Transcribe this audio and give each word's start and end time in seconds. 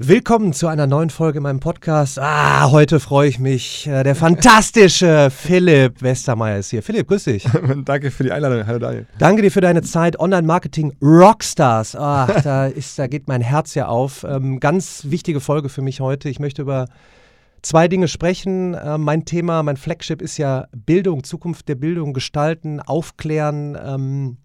Willkommen 0.00 0.52
zu 0.52 0.68
einer 0.68 0.86
neuen 0.86 1.10
Folge 1.10 1.38
in 1.38 1.42
meinem 1.42 1.58
Podcast. 1.58 2.20
Ah, 2.20 2.70
heute 2.70 3.00
freue 3.00 3.28
ich 3.28 3.40
mich. 3.40 3.88
Äh, 3.88 4.04
der 4.04 4.14
fantastische 4.14 5.28
Philipp 5.36 6.00
Westermeier 6.00 6.58
ist 6.60 6.70
hier. 6.70 6.84
Philipp, 6.84 7.08
grüß 7.08 7.24
dich. 7.24 7.48
Danke 7.84 8.12
für 8.12 8.22
die 8.22 8.30
Einladung. 8.30 8.64
Hallo 8.64 8.78
Daniel. 8.78 9.08
Danke 9.18 9.42
dir 9.42 9.50
für 9.50 9.60
deine 9.60 9.82
Zeit. 9.82 10.20
Online-Marketing 10.20 10.94
Rockstars. 11.02 11.96
Ach, 11.96 12.42
da, 12.42 12.66
ist, 12.68 12.96
da 12.96 13.08
geht 13.08 13.26
mein 13.26 13.40
Herz 13.40 13.74
ja 13.74 13.88
auf. 13.88 14.22
Ähm, 14.22 14.60
ganz 14.60 15.02
wichtige 15.08 15.40
Folge 15.40 15.68
für 15.68 15.82
mich 15.82 15.98
heute. 15.98 16.28
Ich 16.28 16.38
möchte 16.38 16.62
über 16.62 16.86
zwei 17.62 17.88
Dinge 17.88 18.06
sprechen. 18.06 18.74
Äh, 18.74 18.98
mein 18.98 19.24
Thema, 19.24 19.64
mein 19.64 19.76
Flagship 19.76 20.22
ist 20.22 20.38
ja 20.38 20.68
Bildung, 20.76 21.24
Zukunft 21.24 21.68
der 21.68 21.74
Bildung 21.74 22.12
gestalten, 22.12 22.78
aufklären. 22.78 23.76
Ähm, 23.84 24.36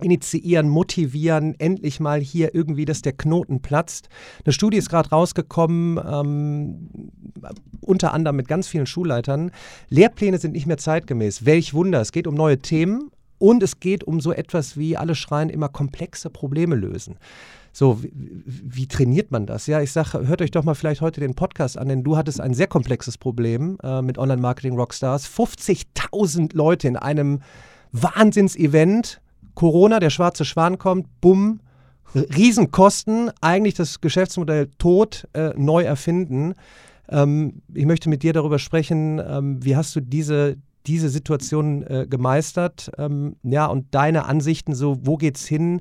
initiieren, 0.00 0.68
motivieren, 0.68 1.54
endlich 1.58 2.00
mal 2.00 2.20
hier 2.20 2.54
irgendwie, 2.54 2.84
dass 2.84 3.02
der 3.02 3.12
Knoten 3.12 3.60
platzt. 3.60 4.08
Eine 4.44 4.52
Studie 4.52 4.76
ist 4.76 4.90
gerade 4.90 5.10
rausgekommen, 5.10 5.98
ähm, 5.98 6.88
unter 7.80 8.12
anderem 8.12 8.36
mit 8.36 8.48
ganz 8.48 8.68
vielen 8.68 8.86
Schulleitern. 8.86 9.50
Lehrpläne 9.88 10.38
sind 10.38 10.52
nicht 10.52 10.66
mehr 10.66 10.78
zeitgemäß. 10.78 11.46
Welch 11.46 11.72
Wunder, 11.72 12.00
es 12.00 12.12
geht 12.12 12.26
um 12.26 12.34
neue 12.34 12.58
Themen 12.58 13.10
und 13.38 13.62
es 13.62 13.80
geht 13.80 14.04
um 14.04 14.20
so 14.20 14.32
etwas 14.32 14.76
wie, 14.76 14.96
alle 14.96 15.14
schreien 15.14 15.48
immer 15.48 15.68
komplexe 15.68 16.30
Probleme 16.30 16.74
lösen. 16.74 17.18
So, 17.72 18.02
wie, 18.02 18.10
wie 18.46 18.86
trainiert 18.86 19.30
man 19.30 19.44
das? 19.44 19.66
Ja, 19.66 19.82
ich 19.82 19.92
sage, 19.92 20.26
hört 20.26 20.40
euch 20.40 20.50
doch 20.50 20.64
mal 20.64 20.74
vielleicht 20.74 21.02
heute 21.02 21.20
den 21.20 21.34
Podcast 21.34 21.76
an, 21.76 21.88
denn 21.88 22.02
du 22.02 22.16
hattest 22.16 22.40
ein 22.40 22.54
sehr 22.54 22.68
komplexes 22.68 23.18
Problem 23.18 23.76
äh, 23.82 24.00
mit 24.00 24.16
Online-Marketing 24.16 24.76
Rockstars. 24.76 25.28
50.000 25.28 26.56
Leute 26.56 26.88
in 26.88 26.96
einem 26.96 27.40
Wahnsinnsevent 27.92 29.20
Corona, 29.56 29.98
der 29.98 30.10
schwarze 30.10 30.44
Schwan 30.44 30.78
kommt, 30.78 31.08
bumm, 31.20 31.60
Riesenkosten, 32.14 33.30
eigentlich 33.40 33.74
das 33.74 34.00
Geschäftsmodell 34.00 34.68
tot, 34.78 35.26
äh, 35.32 35.50
neu 35.56 35.82
erfinden. 35.82 36.54
Ähm, 37.08 37.62
ich 37.74 37.86
möchte 37.86 38.08
mit 38.08 38.22
dir 38.22 38.32
darüber 38.32 38.58
sprechen, 38.58 39.18
ähm, 39.18 39.64
wie 39.64 39.74
hast 39.74 39.96
du 39.96 40.00
diese, 40.00 40.56
diese 40.86 41.08
Situation 41.08 41.82
äh, 41.82 42.06
gemeistert? 42.08 42.90
Ähm, 42.96 43.36
ja, 43.42 43.66
und 43.66 43.86
deine 43.90 44.26
Ansichten 44.26 44.74
so, 44.74 44.98
wo 45.02 45.16
geht's 45.16 45.46
hin? 45.46 45.80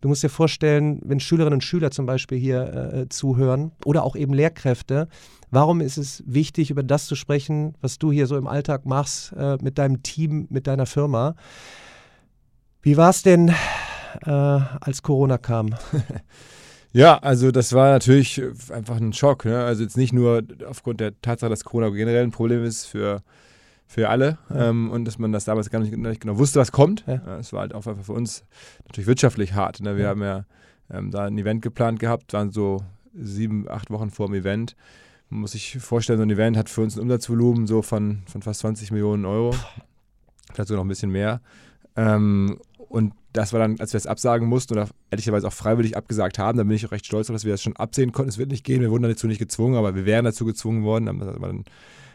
Du 0.00 0.08
musst 0.08 0.22
dir 0.22 0.28
vorstellen, 0.28 1.00
wenn 1.02 1.18
Schülerinnen 1.18 1.54
und 1.54 1.64
Schüler 1.64 1.90
zum 1.90 2.04
Beispiel 2.04 2.38
hier 2.38 2.92
äh, 2.92 3.08
zuhören 3.08 3.72
oder 3.86 4.04
auch 4.04 4.16
eben 4.16 4.34
Lehrkräfte, 4.34 5.08
warum 5.50 5.80
ist 5.80 5.96
es 5.96 6.22
wichtig, 6.26 6.70
über 6.70 6.82
das 6.82 7.06
zu 7.06 7.14
sprechen, 7.14 7.74
was 7.80 7.98
du 7.98 8.12
hier 8.12 8.26
so 8.26 8.36
im 8.36 8.46
Alltag 8.46 8.84
machst 8.84 9.32
äh, 9.32 9.56
mit 9.62 9.78
deinem 9.78 10.02
Team, 10.02 10.46
mit 10.50 10.66
deiner 10.66 10.84
Firma? 10.84 11.36
Wie 12.84 12.98
war 12.98 13.08
es 13.08 13.22
denn, 13.22 13.48
äh, 14.26 14.30
als 14.30 15.02
Corona 15.02 15.38
kam? 15.38 15.74
Ja, 16.96 17.18
also 17.18 17.50
das 17.50 17.72
war 17.72 17.90
natürlich 17.90 18.40
einfach 18.70 18.98
ein 18.98 19.12
Schock. 19.12 19.46
Ne? 19.46 19.64
Also 19.64 19.82
jetzt 19.82 19.96
nicht 19.96 20.12
nur 20.12 20.44
aufgrund 20.64 21.00
der 21.00 21.20
Tatsache, 21.22 21.50
dass 21.50 21.64
Corona 21.64 21.88
generell 21.88 22.22
ein 22.22 22.30
Problem 22.30 22.62
ist 22.62 22.84
für, 22.84 23.20
für 23.88 24.10
alle 24.10 24.38
ja. 24.48 24.68
ähm, 24.68 24.92
und 24.92 25.04
dass 25.04 25.18
man 25.18 25.32
das 25.32 25.44
damals 25.44 25.70
gar 25.70 25.80
nicht, 25.80 25.92
nicht 25.96 26.20
genau 26.20 26.38
wusste, 26.38 26.60
was 26.60 26.70
kommt. 26.70 27.00
Es 27.00 27.06
ja. 27.26 27.38
ja, 27.40 27.52
war 27.52 27.60
halt 27.62 27.74
auch 27.74 27.84
einfach 27.84 28.04
für 28.04 28.12
uns 28.12 28.44
natürlich 28.86 29.08
wirtschaftlich 29.08 29.54
hart. 29.54 29.80
Ne? 29.80 29.96
Wir 29.96 30.04
ja. 30.04 30.10
haben 30.10 30.22
ja 30.22 30.44
ähm, 30.88 31.10
da 31.10 31.24
ein 31.24 31.36
Event 31.36 31.62
geplant 31.62 31.98
gehabt, 31.98 32.32
waren 32.32 32.52
so 32.52 32.84
sieben, 33.12 33.68
acht 33.68 33.90
Wochen 33.90 34.10
vor 34.10 34.28
dem 34.28 34.34
Event. 34.34 34.76
Man 35.30 35.40
muss 35.40 35.50
sich 35.50 35.76
vorstellen, 35.80 36.20
so 36.20 36.22
ein 36.22 36.30
Event 36.30 36.56
hat 36.56 36.68
für 36.68 36.82
uns 36.82 36.94
ein 36.94 37.00
Umsatzvolumen 37.00 37.66
so 37.66 37.82
von, 37.82 38.22
von 38.26 38.40
fast 38.40 38.60
20 38.60 38.92
Millionen 38.92 39.24
Euro. 39.24 39.50
Vielleicht 40.52 40.68
sogar 40.68 40.76
noch 40.76 40.84
ein 40.84 40.88
bisschen 40.88 41.10
mehr. 41.10 41.40
Ähm, 41.96 42.58
und 42.94 43.12
das 43.32 43.52
war 43.52 43.58
dann, 43.58 43.80
als 43.80 43.92
wir 43.92 43.98
es 43.98 44.06
absagen 44.06 44.46
mussten 44.46 44.74
oder 44.74 44.88
ehrlicherweise 45.10 45.48
auch 45.48 45.52
freiwillig 45.52 45.96
abgesagt 45.96 46.38
haben, 46.38 46.58
da 46.58 46.62
bin 46.62 46.76
ich 46.76 46.86
auch 46.86 46.92
recht 46.92 47.04
stolz, 47.04 47.26
dass 47.26 47.44
wir 47.44 47.50
das 47.50 47.60
schon 47.60 47.74
absehen 47.74 48.12
konnten. 48.12 48.28
Es 48.28 48.38
wird 48.38 48.52
nicht 48.52 48.64
gehen, 48.64 48.82
wir 48.82 48.90
wurden 48.92 49.02
dazu 49.02 49.26
nicht 49.26 49.40
gezwungen, 49.40 49.74
aber 49.74 49.96
wir 49.96 50.06
wären 50.06 50.24
dazu 50.24 50.44
gezwungen 50.44 50.84
worden, 50.84 51.08
haben 51.08 51.18
das 51.18 51.34
aber 51.34 51.48
dann 51.48 51.64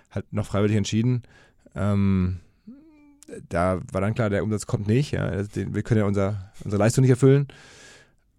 halt 0.09 0.31
noch 0.31 0.45
freiwillig 0.45 0.77
entschieden. 0.77 1.23
Ähm, 1.75 2.39
da 3.49 3.81
war 3.91 3.99
dann 3.99 4.13
klar, 4.13 4.29
der 4.29 4.41
Umsatz 4.41 4.67
kommt 4.67 4.87
nicht. 4.87 5.11
Ja. 5.11 5.29
Wir 5.53 5.83
können 5.83 5.99
ja 5.99 6.05
unser, 6.05 6.49
unsere 6.63 6.81
Leistung 6.81 7.01
nicht 7.01 7.11
erfüllen. 7.11 7.49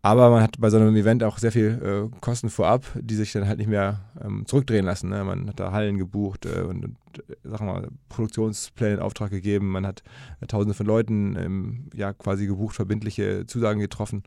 Aber 0.02 0.30
man 0.30 0.42
hat 0.42 0.58
bei 0.58 0.70
so 0.70 0.78
einem 0.78 0.96
Event 0.96 1.22
auch 1.22 1.36
sehr 1.36 1.52
viel 1.52 2.08
äh, 2.12 2.20
Kosten 2.20 2.48
vorab, 2.48 2.86
die 2.98 3.14
sich 3.14 3.32
dann 3.32 3.46
halt 3.46 3.58
nicht 3.58 3.68
mehr 3.68 4.00
ähm, 4.24 4.46
zurückdrehen 4.46 4.86
lassen. 4.86 5.10
Ne? 5.10 5.22
Man 5.24 5.48
hat 5.48 5.60
da 5.60 5.72
Hallen 5.72 5.98
gebucht 5.98 6.46
äh, 6.46 6.62
und, 6.62 6.84
und 6.84 6.96
sagen 7.44 7.66
wir 7.66 7.72
mal, 7.74 7.88
Produktionspläne 8.08 8.94
in 8.94 9.00
Auftrag 9.00 9.30
gegeben. 9.30 9.70
Man 9.70 9.86
hat 9.86 10.02
äh, 10.40 10.46
Tausende 10.46 10.74
von 10.74 10.86
Leuten 10.86 11.36
ähm, 11.36 11.90
ja 11.94 12.14
quasi 12.14 12.46
gebucht, 12.46 12.76
verbindliche 12.76 13.44
Zusagen 13.46 13.80
getroffen. 13.80 14.22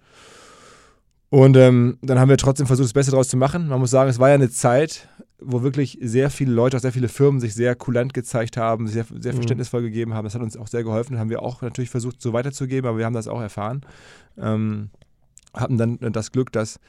Und 1.30 1.58
ähm, 1.58 1.98
dann 2.04 2.20
haben 2.20 2.30
wir 2.30 2.38
trotzdem 2.38 2.68
versucht, 2.68 2.86
das 2.86 2.94
Beste 2.94 3.10
daraus 3.10 3.28
zu 3.28 3.38
machen. 3.38 3.68
Man 3.68 3.80
muss 3.80 3.90
sagen, 3.90 4.08
es 4.08 4.20
war 4.20 4.30
ja 4.30 4.36
eine 4.36 4.52
Zeit, 4.52 5.10
wo 5.40 5.64
wirklich 5.64 5.98
sehr 6.00 6.30
viele 6.30 6.52
Leute, 6.52 6.78
auch 6.78 6.82
sehr 6.82 6.92
viele 6.92 7.08
Firmen 7.08 7.40
sich 7.40 7.56
sehr 7.56 7.76
kulant 7.76 8.14
gezeigt 8.14 8.58
haben, 8.58 8.88
sehr, 8.88 9.06
sehr 9.18 9.32
mhm. 9.32 9.38
verständnisvoll 9.38 9.82
gegeben 9.82 10.14
haben. 10.14 10.26
Das 10.26 10.36
hat 10.36 10.44
uns 10.44 10.56
auch 10.56 10.68
sehr 10.68 10.84
geholfen. 10.84 11.14
Das 11.14 11.20
haben 11.20 11.32
wir 11.32 11.42
auch 11.42 11.64
natürlich 11.64 11.90
versucht, 11.90 12.22
so 12.22 12.34
weiterzugeben, 12.34 12.88
aber 12.88 13.00
wir 13.00 13.06
haben 13.06 13.16
das 13.16 13.28
auch 13.28 13.42
erfahren. 13.42 13.82
Ähm, 14.38 14.92
hatten 15.54 15.78
dann 15.78 16.00
das 16.00 16.32
Glück, 16.32 16.52
dass 16.52 16.80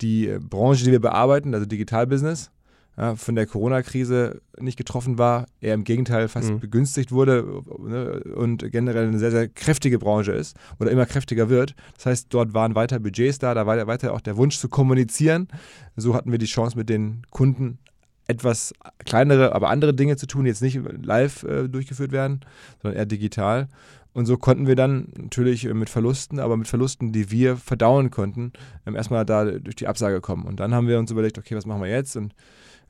die 0.00 0.36
Branche, 0.40 0.84
die 0.84 0.92
wir 0.92 1.00
bearbeiten, 1.00 1.54
also 1.54 1.66
Digitalbusiness, 1.66 2.50
ja, 2.96 3.16
von 3.16 3.34
der 3.34 3.46
Corona-Krise 3.46 4.42
nicht 4.58 4.76
getroffen 4.76 5.16
war, 5.16 5.46
eher 5.60 5.74
im 5.74 5.84
Gegenteil 5.84 6.28
fast 6.28 6.50
mhm. 6.50 6.60
begünstigt 6.60 7.10
wurde 7.10 7.62
ne, 7.78 8.22
und 8.34 8.70
generell 8.70 9.08
eine 9.08 9.18
sehr, 9.18 9.30
sehr 9.30 9.48
kräftige 9.48 9.98
Branche 9.98 10.32
ist 10.32 10.56
oder 10.78 10.90
immer 10.90 11.06
kräftiger 11.06 11.48
wird. 11.48 11.74
Das 11.96 12.06
heißt, 12.06 12.26
dort 12.30 12.52
waren 12.52 12.74
weiter 12.74 13.00
Budgets 13.00 13.38
da, 13.38 13.54
da 13.54 13.66
war 13.66 13.86
weiter 13.86 14.12
auch 14.12 14.20
der 14.20 14.36
Wunsch 14.36 14.58
zu 14.58 14.68
kommunizieren. 14.68 15.48
So 15.96 16.14
hatten 16.14 16.30
wir 16.32 16.38
die 16.38 16.46
Chance, 16.46 16.76
mit 16.76 16.90
den 16.90 17.22
Kunden 17.30 17.78
etwas 18.26 18.74
kleinere, 19.04 19.54
aber 19.54 19.70
andere 19.70 19.94
Dinge 19.94 20.16
zu 20.16 20.26
tun, 20.26 20.44
die 20.44 20.50
jetzt 20.50 20.62
nicht 20.62 20.78
live 21.02 21.42
äh, 21.44 21.68
durchgeführt 21.68 22.12
werden, 22.12 22.40
sondern 22.80 22.98
eher 22.98 23.06
digital. 23.06 23.68
Und 24.14 24.26
so 24.26 24.36
konnten 24.36 24.66
wir 24.66 24.76
dann 24.76 25.08
natürlich 25.16 25.64
mit 25.64 25.88
Verlusten, 25.88 26.38
aber 26.38 26.56
mit 26.56 26.68
Verlusten, 26.68 27.12
die 27.12 27.30
wir 27.30 27.56
verdauen 27.56 28.10
konnten, 28.10 28.52
ähm, 28.86 28.94
erstmal 28.94 29.24
da 29.24 29.44
durch 29.44 29.76
die 29.76 29.86
Absage 29.86 30.20
kommen. 30.20 30.44
Und 30.44 30.60
dann 30.60 30.74
haben 30.74 30.86
wir 30.86 30.98
uns 30.98 31.10
überlegt, 31.10 31.38
okay, 31.38 31.56
was 31.56 31.66
machen 31.66 31.82
wir 31.82 31.90
jetzt? 31.90 32.16
Und 32.16 32.32
äh, 32.32 32.34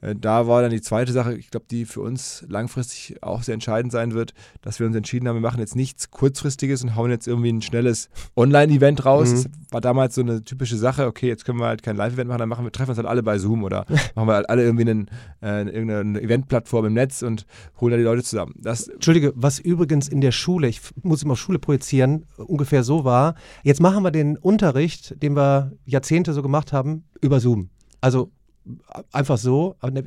da 0.03 0.49
war 0.49 0.63
dann 0.63 0.73
die 0.73 0.81
zweite 0.81 1.13
Sache, 1.13 1.35
ich 1.35 1.51
glaube, 1.51 1.67
die 1.71 1.85
für 1.85 2.01
uns 2.01 2.45
langfristig 2.49 3.23
auch 3.23 3.43
sehr 3.45 3.55
entscheidend 3.55 3.93
sein 3.93 4.15
wird, 4.15 4.35
dass 4.61 4.81
wir 4.81 4.87
uns 4.87 4.97
entschieden 4.97 5.29
haben, 5.29 5.37
wir 5.37 5.41
machen 5.41 5.61
jetzt 5.61 5.77
nichts 5.77 6.11
Kurzfristiges 6.11 6.83
und 6.83 6.97
hauen 6.97 7.11
jetzt 7.11 7.29
irgendwie 7.29 7.53
ein 7.53 7.63
schnelles 7.63 8.11
Online-Event 8.37 9.05
raus. 9.05 9.31
Mhm. 9.31 9.35
Das 9.35 9.47
war 9.71 9.81
damals 9.81 10.17
so 10.17 10.23
eine 10.23 10.43
typische 10.43 10.77
Sache, 10.77 11.07
okay, 11.07 11.29
jetzt 11.29 11.45
können 11.45 11.61
wir 11.61 11.67
halt 11.67 11.85
kein 11.85 11.97
Live-Event 11.97 12.29
machen, 12.29 12.41
dann 12.41 12.49
machen 12.49 12.65
wir, 12.65 12.73
treffen 12.73 12.91
uns 12.91 12.99
halt 12.99 13.07
alle 13.07 13.23
bei 13.23 13.39
Zoom 13.39 13.63
oder 13.63 13.87
machen 14.17 14.27
wir 14.27 14.35
halt 14.35 14.51
alle 14.51 14.65
irgendwie 14.65 14.91
einen, 14.91 15.11
äh, 15.41 15.63
irgendeine 15.69 16.21
Eventplattform 16.21 16.87
im 16.87 16.95
Netz 16.95 17.23
und 17.23 17.47
holen 17.81 17.93
da 17.93 17.97
die 17.97 18.03
Leute 18.03 18.25
zusammen. 18.25 18.55
Das 18.59 18.89
Entschuldige, 18.89 19.33
was 19.37 19.61
übrigens 19.61 20.09
in 20.09 20.21
der 20.21 20.33
Schule, 20.33 20.67
ich 20.67 20.81
muss 21.03 21.23
immer 21.23 21.33
auf 21.33 21.39
Schule 21.39 21.61
projizieren, 21.61 22.27
ungefähr 22.37 22.83
so 22.83 23.05
war, 23.05 23.37
jetzt 23.63 23.81
machen 23.81 24.03
wir 24.03 24.11
den 24.11 24.37
Unterricht, 24.37 25.23
den 25.23 25.37
wir 25.37 25.73
Jahrzehnte 25.85 26.33
so 26.33 26.43
gemacht 26.43 26.73
haben, 26.73 27.05
über 27.21 27.39
Zoom. 27.39 27.71
Also 28.01 28.33
einfach 29.13 29.39
so. 29.39 29.77
Ne, 29.83 30.05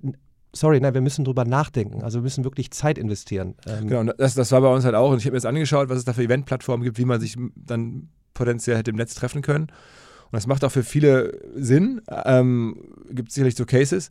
sorry, 0.54 0.80
nein, 0.80 0.94
wir 0.94 1.02
müssen 1.02 1.26
drüber 1.26 1.46
nachdenken. 1.46 2.04
Also 2.04 2.20
wir 2.20 2.24
müssen 2.24 2.44
wirklich 2.44 2.72
Zeit 2.72 2.98
investieren. 2.98 3.56
Ähm 3.68 3.88
genau, 3.88 4.14
das, 4.14 4.36
das 4.36 4.52
war 4.52 4.62
bei 4.62 4.74
uns 4.74 4.86
halt 4.86 4.96
auch. 4.96 5.12
Und 5.12 5.20
ich 5.20 5.26
habe 5.26 5.34
mir 5.34 5.38
jetzt 5.38 5.46
angeschaut, 5.46 5.90
was 5.90 5.98
es 5.98 6.06
da 6.06 6.14
für 6.14 6.24
Eventplattformen 6.24 6.84
gibt, 6.84 6.98
wie 6.98 7.06
man 7.06 7.20
sich 7.20 7.38
dann 7.56 8.10
potenziell 8.34 8.78
hätte 8.78 8.92
im 8.92 8.98
Netz 8.98 9.16
treffen 9.16 9.42
können. 9.42 9.66
Und 9.66 10.34
das 10.34 10.48
macht 10.48 10.64
auch 10.64 10.72
für 10.72 10.84
viele 10.84 11.40
Sinn. 11.56 12.02
Ähm, 12.26 12.76
gibt 13.12 13.32
sicherlich 13.32 13.56
so 13.56 13.66
Cases 13.66 14.10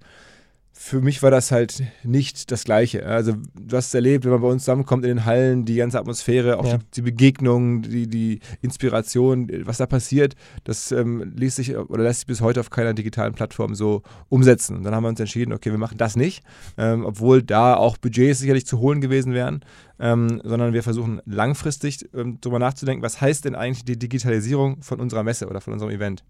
für 0.77 1.01
mich 1.01 1.23
war 1.23 1.31
das 1.31 1.53
halt 1.53 1.85
nicht 2.03 2.51
das 2.51 2.65
Gleiche. 2.65 3.07
Also, 3.07 3.35
du 3.55 3.77
hast 3.77 3.87
es 3.87 3.95
erlebt, 3.95 4.25
wenn 4.25 4.33
man 4.33 4.41
bei 4.41 4.49
uns 4.49 4.65
zusammenkommt 4.65 5.05
in 5.05 5.17
den 5.17 5.25
Hallen, 5.25 5.65
die 5.65 5.77
ganze 5.77 6.01
Atmosphäre, 6.01 6.59
auch 6.59 6.67
ja. 6.67 6.79
die, 6.79 6.85
die 6.97 7.03
Begegnung, 7.03 7.83
die, 7.83 8.09
die 8.09 8.41
Inspiration, 8.61 9.49
was 9.67 9.79
da 9.79 9.87
passiert, 9.87 10.35
das 10.65 10.91
ähm, 10.91 11.33
ließ 11.37 11.57
sich 11.57 11.77
oder 11.77 12.03
lässt 12.03 12.21
sich 12.21 12.27
bis 12.27 12.41
heute 12.41 12.59
auf 12.59 12.71
keiner 12.71 12.93
digitalen 12.93 13.35
Plattform 13.35 13.77
so 13.77 14.03
umsetzen. 14.29 14.77
Und 14.77 14.83
dann 14.83 14.97
haben 14.97 15.05
wir 15.05 15.11
uns 15.11 15.21
entschieden, 15.21 15.53
okay, 15.53 15.71
wir 15.71 15.79
machen 15.79 15.97
das 15.97 16.17
nicht, 16.17 16.43
ähm, 16.77 17.05
obwohl 17.05 17.43
da 17.43 17.77
auch 17.77 17.97
Budgets 17.97 18.41
sicherlich 18.41 18.67
zu 18.67 18.81
holen 18.81 19.01
gewesen 19.01 19.33
wären, 19.33 19.65
ähm, 20.01 20.43
sondern 20.43 20.73
wir 20.73 20.83
versuchen 20.83 21.21
langfristig 21.25 22.09
ähm, 22.15 22.39
darüber 22.41 22.59
nachzudenken, 22.59 23.05
was 23.05 23.21
heißt 23.21 23.45
denn 23.45 23.55
eigentlich 23.55 23.85
die 23.85 23.99
Digitalisierung 23.99 24.83
von 24.83 24.99
unserer 24.99 25.23
Messe 25.23 25.49
oder 25.49 25.61
von 25.61 25.73
unserem 25.73 25.93
Event. 25.93 26.25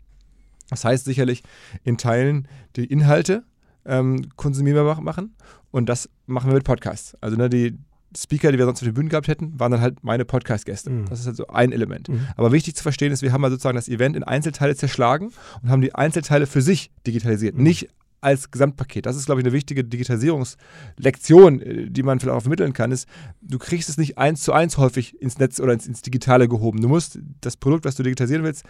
Das 0.68 0.84
heißt 0.84 1.06
sicherlich 1.06 1.42
in 1.82 1.96
Teilen 1.96 2.46
die 2.76 2.84
Inhalte, 2.84 3.44
ähm, 3.86 4.28
konsumierbar 4.36 5.00
machen. 5.00 5.34
Und 5.70 5.88
das 5.88 6.08
machen 6.26 6.50
wir 6.50 6.54
mit 6.54 6.64
Podcasts. 6.64 7.16
Also 7.20 7.36
ne, 7.36 7.48
die 7.48 7.78
Speaker, 8.16 8.52
die 8.52 8.58
wir 8.58 8.64
sonst 8.64 8.80
auf 8.80 8.88
den 8.88 8.94
Bühnen 8.94 9.08
gehabt 9.08 9.28
hätten, 9.28 9.58
waren 9.58 9.72
dann 9.72 9.80
halt 9.80 10.04
meine 10.04 10.24
Podcast-Gäste. 10.24 10.90
Mhm. 10.90 11.06
Das 11.06 11.20
ist 11.20 11.26
halt 11.26 11.36
so 11.36 11.48
ein 11.48 11.72
Element. 11.72 12.08
Mhm. 12.08 12.28
Aber 12.36 12.52
wichtig 12.52 12.76
zu 12.76 12.82
verstehen 12.82 13.12
ist, 13.12 13.22
wir 13.22 13.32
haben 13.32 13.40
mal 13.40 13.50
sozusagen 13.50 13.76
das 13.76 13.88
Event 13.88 14.16
in 14.16 14.22
Einzelteile 14.22 14.76
zerschlagen 14.76 15.32
und 15.62 15.70
haben 15.70 15.80
die 15.80 15.94
Einzelteile 15.94 16.46
für 16.46 16.62
sich 16.62 16.90
digitalisiert. 17.06 17.56
Mhm. 17.56 17.62
Nicht 17.62 17.88
als 18.24 18.50
Gesamtpaket. 18.50 19.06
Das 19.06 19.16
ist, 19.16 19.26
glaube 19.26 19.40
ich, 19.40 19.46
eine 19.46 19.52
wichtige 19.52 19.84
Digitalisierungslektion, 19.84 21.60
äh, 21.60 21.90
die 21.90 22.02
man 22.02 22.18
vielleicht 22.18 22.36
auch 22.36 22.42
vermitteln 22.42 22.72
kann, 22.72 22.90
ist, 22.90 23.08
du 23.42 23.58
kriegst 23.58 23.88
es 23.88 23.98
nicht 23.98 24.18
eins 24.18 24.42
zu 24.42 24.52
eins 24.52 24.78
häufig 24.78 25.20
ins 25.20 25.38
Netz 25.38 25.60
oder 25.60 25.72
ins, 25.72 25.86
ins 25.86 26.02
Digitale 26.02 26.48
gehoben. 26.48 26.80
Du 26.80 26.88
musst 26.88 27.18
das 27.40 27.56
Produkt, 27.56 27.84
was 27.84 27.96
du 27.96 28.02
digitalisieren 28.02 28.44
willst, 28.44 28.64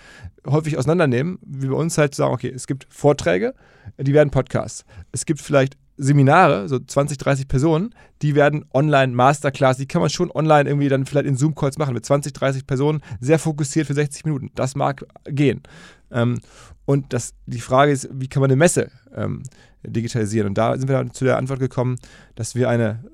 häufig 0.47 0.77
auseinandernehmen, 0.77 1.39
wie 1.47 1.69
bei 1.69 1.77
uns 1.77 1.97
halt 1.97 2.15
zu 2.15 2.19
sagen, 2.19 2.35
okay, 2.35 2.53
es 2.55 2.67
gibt 2.67 2.87
Vorträge, 2.91 3.55
die 3.99 4.13
werden 4.13 4.31
Podcasts. 4.31 4.85
Es 5.13 5.25
gibt 5.25 5.41
vielleicht 5.41 5.77
Seminare, 5.97 6.69
so 6.69 6.79
20, 6.79 7.19
30 7.19 7.49
Personen, 7.49 7.95
die 8.23 8.35
werden 8.35 8.65
online 8.73 9.13
Masterclass, 9.13 9.77
die 9.77 9.87
kann 9.87 10.01
man 10.01 10.11
schon 10.11 10.31
online 10.31 10.69
irgendwie 10.69 10.89
dann 10.89 11.07
vielleicht 11.07 11.27
in 11.27 11.37
Zoom-Calls 11.37 11.79
machen 11.79 11.95
mit 11.95 12.05
20, 12.05 12.33
30 12.33 12.67
Personen, 12.67 13.01
sehr 13.21 13.39
fokussiert 13.39 13.87
für 13.87 13.95
60 13.95 14.25
Minuten. 14.25 14.51
Das 14.55 14.75
mag 14.75 15.05
gehen. 15.25 15.63
Ähm, 16.11 16.41
und 16.85 17.13
das, 17.13 17.35
die 17.47 17.61
Frage 17.61 17.93
ist, 17.93 18.09
wie 18.13 18.29
kann 18.29 18.41
man 18.41 18.51
eine 18.51 18.57
Messe 18.57 18.91
ähm, 19.15 19.43
digitalisieren? 19.83 20.49
Und 20.49 20.59
da 20.59 20.77
sind 20.77 20.89
wir 20.89 20.97
dann 20.97 21.13
zu 21.13 21.25
der 21.25 21.39
Antwort 21.39 21.61
gekommen, 21.61 21.97
dass 22.35 22.55
wir 22.55 22.69
eine 22.69 23.05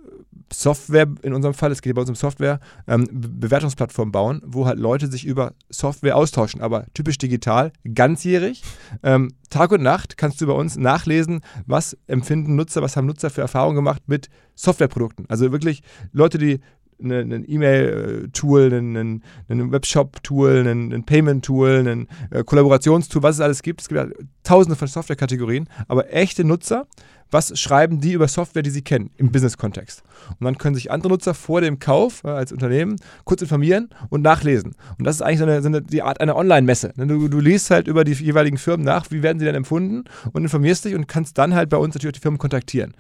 Software, 0.52 1.06
in 1.23 1.32
unserem 1.32 1.55
Fall, 1.55 1.70
es 1.73 1.82
geht 1.82 1.94
bei 1.94 2.00
uns 2.00 2.11
um 2.11 2.17
Software, 2.17 2.61
ähm, 2.87 3.08
Bewertungsplattform 3.12 4.12
bauen, 4.12 4.43
wo 4.44 4.67
halt 4.67 4.79
Leute 4.79 5.06
sich 5.06 5.25
über 5.25 5.55
Software 5.69 6.17
austauschen, 6.17 6.61
aber 6.61 6.87
typisch 6.94 7.19
digital, 7.19 7.73
ganzjährig. 7.94 8.62
Ähm, 9.02 9.32
Tag 9.49 9.73
und 9.73 9.82
Nacht 9.82 10.17
kannst 10.17 10.41
du 10.41 10.47
bei 10.47 10.52
uns 10.52 10.76
nachlesen, 10.76 11.41
was 11.67 11.97
empfinden 12.06 12.56
Nutzer, 12.56 12.82
was 12.82 12.97
haben 12.97 13.06
Nutzer 13.06 13.31
für 13.31 13.41
Erfahrungen 13.41 13.76
gemacht 13.76 14.02
mit 14.06 14.29
Softwareprodukten. 14.55 15.26
Also 15.29 15.52
wirklich 15.52 15.82
Leute, 16.12 16.38
die 16.38 16.61
ein 17.02 17.44
E-Mail-Tool, 17.49 18.73
ein, 18.73 19.23
Webshop-Tool, 19.49 20.67
ein, 20.67 21.05
Payment-Tool, 21.05 21.87
ein 21.88 22.08
äh, 22.31 22.44
Kollaborationstool, 22.44 23.23
was 23.23 23.37
es 23.37 23.41
alles 23.41 23.62
gibt. 23.62 23.81
Es 23.81 23.88
gibt 23.88 24.00
ja 24.00 24.08
tausende 24.43 24.76
von 24.76 24.88
Software-Kategorien, 24.88 25.69
aber 25.88 26.12
echte 26.12 26.44
Nutzer, 26.44 26.87
was 27.31 27.59
schreiben 27.59 28.00
die 28.00 28.12
über 28.12 28.29
Software, 28.29 28.62
die 28.62 28.71
sie 28.71 28.82
kennen, 28.82 29.11
im 29.17 29.31
Business-Kontext. 29.31 30.03
Und 30.38 30.44
dann 30.44 30.59
können 30.59 30.75
sich 30.75 30.91
andere 30.91 31.12
Nutzer 31.12 31.35
vor 31.35 31.61
dem 31.61 31.79
Kauf 31.79 32.23
äh, 32.25 32.29
als 32.29 32.53
Unternehmen 32.53 32.97
kurz 33.25 33.43
informieren 33.43 33.88
und 34.09 34.23
nachlesen. 34.23 34.75
Und 34.99 35.06
das 35.06 35.17
ist 35.17 35.23
eigentlich 35.23 35.38
so 35.38 35.44
eine, 35.44 35.62
so 35.62 35.69
eine 35.69 35.82
die 35.82 36.03
Art 36.03 36.21
einer 36.21 36.37
Online-Messe. 36.37 36.93
Ne, 36.97 37.06
du, 37.06 37.29
du, 37.29 37.41
liest 37.41 37.71
halt 37.71 37.88
über 37.88 38.05
die 38.05 38.12
jeweiligen 38.12 38.59
Firmen 38.59 38.85
nach, 38.85 39.11
wie 39.11 39.23
werden 39.23 39.38
sie 39.38 39.44
denn 39.44 39.55
empfunden 39.55 40.05
und 40.32 40.43
informierst 40.43 40.85
dich 40.85 40.94
und 40.94 41.09
kannst 41.09 41.38
dann 41.38 41.55
halt 41.55 41.71
bei 41.71 41.77
uns 41.77 41.94
natürlich 41.94 42.15
auch 42.15 42.19
die 42.19 42.23
Firmen 42.23 42.38
kontaktieren 42.38 42.94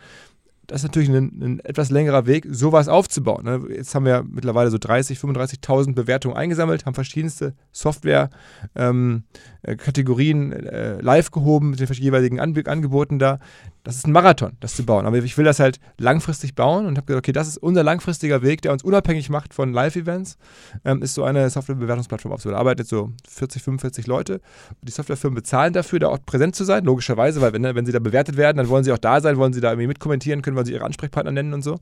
das 0.70 0.82
ist 0.82 0.84
natürlich 0.84 1.08
ein, 1.08 1.42
ein, 1.42 1.58
etwas 1.60 1.90
längerer 1.90 2.26
Weg, 2.26 2.46
sowas 2.48 2.86
aufzubauen. 2.86 3.44
Ne? 3.44 3.60
Jetzt 3.74 3.92
haben 3.94 4.04
wir 4.04 4.24
mittlerweile 4.28 4.70
so 4.70 4.76
30, 4.78 5.18
35.000 5.18 5.94
Bewertungen 5.94 6.36
eingesammelt, 6.36 6.86
haben 6.86 6.94
verschiedenste 6.94 7.54
Software-Kategorien 7.72 10.52
ähm, 10.52 10.66
äh, 10.66 11.00
live 11.00 11.32
gehoben 11.32 11.70
mit 11.70 11.80
den 11.80 11.88
jeweiligen 11.88 12.38
An 12.38 12.56
Angeboten 12.66 13.18
da 13.18 13.40
das 13.82 13.96
ist 13.96 14.06
ein 14.06 14.12
Marathon, 14.12 14.52
das 14.60 14.76
zu 14.76 14.84
bauen. 14.84 15.06
Aber 15.06 15.16
ich 15.18 15.38
will 15.38 15.44
das 15.44 15.58
halt 15.58 15.80
langfristig 15.98 16.54
bauen 16.54 16.86
und 16.86 16.96
habe 16.96 17.06
gesagt, 17.06 17.24
okay, 17.24 17.32
das 17.32 17.48
ist 17.48 17.58
unser 17.58 17.82
langfristiger 17.82 18.42
Weg, 18.42 18.62
der 18.62 18.72
uns 18.72 18.82
unabhängig 18.82 19.30
macht 19.30 19.54
von 19.54 19.72
Live-Events, 19.72 20.36
ähm, 20.84 21.02
ist 21.02 21.14
so 21.14 21.24
eine 21.24 21.48
Softwarebewertungsplattform 21.48 22.32
aufzubauen. 22.32 22.54
Da 22.54 22.60
arbeiten 22.60 22.80
jetzt 22.80 22.90
so 22.90 23.12
40, 23.28 23.62
45 23.62 24.06
Leute. 24.06 24.40
Die 24.82 24.92
Softwarefirmen 24.92 25.34
bezahlen 25.34 25.72
dafür, 25.72 25.98
da 25.98 26.08
auch 26.08 26.18
präsent 26.24 26.56
zu 26.56 26.64
sein, 26.64 26.84
logischerweise, 26.84 27.40
weil 27.40 27.52
wenn, 27.52 27.62
ne, 27.62 27.74
wenn 27.74 27.86
sie 27.86 27.92
da 27.92 28.00
bewertet 28.00 28.36
werden, 28.36 28.58
dann 28.58 28.68
wollen 28.68 28.84
sie 28.84 28.92
auch 28.92 28.98
da 28.98 29.20
sein, 29.20 29.38
wollen 29.38 29.52
sie 29.52 29.60
da 29.60 29.70
irgendwie 29.70 29.88
mitkommentieren 29.88 30.42
können, 30.42 30.56
wollen 30.56 30.66
sie 30.66 30.72
ihre 30.72 30.84
Ansprechpartner 30.84 31.32
nennen 31.32 31.54
und 31.54 31.62
so. 31.62 31.78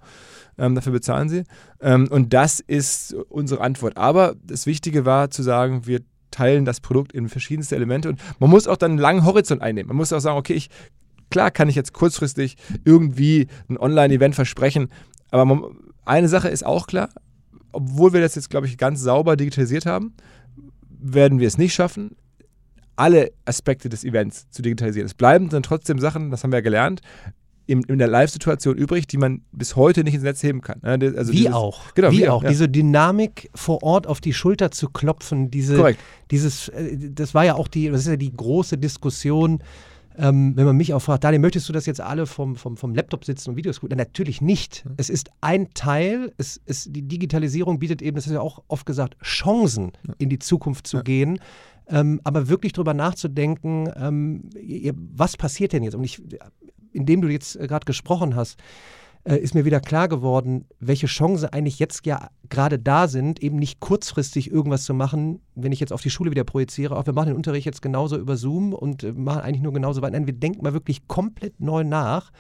Ähm, 0.57 0.75
dafür 0.75 0.93
bezahlen 0.93 1.29
sie. 1.29 1.45
Ähm, 1.81 2.09
und 2.11 2.33
das 2.33 2.61
ist 2.61 3.15
unsere 3.29 3.61
Antwort. 3.61 3.97
Aber 3.97 4.35
das 4.45 4.67
Wichtige 4.67 5.05
war 5.05 5.31
zu 5.31 5.43
sagen, 5.43 5.87
wir 5.87 6.01
teilen 6.31 6.65
das 6.65 6.81
Produkt 6.81 7.13
in 7.13 7.29
verschiedenste 7.29 7.75
Elemente 7.75 8.09
und 8.09 8.21
man 8.39 8.51
muss 8.51 8.69
auch 8.69 8.77
dann 8.77 8.93
einen 8.93 9.01
langen 9.01 9.25
Horizont 9.25 9.63
einnehmen. 9.63 9.89
Man 9.89 9.97
muss 9.97 10.13
auch 10.13 10.21
sagen, 10.21 10.37
okay, 10.37 10.55
ich 10.55 10.69
Klar 11.31 11.51
kann 11.51 11.69
ich 11.69 11.75
jetzt 11.75 11.93
kurzfristig 11.93 12.57
irgendwie 12.85 13.49
ein 13.69 13.77
Online-Event 13.79 14.35
versprechen, 14.35 14.89
aber 15.31 15.45
man, 15.45 15.63
eine 16.05 16.29
Sache 16.29 16.49
ist 16.49 16.65
auch 16.65 16.87
klar, 16.87 17.11
obwohl 17.73 18.13
wir 18.13 18.21
das 18.21 18.35
jetzt, 18.35 18.51
glaube 18.51 18.67
ich, 18.67 18.79
ganz 18.79 19.01
sauber 19.01 19.37
digitalisiert 19.37 19.87
haben, 19.87 20.15
werden 20.89 21.39
wir 21.39 21.47
es 21.47 21.59
nicht 21.59 21.75
schaffen, 21.75 22.17
alle 22.97 23.31
Aspekte 23.45 23.89
des 23.89 24.05
Events 24.05 24.51
zu 24.51 24.63
digitalisieren. 24.63 25.07
Es 25.07 25.15
bleiben 25.15 25.49
dann 25.49 25.63
trotzdem 25.63 25.99
Sachen, 25.99 26.31
das 26.31 26.43
haben 26.43 26.51
wir 26.51 26.59
ja 26.59 26.63
gelernt, 26.63 27.01
in, 27.67 27.83
in 27.83 27.99
der 27.99 28.09
Live-Situation 28.09 28.77
übrig, 28.77 29.07
die 29.07 29.19
man 29.19 29.43
bis 29.53 29.77
heute 29.77 30.03
nicht 30.03 30.15
ins 30.15 30.25
Netz 30.25 30.43
heben 30.43 30.63
kann. 30.63 30.81
Also 30.83 31.33
wie 31.33 31.37
dieses, 31.37 31.53
auch. 31.53 31.95
Genau, 31.95 32.11
wie, 32.11 32.21
wie 32.21 32.29
auch. 32.29 32.43
Ja. 32.43 32.49
Diese 32.49 32.69
Dynamik 32.69 33.51
vor 33.55 33.83
Ort 33.83 34.07
auf 34.07 34.23
die 34.23 34.33
Schulter 34.33 34.71
zu 34.71 34.89
klopfen, 34.89 35.51
diese, 35.51 35.77
Korrekt. 35.77 36.01
dieses, 36.31 36.69
äh, 36.71 36.97
das 37.13 37.35
war 37.35 37.45
ja 37.45 37.55
auch 37.55 37.69
die, 37.69 37.91
das 37.91 38.01
ist 38.01 38.07
ja 38.07 38.17
die 38.17 38.33
große 38.35 38.79
Diskussion 38.79 39.63
ähm, 40.19 40.57
wenn 40.57 40.67
man 40.67 40.77
mich 40.77 40.93
auch 40.93 41.01
fragt, 41.01 41.23
Daniel, 41.23 41.41
möchtest 41.41 41.69
du 41.69 41.73
das 41.73 41.87
jetzt 41.87 42.01
alle 42.01 42.27
vom, 42.27 42.57
vom, 42.57 42.77
vom 42.77 42.95
Laptop 42.95 43.25
sitzen 43.25 43.51
und 43.51 43.57
Videos 43.57 43.81
gucken? 43.81 43.97
Natürlich 43.97 44.41
nicht. 44.41 44.85
Mhm. 44.85 44.95
Es 44.97 45.11
ist 45.11 45.31
ein 45.41 45.73
Teil, 45.75 46.33
es, 46.39 46.61
es, 46.67 46.89
die 46.91 47.03
Digitalisierung 47.03 47.79
bietet 47.79 48.03
eben, 48.03 48.17
das 48.17 48.27
ist 48.27 48.33
ja 48.33 48.41
auch 48.41 48.63
oft 48.67 48.85
gesagt, 48.85 49.17
Chancen 49.23 49.93
in 50.19 50.29
die 50.29 50.41
Zukunft 50.41 50.89
zu 50.89 50.99
ja. 50.99 51.03
gehen. 51.05 51.39
Ähm, 51.87 52.21
aber 52.25 52.49
wirklich 52.49 52.73
darüber 52.73 52.95
nachzudenken, 52.95 53.91
ähm, 53.97 54.43
was 55.15 55.37
passiert 55.37 55.73
denn 55.73 55.85
jetzt? 55.85 55.95
Und 55.95 56.05
ich, 56.05 56.21
indem 56.93 57.23
du 57.23 57.29
jetzt 57.29 57.59
gerade 57.59 57.85
gesprochen 57.87 58.35
hast, 58.35 58.59
äh, 59.29 59.37
ist 59.37 59.55
mir 59.55 59.65
wieder 59.65 59.81
klar 59.81 60.09
geworden, 60.09 60.65
welche 60.81 61.07
Chancen 61.07 61.51
eigentlich 61.51 61.79
jetzt 61.79 62.07
ja 62.07 62.31
gerade 62.49 62.79
da 62.79 63.09
sind, 63.09 63.43
eben 63.43 63.59
nicht 63.59 63.79
kurzfristig 63.79 64.51
irgendwas 64.51 64.85
zu 64.85 64.95
machen, 64.95 65.41
wenn 65.55 65.73
ich 65.73 65.81
jetzt 65.81 65.93
auf 65.93 66.01
die 66.01 66.11
Schule 66.11 66.31
wieder 66.31 66.45
projiziere, 66.45 66.97
auch 66.97 67.05
wir 67.05 67.13
machen 67.13 67.29
den 67.29 67.37
Unterricht 67.37 67.67
jetzt 67.67 67.83
genauso 67.83 68.17
über 68.17 68.37
Zoom 68.37 68.73
und 68.73 69.05
äh, 69.05 69.13
machen 69.13 69.43
eigentlich 69.43 69.63
nur 69.63 69.75
genauso 69.75 70.01
weiter. 70.01 70.13
Nein, 70.13 70.27
wir 70.27 70.35
denken 70.35 70.63
mal 70.63 70.73
wirklich 70.73 71.07
komplett 71.09 71.61
neu 71.61 71.85
nach 71.85 72.33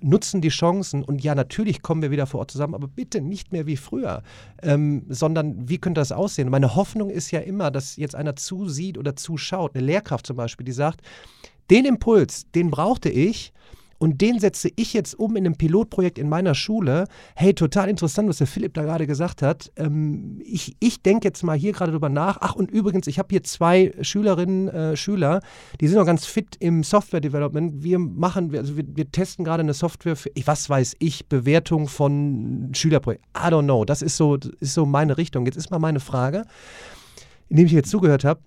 nutzen 0.00 0.40
die 0.40 0.48
Chancen 0.48 1.02
und 1.02 1.24
ja, 1.24 1.34
natürlich 1.34 1.82
kommen 1.82 2.02
wir 2.02 2.12
wieder 2.12 2.28
vor 2.28 2.38
Ort 2.38 2.52
zusammen, 2.52 2.76
aber 2.76 2.86
bitte 2.86 3.20
nicht 3.20 3.50
mehr 3.50 3.66
wie 3.66 3.76
früher, 3.76 4.22
ähm, 4.62 5.04
sondern 5.08 5.68
wie 5.68 5.78
könnte 5.78 6.00
das 6.00 6.12
aussehen? 6.12 6.50
Meine 6.50 6.76
Hoffnung 6.76 7.10
ist 7.10 7.32
ja 7.32 7.40
immer, 7.40 7.72
dass 7.72 7.96
jetzt 7.96 8.14
einer 8.14 8.36
zusieht 8.36 8.96
oder 8.96 9.16
zuschaut, 9.16 9.74
eine 9.74 9.84
Lehrkraft 9.84 10.24
zum 10.24 10.36
Beispiel, 10.36 10.64
die 10.64 10.70
sagt, 10.70 11.00
den 11.68 11.84
Impuls, 11.84 12.48
den 12.54 12.70
brauchte 12.70 13.08
ich, 13.10 13.52
und 13.98 14.20
den 14.20 14.38
setze 14.38 14.70
ich 14.76 14.92
jetzt 14.92 15.18
um 15.18 15.36
in 15.36 15.44
einem 15.44 15.56
Pilotprojekt 15.56 16.18
in 16.18 16.28
meiner 16.28 16.54
Schule. 16.54 17.06
Hey, 17.34 17.52
total 17.52 17.88
interessant, 17.88 18.28
was 18.28 18.38
der 18.38 18.46
Philipp 18.46 18.74
da 18.74 18.82
gerade 18.82 19.06
gesagt 19.06 19.42
hat. 19.42 19.72
Ähm, 19.76 20.40
ich 20.44 20.76
ich 20.78 21.02
denke 21.02 21.26
jetzt 21.26 21.42
mal 21.42 21.56
hier 21.56 21.72
gerade 21.72 21.92
drüber 21.92 22.08
nach. 22.08 22.38
Ach, 22.40 22.54
und 22.54 22.70
übrigens, 22.70 23.06
ich 23.08 23.18
habe 23.18 23.28
hier 23.30 23.42
zwei 23.42 23.92
Schülerinnen, 24.00 24.68
äh, 24.68 24.96
Schüler, 24.96 25.40
die 25.80 25.88
sind 25.88 25.98
noch 25.98 26.06
ganz 26.06 26.24
fit 26.24 26.56
im 26.60 26.84
Software 26.84 27.20
Development. 27.20 27.82
Wir 27.82 27.98
machen, 27.98 28.54
also 28.56 28.76
wir, 28.76 28.84
wir 28.86 29.10
testen 29.10 29.44
gerade 29.44 29.62
eine 29.62 29.74
Software 29.74 30.16
für, 30.16 30.30
was 30.44 30.70
weiß 30.70 30.96
ich, 31.00 31.28
Bewertung 31.28 31.88
von 31.88 32.70
Schülerprojekten. 32.74 33.28
I 33.36 33.48
don't 33.52 33.64
know. 33.64 33.84
Das 33.84 34.02
ist 34.02 34.16
so, 34.16 34.36
ist 34.36 34.74
so 34.74 34.86
meine 34.86 35.18
Richtung. 35.18 35.44
Jetzt 35.46 35.56
ist 35.56 35.70
mal 35.70 35.78
meine 35.78 36.00
Frage, 36.00 36.44
indem 37.48 37.66
ich 37.66 37.72
jetzt 37.72 37.90
zugehört 37.90 38.24
habe 38.24 38.40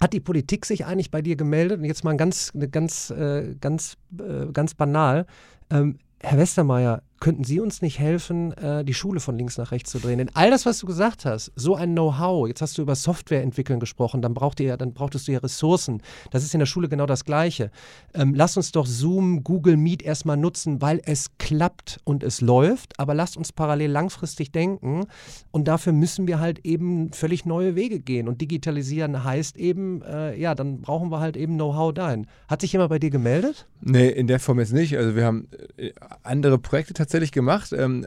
hat 0.00 0.12
die 0.12 0.20
Politik 0.20 0.66
sich 0.66 0.84
eigentlich 0.86 1.10
bei 1.10 1.22
dir 1.22 1.36
gemeldet? 1.36 1.78
Und 1.78 1.84
jetzt 1.84 2.04
mal 2.04 2.16
ganz, 2.16 2.52
ganz, 2.70 3.10
äh, 3.10 3.54
ganz, 3.60 3.96
äh, 4.18 4.46
ganz 4.52 4.74
banal. 4.74 5.26
Ähm, 5.70 5.98
Herr 6.20 6.38
Westermeier, 6.38 7.02
könnten 7.24 7.44
Sie 7.44 7.58
uns 7.58 7.80
nicht 7.80 7.98
helfen, 8.00 8.52
äh, 8.52 8.84
die 8.84 8.92
Schule 8.92 9.18
von 9.18 9.38
links 9.38 9.56
nach 9.56 9.72
rechts 9.72 9.90
zu 9.90 9.98
drehen? 9.98 10.18
Denn 10.18 10.30
all 10.34 10.50
das, 10.50 10.66
was 10.66 10.78
du 10.78 10.86
gesagt 10.86 11.24
hast, 11.24 11.52
so 11.56 11.74
ein 11.74 11.92
Know-how, 11.92 12.46
jetzt 12.46 12.60
hast 12.60 12.76
du 12.76 12.82
über 12.82 12.94
Software 12.94 13.42
entwickeln 13.42 13.80
gesprochen, 13.80 14.20
dann, 14.20 14.34
braucht 14.34 14.60
ihr, 14.60 14.76
dann 14.76 14.92
brauchtest 14.92 15.26
du 15.26 15.32
ja 15.32 15.38
Ressourcen. 15.38 16.02
Das 16.32 16.44
ist 16.44 16.52
in 16.52 16.58
der 16.58 16.66
Schule 16.66 16.86
genau 16.86 17.06
das 17.06 17.24
Gleiche. 17.24 17.70
Ähm, 18.12 18.34
lass 18.34 18.58
uns 18.58 18.72
doch 18.72 18.84
Zoom, 18.84 19.42
Google 19.42 19.78
Meet 19.78 20.02
erstmal 20.02 20.36
nutzen, 20.36 20.82
weil 20.82 21.00
es 21.06 21.30
klappt 21.38 21.98
und 22.04 22.22
es 22.22 22.42
läuft, 22.42 23.00
aber 23.00 23.14
lasst 23.14 23.38
uns 23.38 23.52
parallel 23.52 23.90
langfristig 23.90 24.52
denken 24.52 25.06
und 25.50 25.66
dafür 25.66 25.94
müssen 25.94 26.26
wir 26.26 26.40
halt 26.40 26.58
eben 26.66 27.10
völlig 27.14 27.46
neue 27.46 27.74
Wege 27.74 28.00
gehen. 28.00 28.28
Und 28.28 28.42
digitalisieren 28.42 29.24
heißt 29.24 29.56
eben, 29.56 30.02
äh, 30.02 30.38
ja, 30.38 30.54
dann 30.54 30.82
brauchen 30.82 31.10
wir 31.10 31.20
halt 31.20 31.38
eben 31.38 31.54
Know-how 31.54 31.94
dahin. 31.94 32.26
Hat 32.48 32.60
sich 32.60 32.74
jemand 32.74 32.90
bei 32.90 32.98
dir 32.98 33.08
gemeldet? 33.08 33.66
Nee, 33.80 34.10
in 34.10 34.26
der 34.26 34.40
Form 34.40 34.60
jetzt 34.60 34.74
nicht. 34.74 34.98
Also 34.98 35.16
wir 35.16 35.24
haben 35.24 35.48
äh, 35.78 35.92
andere 36.22 36.58
Projekte 36.58 36.92
tatsächlich 36.92 37.13
tatsächlich 37.14 37.32
gemacht. 37.32 37.72
Ähm, 37.72 38.04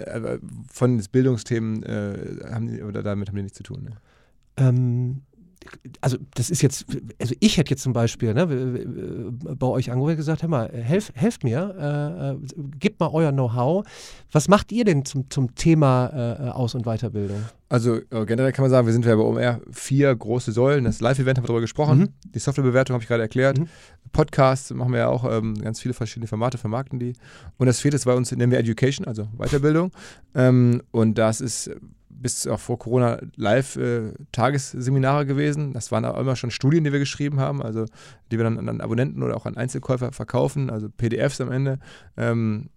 von 0.69 0.97
den 0.97 1.05
Bildungsthemen 1.09 1.83
äh, 1.83 2.51
haben 2.51 2.67
die, 2.67 2.83
oder 2.83 3.03
damit 3.03 3.29
haben 3.29 3.37
die 3.37 3.43
nichts 3.43 3.57
zu 3.57 3.63
tun. 3.63 3.83
Ne? 3.83 3.91
Ähm, 4.57 5.21
also 6.01 6.17
das 6.35 6.49
ist 6.49 6.61
jetzt, 6.61 6.85
also 7.19 7.35
ich 7.39 7.57
hätte 7.57 7.71
jetzt 7.71 7.83
zum 7.83 7.93
Beispiel 7.93 8.33
ne, 8.33 8.47
bei 9.55 9.67
euch 9.67 9.91
angerufen 9.91 10.11
und 10.11 10.17
gesagt, 10.17 10.41
hör 10.41 10.49
mal, 10.49 10.69
helf, 10.71 11.11
helft 11.15 11.43
mir, 11.43 12.37
äh, 12.39 12.47
gebt 12.79 12.99
mal 12.99 13.09
euer 13.11 13.31
Know-how. 13.31 13.85
Was 14.31 14.47
macht 14.47 14.71
ihr 14.71 14.85
denn 14.85 15.05
zum, 15.05 15.29
zum 15.29 15.55
Thema 15.55 16.07
äh, 16.39 16.49
Aus- 16.49 16.75
und 16.75 16.85
Weiterbildung? 16.85 17.43
Also 17.69 17.95
äh, 17.95 18.25
generell 18.25 18.53
kann 18.53 18.63
man 18.63 18.71
sagen, 18.71 18.87
wir 18.87 18.93
sind 18.93 19.05
ja 19.05 19.15
bei 19.15 19.21
OMR 19.21 19.61
vier 19.71 20.15
große 20.15 20.51
Säulen. 20.51 20.85
Das 20.85 21.01
Live-Event 21.01 21.37
haben 21.37 21.43
wir 21.43 21.47
darüber 21.47 21.61
gesprochen. 21.61 21.99
Mhm. 21.99 22.31
Die 22.33 22.39
Softwarebewertung 22.39 22.93
habe 22.93 23.03
ich 23.03 23.07
gerade 23.07 23.23
erklärt. 23.23 23.59
Mhm. 23.59 23.67
Podcasts 24.13 24.71
machen 24.71 24.93
wir 24.93 24.99
ja 24.99 25.07
auch 25.09 25.29
ähm, 25.29 25.55
ganz 25.61 25.81
viele 25.81 25.93
verschiedene 25.93 26.27
Formate, 26.27 26.57
vermarkten 26.57 26.99
die. 26.99 27.13
Und 27.57 27.67
das 27.67 27.81
vierte 27.81 27.95
ist 27.95 28.05
bei 28.05 28.13
uns, 28.13 28.31
nennen 28.31 28.51
wir 28.51 28.59
Education, 28.59 29.05
also 29.05 29.27
Weiterbildung. 29.37 29.91
Ähm, 30.33 30.81
und 30.91 31.17
das 31.17 31.41
ist 31.41 31.69
bis 32.21 32.47
auch 32.47 32.59
vor 32.59 32.79
Corona 32.79 33.19
Live-Tagesseminare 33.36 35.24
äh, 35.24 35.25
gewesen. 35.25 35.74
Das 35.74 35.91
waren 35.91 36.05
auch 36.05 36.17
immer 36.17 36.36
schon 36.36 36.51
Studien, 36.51 36.83
die 36.83 36.91
wir 36.91 37.00
geschrieben 37.00 37.39
haben, 37.39 37.62
also 37.62 37.86
die 38.31 38.38
wir 38.38 38.43
dann 38.43 38.69
an 38.69 38.81
Abonnenten 38.81 39.24
oder 39.24 39.36
auch 39.36 39.45
an 39.45 39.57
Einzelkäufer 39.57 40.12
verkaufen, 40.12 40.69
also 40.69 40.89
PDFs 40.89 41.41
am 41.41 41.51
Ende. 41.51 41.79
Ähm, 42.15 42.69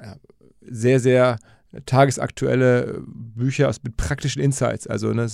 ja, 0.00 0.16
sehr, 0.60 1.00
sehr 1.00 1.38
tagesaktuelle 1.86 3.02
Bücher 3.06 3.72
mit 3.82 3.96
praktischen 3.96 4.42
Insights. 4.42 4.86
Also 4.86 5.12
ne, 5.12 5.28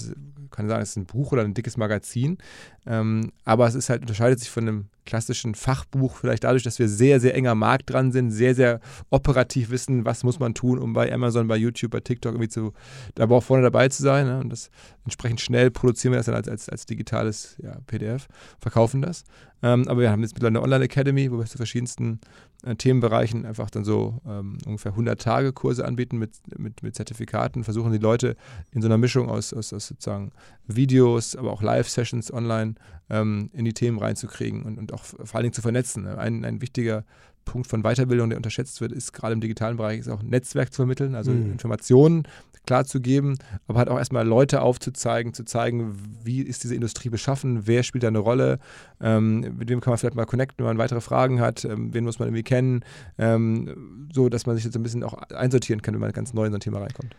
kann 0.50 0.68
sagen, 0.68 0.82
es 0.82 0.90
ist 0.90 0.96
ein 0.96 1.06
Buch 1.06 1.32
oder 1.32 1.42
ein 1.42 1.54
dickes 1.54 1.76
Magazin, 1.76 2.38
ähm, 2.86 3.32
aber 3.44 3.66
es 3.66 3.74
ist 3.74 3.88
halt, 3.88 4.02
unterscheidet 4.02 4.40
sich 4.40 4.50
von 4.50 4.66
einem 4.66 4.88
klassischen 5.04 5.54
Fachbuch 5.54 6.16
vielleicht 6.16 6.44
dadurch, 6.44 6.62
dass 6.62 6.78
wir 6.78 6.88
sehr, 6.88 7.20
sehr 7.20 7.34
enger 7.34 7.54
Markt 7.54 7.90
dran 7.90 8.12
sind, 8.12 8.30
sehr, 8.30 8.54
sehr 8.54 8.80
operativ 9.10 9.70
wissen, 9.70 10.04
was 10.04 10.24
muss 10.24 10.38
man 10.38 10.54
tun, 10.54 10.78
um 10.78 10.92
bei 10.92 11.12
Amazon, 11.12 11.48
bei 11.48 11.56
YouTube, 11.56 11.90
bei 11.90 12.00
TikTok 12.00 12.32
irgendwie 12.32 12.48
zu, 12.48 12.72
da 13.14 13.28
auch 13.28 13.42
vorne 13.42 13.62
dabei 13.62 13.88
zu 13.88 14.02
sein. 14.02 14.26
Ne? 14.26 14.40
Und 14.40 14.50
das 14.50 14.70
entsprechend 15.04 15.40
schnell 15.40 15.70
produzieren 15.70 16.12
wir 16.12 16.18
das 16.18 16.26
dann 16.26 16.34
als, 16.34 16.48
als, 16.48 16.68
als 16.68 16.86
digitales 16.86 17.56
ja, 17.62 17.78
PDF, 17.86 18.28
verkaufen 18.60 19.02
das. 19.02 19.24
Ähm, 19.62 19.86
aber 19.88 20.00
wir 20.00 20.10
haben 20.10 20.22
jetzt 20.22 20.34
mittlerweile 20.34 20.58
eine 20.58 20.64
Online-Academy, 20.64 21.30
wo 21.30 21.38
wir 21.38 21.44
zu 21.44 21.58
verschiedensten 21.58 22.20
äh, 22.64 22.76
Themenbereichen 22.76 23.44
einfach 23.44 23.70
dann 23.70 23.84
so 23.84 24.20
ähm, 24.26 24.58
ungefähr 24.66 24.92
100 24.92 25.20
Tage 25.20 25.52
Kurse 25.52 25.84
anbieten 25.84 26.18
mit, 26.18 26.32
mit, 26.58 26.82
mit 26.82 26.94
Zertifikaten, 26.94 27.64
versuchen 27.64 27.92
die 27.92 27.98
Leute 27.98 28.36
in 28.72 28.82
so 28.82 28.88
einer 28.88 28.98
Mischung 28.98 29.28
aus, 29.28 29.52
aus, 29.52 29.72
aus 29.72 29.86
sozusagen 29.88 30.32
Videos, 30.66 31.36
aber 31.36 31.52
auch 31.52 31.62
Live-Sessions 31.62 32.32
online 32.32 32.74
ähm, 33.10 33.50
in 33.52 33.64
die 33.64 33.74
Themen 33.74 33.98
reinzukriegen 33.98 34.62
und, 34.62 34.78
und 34.78 34.89
auch 34.92 35.04
vor 35.04 35.34
allen 35.34 35.44
Dingen 35.44 35.52
zu 35.52 35.62
vernetzen. 35.62 36.06
Ein, 36.06 36.44
ein 36.44 36.60
wichtiger 36.60 37.04
Punkt 37.44 37.66
von 37.66 37.82
Weiterbildung, 37.82 38.30
der 38.30 38.36
unterschätzt 38.36 38.80
wird, 38.80 38.92
ist 38.92 39.12
gerade 39.12 39.32
im 39.32 39.40
digitalen 39.40 39.76
Bereich, 39.76 40.00
ist 40.00 40.08
auch 40.08 40.22
Netzwerk 40.22 40.72
zu 40.72 40.82
vermitteln, 40.82 41.14
also 41.14 41.30
mhm. 41.30 41.52
Informationen 41.52 42.24
klar 42.66 42.84
zu 42.84 43.00
geben, 43.00 43.38
aber 43.66 43.78
halt 43.78 43.88
auch 43.88 43.98
erstmal 43.98 44.26
Leute 44.26 44.62
aufzuzeigen, 44.62 45.34
zu 45.34 45.44
zeigen, 45.44 45.96
wie 46.22 46.42
ist 46.42 46.62
diese 46.62 46.74
Industrie 46.74 47.08
beschaffen, 47.08 47.66
wer 47.66 47.82
spielt 47.82 48.04
da 48.04 48.08
eine 48.08 48.18
Rolle, 48.18 48.58
ähm, 49.00 49.40
mit 49.56 49.68
wem 49.68 49.80
kann 49.80 49.90
man 49.90 49.98
vielleicht 49.98 50.14
mal 50.14 50.26
connecten, 50.26 50.58
wenn 50.58 50.66
man 50.66 50.78
weitere 50.78 51.00
Fragen 51.00 51.40
hat, 51.40 51.64
ähm, 51.64 51.92
wen 51.94 52.04
muss 52.04 52.18
man 52.18 52.28
irgendwie 52.28 52.42
kennen, 52.42 52.84
ähm, 53.18 54.08
so 54.12 54.28
dass 54.28 54.46
man 54.46 54.56
sich 54.56 54.64
jetzt 54.64 54.76
ein 54.76 54.82
bisschen 54.82 55.02
auch 55.02 55.14
einsortieren 55.14 55.82
kann, 55.82 55.94
wenn 55.94 56.00
man 56.00 56.12
ganz 56.12 56.34
neu 56.34 56.44
in 56.44 56.52
so 56.52 56.58
ein 56.58 56.60
Thema 56.60 56.80
reinkommt. 56.80 57.16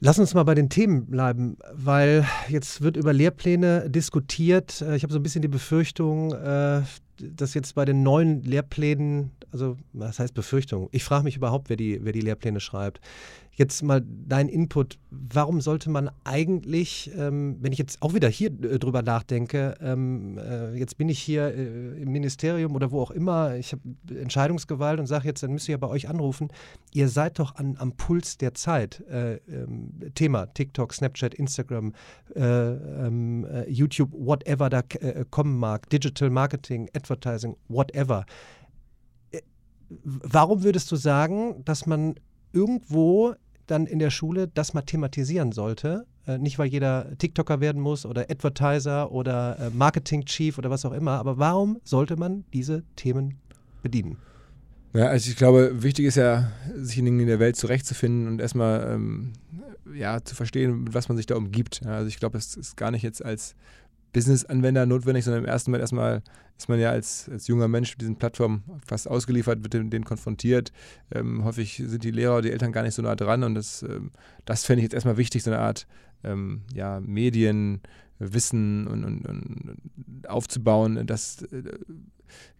Lass 0.00 0.18
uns 0.18 0.34
mal 0.34 0.42
bei 0.42 0.54
den 0.54 0.68
Themen 0.68 1.06
bleiben, 1.06 1.56
weil 1.72 2.26
jetzt 2.48 2.82
wird 2.82 2.96
über 2.96 3.12
Lehrpläne 3.12 3.88
diskutiert. 3.88 4.82
Äh, 4.82 4.96
ich 4.96 5.02
habe 5.02 5.12
so 5.12 5.18
ein 5.18 5.22
bisschen 5.22 5.42
die 5.42 5.48
Befürchtung, 5.48 6.32
äh, 6.32 6.82
dass 7.20 7.54
jetzt 7.54 7.74
bei 7.74 7.84
den 7.84 8.02
neuen 8.02 8.42
Lehrplänen, 8.42 9.30
also 9.52 9.76
was 9.92 10.18
heißt 10.18 10.34
Befürchtung? 10.34 10.88
Ich 10.92 11.04
frage 11.04 11.24
mich 11.24 11.36
überhaupt, 11.36 11.68
wer 11.68 11.76
die, 11.76 12.00
wer 12.02 12.12
die 12.12 12.20
Lehrpläne 12.20 12.60
schreibt. 12.60 13.00
Jetzt 13.56 13.82
mal 13.82 14.02
dein 14.04 14.48
Input. 14.48 14.98
Warum 15.10 15.60
sollte 15.60 15.88
man 15.88 16.10
eigentlich, 16.24 17.12
ähm, 17.16 17.56
wenn 17.60 17.72
ich 17.72 17.78
jetzt 17.78 18.02
auch 18.02 18.12
wieder 18.12 18.28
hier 18.28 18.48
äh, 18.48 18.80
drüber 18.80 19.02
nachdenke, 19.02 19.76
ähm, 19.80 20.38
äh, 20.38 20.74
jetzt 20.76 20.98
bin 20.98 21.08
ich 21.08 21.20
hier 21.20 21.54
äh, 21.54 22.02
im 22.02 22.10
Ministerium 22.10 22.74
oder 22.74 22.90
wo 22.90 23.00
auch 23.00 23.12
immer, 23.12 23.54
ich 23.54 23.70
habe 23.70 23.82
Entscheidungsgewalt 24.20 24.98
und 24.98 25.06
sage 25.06 25.28
jetzt, 25.28 25.44
dann 25.44 25.52
müsst 25.52 25.68
ihr 25.68 25.74
ja 25.74 25.78
bei 25.78 25.86
euch 25.86 26.08
anrufen. 26.08 26.48
Ihr 26.92 27.08
seid 27.08 27.38
doch 27.38 27.54
an, 27.54 27.76
am 27.78 27.92
Puls 27.92 28.38
der 28.38 28.54
Zeit. 28.54 29.04
Äh, 29.08 29.34
ähm, 29.48 30.00
Thema 30.16 30.46
TikTok, 30.46 30.92
Snapchat, 30.92 31.34
Instagram, 31.34 31.92
äh, 32.34 32.40
ähm, 32.40 33.44
äh, 33.44 33.70
YouTube, 33.70 34.10
whatever 34.12 34.68
da 34.68 34.82
kommen 35.30 35.58
mag, 35.58 35.88
Digital 35.90 36.28
Marketing, 36.28 36.88
Advertising, 37.04 37.56
whatever. 37.68 38.24
Warum 39.88 40.62
würdest 40.62 40.90
du 40.90 40.96
sagen, 40.96 41.64
dass 41.64 41.86
man 41.86 42.14
irgendwo 42.52 43.34
dann 43.66 43.86
in 43.86 43.98
der 43.98 44.10
Schule 44.10 44.48
das 44.48 44.74
mal 44.74 44.82
thematisieren 44.82 45.52
sollte. 45.52 46.06
Äh, 46.26 46.38
nicht, 46.38 46.58
weil 46.58 46.68
jeder 46.68 47.16
TikToker 47.18 47.60
werden 47.60 47.80
muss 47.80 48.06
oder 48.06 48.30
Advertiser 48.30 49.10
oder 49.10 49.58
äh, 49.58 49.70
Marketing 49.70 50.24
Chief 50.24 50.58
oder 50.58 50.70
was 50.70 50.84
auch 50.84 50.92
immer, 50.92 51.12
aber 51.12 51.38
warum 51.38 51.80
sollte 51.84 52.16
man 52.16 52.44
diese 52.52 52.82
Themen 52.96 53.38
bedienen? 53.82 54.18
Ja, 54.92 55.06
also 55.06 55.28
ich 55.28 55.36
glaube, 55.36 55.82
wichtig 55.82 56.06
ist 56.06 56.16
ja, 56.16 56.52
sich 56.76 56.98
in 56.98 57.26
der 57.26 57.40
Welt 57.40 57.56
zurechtzufinden 57.56 58.28
und 58.28 58.40
erstmal 58.40 58.92
ähm, 58.92 59.32
ja, 59.92 60.22
zu 60.22 60.34
verstehen, 60.34 60.84
mit 60.84 60.94
was 60.94 61.08
man 61.08 61.16
sich 61.16 61.26
da 61.26 61.34
umgibt. 61.34 61.84
Also 61.84 62.06
ich 62.06 62.18
glaube, 62.18 62.38
es 62.38 62.54
ist 62.56 62.76
gar 62.76 62.90
nicht 62.90 63.02
jetzt 63.02 63.24
als 63.24 63.56
Business-Anwender 64.14 64.86
notwendig, 64.86 65.24
sondern 65.24 65.44
im 65.44 65.48
ersten 65.48 65.70
Mal 65.70 65.80
erstmal 65.80 66.22
ist 66.56 66.68
man 66.68 66.80
ja 66.80 66.90
als, 66.90 67.28
als 67.30 67.46
junger 67.48 67.68
Mensch 67.68 67.90
mit 67.92 68.00
diesen 68.00 68.16
Plattformen 68.16 68.62
fast 68.86 69.08
ausgeliefert, 69.08 69.62
wird 69.62 69.74
mit 69.74 69.92
denen 69.92 70.04
konfrontiert. 70.04 70.72
Ähm, 71.12 71.44
häufig 71.44 71.82
sind 71.84 72.02
die 72.02 72.12
Lehrer 72.12 72.34
oder 72.34 72.42
die 72.42 72.52
Eltern 72.52 72.72
gar 72.72 72.82
nicht 72.82 72.94
so 72.94 73.02
nah 73.02 73.16
dran 73.16 73.42
und 73.42 73.54
das, 73.54 73.82
ähm, 73.82 74.12
das 74.46 74.64
fände 74.64 74.80
ich 74.80 74.84
jetzt 74.84 74.94
erstmal 74.94 75.18
wichtig, 75.18 75.42
so 75.42 75.50
eine 75.50 75.60
Art 75.60 75.86
ähm, 76.22 76.62
ja, 76.72 77.00
Medienwissen 77.00 78.86
und, 78.86 79.04
und, 79.04 79.26
und 79.26 80.28
aufzubauen, 80.28 81.06
dass 81.06 81.42
äh, 81.42 81.62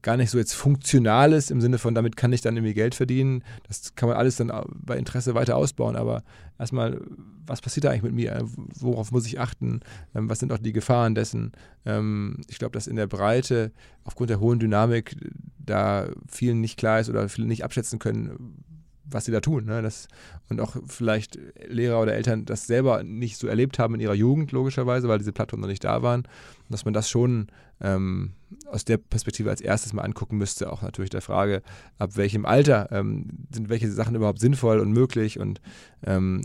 gar 0.02 0.16
nicht 0.16 0.30
so 0.30 0.38
jetzt 0.38 0.54
funktional 0.54 1.32
ist, 1.32 1.50
im 1.50 1.60
Sinne 1.60 1.78
von, 1.78 1.94
damit 1.94 2.16
kann 2.16 2.32
ich 2.32 2.42
dann 2.42 2.56
irgendwie 2.56 2.74
Geld 2.74 2.94
verdienen. 2.94 3.42
Das 3.66 3.94
kann 3.94 4.08
man 4.08 4.18
alles 4.18 4.36
dann 4.36 4.52
bei 4.68 4.96
Interesse 4.98 5.34
weiter 5.34 5.56
ausbauen. 5.56 5.96
Aber 5.96 6.22
erstmal, 6.58 7.00
was 7.46 7.62
passiert 7.62 7.84
da 7.84 7.90
eigentlich 7.90 8.02
mit 8.02 8.14
mir? 8.14 8.38
Worauf 8.78 9.12
muss 9.12 9.26
ich 9.26 9.40
achten? 9.40 9.80
Ähm, 10.14 10.28
was 10.28 10.38
sind 10.38 10.52
auch 10.52 10.58
die 10.58 10.72
Gefahren 10.72 11.14
dessen? 11.14 11.52
Ähm, 11.86 12.42
ich 12.48 12.58
glaube, 12.58 12.72
dass 12.72 12.86
in 12.86 12.96
der 12.96 13.06
Breite 13.06 13.72
aufgrund 14.04 14.30
der 14.30 14.40
hohen 14.40 14.58
Dynamik 14.58 15.16
da 15.58 16.08
vielen 16.28 16.60
nicht 16.60 16.78
klar 16.78 17.00
ist 17.00 17.08
oder 17.08 17.28
viele 17.28 17.46
nicht 17.46 17.64
abschätzen 17.64 17.98
können, 17.98 18.63
was 19.06 19.24
sie 19.24 19.32
da 19.32 19.40
tun. 19.40 19.66
Ne? 19.66 19.82
Das, 19.82 20.08
und 20.48 20.60
auch 20.60 20.76
vielleicht 20.86 21.38
Lehrer 21.66 22.00
oder 22.00 22.14
Eltern 22.14 22.44
das 22.44 22.66
selber 22.66 23.02
nicht 23.02 23.38
so 23.38 23.46
erlebt 23.46 23.78
haben 23.78 23.94
in 23.94 24.00
ihrer 24.00 24.14
Jugend, 24.14 24.52
logischerweise, 24.52 25.08
weil 25.08 25.18
diese 25.18 25.32
Plattformen 25.32 25.62
noch 25.62 25.68
nicht 25.68 25.84
da 25.84 26.02
waren. 26.02 26.24
dass 26.68 26.84
man 26.84 26.94
das 26.94 27.08
schon 27.08 27.48
ähm, 27.80 28.32
aus 28.66 28.84
der 28.84 28.98
Perspektive 28.98 29.50
als 29.50 29.60
erstes 29.60 29.92
mal 29.92 30.02
angucken 30.02 30.38
müsste. 30.38 30.72
Auch 30.72 30.82
natürlich 30.82 31.10
der 31.10 31.22
Frage, 31.22 31.62
ab 31.98 32.16
welchem 32.16 32.46
Alter 32.46 32.88
ähm, 32.92 33.26
sind 33.52 33.68
welche 33.68 33.90
Sachen 33.90 34.14
überhaupt 34.14 34.40
sinnvoll 34.40 34.80
und 34.80 34.92
möglich 34.92 35.38
und 35.38 35.60
ähm, 36.04 36.42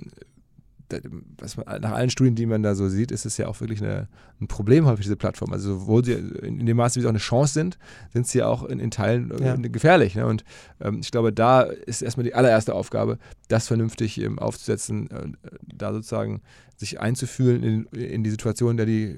was 1.37 1.57
man, 1.57 1.81
nach 1.81 1.91
allen 1.91 2.09
Studien, 2.09 2.35
die 2.35 2.45
man 2.45 2.63
da 2.63 2.75
so 2.75 2.89
sieht, 2.89 3.11
ist 3.11 3.25
es 3.25 3.37
ja 3.37 3.47
auch 3.47 3.59
wirklich 3.61 3.81
eine, 3.81 4.07
ein 4.41 4.47
Problem 4.47 4.85
häufig, 4.85 5.05
diese 5.05 5.15
Plattform. 5.15 5.53
Also 5.53 5.79
sowohl 5.79 6.03
sie 6.03 6.13
in, 6.13 6.65
dem 6.65 6.77
Maße, 6.77 6.95
wie 6.95 7.01
sie 7.01 7.07
auch 7.07 7.11
eine 7.11 7.19
Chance 7.19 7.53
sind, 7.53 7.77
sind 8.13 8.27
sie 8.27 8.39
ja 8.39 8.47
auch 8.47 8.63
in, 8.63 8.79
in 8.79 8.91
Teilen 8.91 9.31
äh, 9.31 9.45
ja. 9.45 9.55
gefährlich. 9.55 10.15
Ne? 10.15 10.25
Und 10.25 10.43
ähm, 10.79 10.99
ich 11.01 11.11
glaube, 11.11 11.33
da 11.33 11.61
ist 11.61 12.01
erstmal 12.01 12.23
die 12.23 12.33
allererste 12.33 12.73
Aufgabe, 12.73 13.17
das 13.47 13.67
vernünftig 13.67 14.19
ähm, 14.19 14.39
aufzusetzen, 14.39 15.09
äh, 15.11 15.49
da 15.61 15.93
sozusagen 15.93 16.41
sich 16.75 16.99
einzufühlen 16.99 17.63
in, 17.63 17.85
in 17.99 18.23
die 18.23 18.31
Situation, 18.31 18.71
in 18.71 18.77
der 18.77 18.85
die 18.85 19.15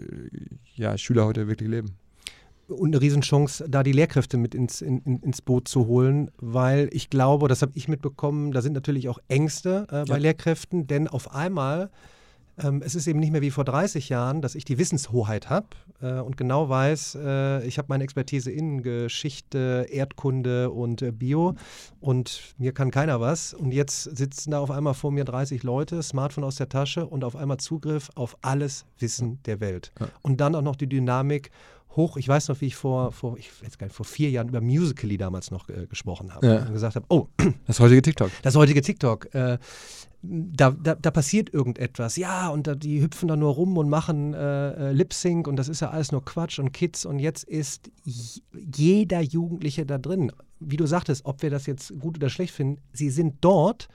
ja, 0.75 0.97
Schüler 0.97 1.25
heute 1.25 1.47
wirklich 1.47 1.69
leben 1.69 1.95
und 2.71 2.89
eine 2.89 3.01
Riesenchance, 3.01 3.65
da 3.69 3.83
die 3.83 3.91
Lehrkräfte 3.91 4.37
mit 4.37 4.55
ins, 4.55 4.81
in, 4.81 4.99
ins 4.99 5.41
Boot 5.41 5.67
zu 5.67 5.87
holen, 5.87 6.31
weil 6.37 6.89
ich 6.91 7.09
glaube, 7.09 7.47
das 7.47 7.61
habe 7.61 7.73
ich 7.75 7.87
mitbekommen, 7.87 8.51
da 8.51 8.61
sind 8.61 8.73
natürlich 8.73 9.09
auch 9.09 9.19
Ängste 9.27 9.87
äh, 9.89 10.05
bei 10.05 10.15
ja. 10.15 10.17
Lehrkräften, 10.17 10.87
denn 10.87 11.07
auf 11.07 11.33
einmal, 11.33 11.89
ähm, 12.57 12.81
es 12.83 12.95
ist 12.95 13.07
eben 13.07 13.19
nicht 13.19 13.31
mehr 13.31 13.41
wie 13.41 13.51
vor 13.51 13.65
30 13.65 14.09
Jahren, 14.09 14.41
dass 14.41 14.55
ich 14.55 14.65
die 14.65 14.77
Wissenshoheit 14.77 15.49
habe 15.49 15.67
äh, 16.01 16.19
und 16.19 16.37
genau 16.37 16.69
weiß, 16.69 17.17
äh, 17.21 17.65
ich 17.65 17.77
habe 17.77 17.87
meine 17.89 18.03
Expertise 18.03 18.51
in 18.51 18.81
Geschichte, 18.81 19.87
Erdkunde 19.89 20.71
und 20.71 21.01
äh, 21.01 21.11
Bio 21.11 21.55
und 21.99 22.55
mir 22.57 22.73
kann 22.73 22.91
keiner 22.91 23.19
was. 23.19 23.53
Und 23.53 23.71
jetzt 23.71 24.03
sitzen 24.03 24.51
da 24.51 24.59
auf 24.59 24.71
einmal 24.71 24.93
vor 24.93 25.11
mir 25.11 25.25
30 25.25 25.63
Leute, 25.63 26.01
Smartphone 26.01 26.43
aus 26.43 26.55
der 26.55 26.69
Tasche 26.69 27.05
und 27.05 27.23
auf 27.23 27.35
einmal 27.35 27.57
Zugriff 27.57 28.09
auf 28.15 28.37
alles 28.41 28.85
Wissen 28.99 29.39
der 29.45 29.59
Welt. 29.59 29.91
Ja. 29.99 30.07
Und 30.21 30.41
dann 30.41 30.55
auch 30.55 30.61
noch 30.61 30.75
die 30.75 30.87
Dynamik 30.87 31.51
hoch. 31.95 32.17
Ich 32.17 32.27
weiß 32.27 32.47
noch, 32.49 32.61
wie 32.61 32.67
ich 32.67 32.75
vor, 32.75 33.11
vor, 33.11 33.37
ich 33.37 33.49
weiß 33.63 33.77
gar 33.77 33.87
nicht, 33.87 33.95
vor 33.95 34.05
vier 34.05 34.29
Jahren 34.29 34.49
über 34.49 34.61
Musical.ly 34.61 35.17
damals 35.17 35.51
noch 35.51 35.69
äh, 35.69 35.87
gesprochen 35.87 36.33
habe. 36.33 36.47
Ja. 36.47 36.65
Und 36.65 36.73
gesagt 36.73 36.95
habe, 36.95 37.05
oh. 37.09 37.27
Das 37.67 37.79
heutige 37.79 38.01
TikTok. 38.01 38.31
Das 38.41 38.55
heutige 38.55 38.81
TikTok. 38.81 39.33
Äh, 39.33 39.57
da, 40.23 40.69
da, 40.71 40.95
da, 40.95 41.11
passiert 41.11 41.51
irgendetwas. 41.51 42.15
Ja, 42.15 42.49
und 42.49 42.67
da, 42.67 42.75
die 42.75 43.01
hüpfen 43.01 43.27
da 43.27 43.35
nur 43.35 43.53
rum 43.53 43.77
und 43.77 43.89
machen 43.89 44.33
äh, 44.33 44.89
äh 44.89 44.91
Lip 44.91 45.13
Sync 45.13 45.47
und 45.47 45.55
das 45.55 45.67
ist 45.67 45.81
ja 45.81 45.89
alles 45.89 46.11
nur 46.11 46.23
Quatsch 46.23 46.59
und 46.59 46.71
Kids. 46.71 47.05
Und 47.05 47.19
jetzt 47.19 47.43
ist 47.43 47.89
jeder 48.05 49.21
Jugendliche 49.21 49.85
da 49.85 49.97
drin. 49.97 50.31
Wie 50.59 50.77
du 50.77 50.85
sagtest, 50.85 51.25
ob 51.25 51.41
wir 51.41 51.49
das 51.49 51.65
jetzt 51.65 51.99
gut 51.99 52.17
oder 52.17 52.29
schlecht 52.29 52.53
finden, 52.53 52.81
sie 52.93 53.09
sind 53.09 53.37
dort. 53.41 53.87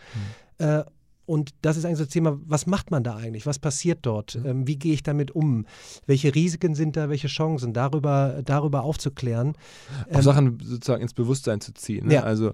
Mhm. 0.59 0.67
Äh, 0.67 0.85
und 1.27 1.51
das 1.63 1.77
ist 1.77 1.85
eigentlich 1.85 1.99
so 1.99 2.05
das 2.05 2.13
Thema, 2.13 2.39
was 2.47 2.67
macht 2.67 2.91
man 2.91 3.03
da 3.03 3.17
eigentlich? 3.17 3.47
Was 3.47 3.59
passiert 3.59 4.01
dort? 4.03 4.37
Mhm. 4.37 4.47
Ähm, 4.47 4.67
wie 4.67 4.77
gehe 4.77 4.95
ich 4.95 5.03
damit 5.03 5.33
um? 5.33 5.67
Welche 6.07 6.35
Risiken 6.35 6.75
sind 6.75 6.97
da, 6.97 7.09
welche 7.09 7.27
Chancen? 7.27 7.73
Darüber, 7.73 8.41
darüber 8.45 8.85
aufzuklären. 8.85 9.55
Auch 10.11 10.17
ähm, 10.17 10.23
Sachen 10.23 10.59
sozusagen 10.63 11.03
ins 11.03 11.15
Bewusstsein 11.15 11.61
zu 11.61 11.75
ziehen. 11.75 12.07
Ne? 12.07 12.15
Ja. 12.15 12.23
Also 12.23 12.53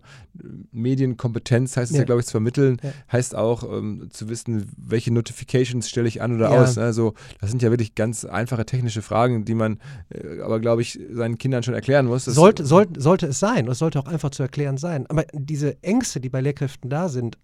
Medienkompetenz 0.73 1.76
heißt 1.76 1.91
es 1.91 1.97
ja, 1.97 2.02
ja 2.02 2.07
glaube 2.07 2.21
ich, 2.21 2.26
zu 2.26 2.33
vermitteln, 2.33 2.79
ja. 2.83 2.91
heißt 3.12 3.35
auch 3.35 3.62
ähm, 3.64 4.09
zu 4.11 4.29
wissen, 4.29 4.67
welche 4.76 5.12
Notifications 5.12 5.88
stelle 5.88 6.09
ich 6.09 6.23
an 6.23 6.35
oder 6.35 6.50
aus. 6.50 6.76
Ne? 6.76 6.83
Also 6.83 7.12
das 7.41 7.50
sind 7.50 7.62
ja 7.62 7.71
wirklich 7.71 7.95
ganz 7.95 8.25
einfache 8.25 8.64
technische 8.64 9.02
Fragen, 9.02 9.45
die 9.45 9.55
man 9.55 9.79
äh, 10.09 10.41
aber, 10.41 10.61
glaube 10.61 10.81
ich, 10.81 10.99
seinen 11.12 11.37
Kindern 11.37 11.62
schon 11.62 11.75
erklären 11.75 12.07
muss. 12.07 12.25
Sollte, 12.25 12.64
sollte, 12.64 13.00
sollte 13.00 13.26
es 13.26 13.38
sein. 13.38 13.69
Es 13.69 13.79
sollte 13.79 13.99
auch 13.99 14.07
einfach 14.07 14.31
zu 14.31 14.43
erklären 14.43 14.79
sein. 14.79 15.07
Aber 15.09 15.25
diese 15.35 15.83
Ängste, 15.83 16.21
die 16.21 16.31
bei 16.31 16.41
Lehrkräften 16.41 16.88
da 16.88 17.09
sind, 17.09 17.37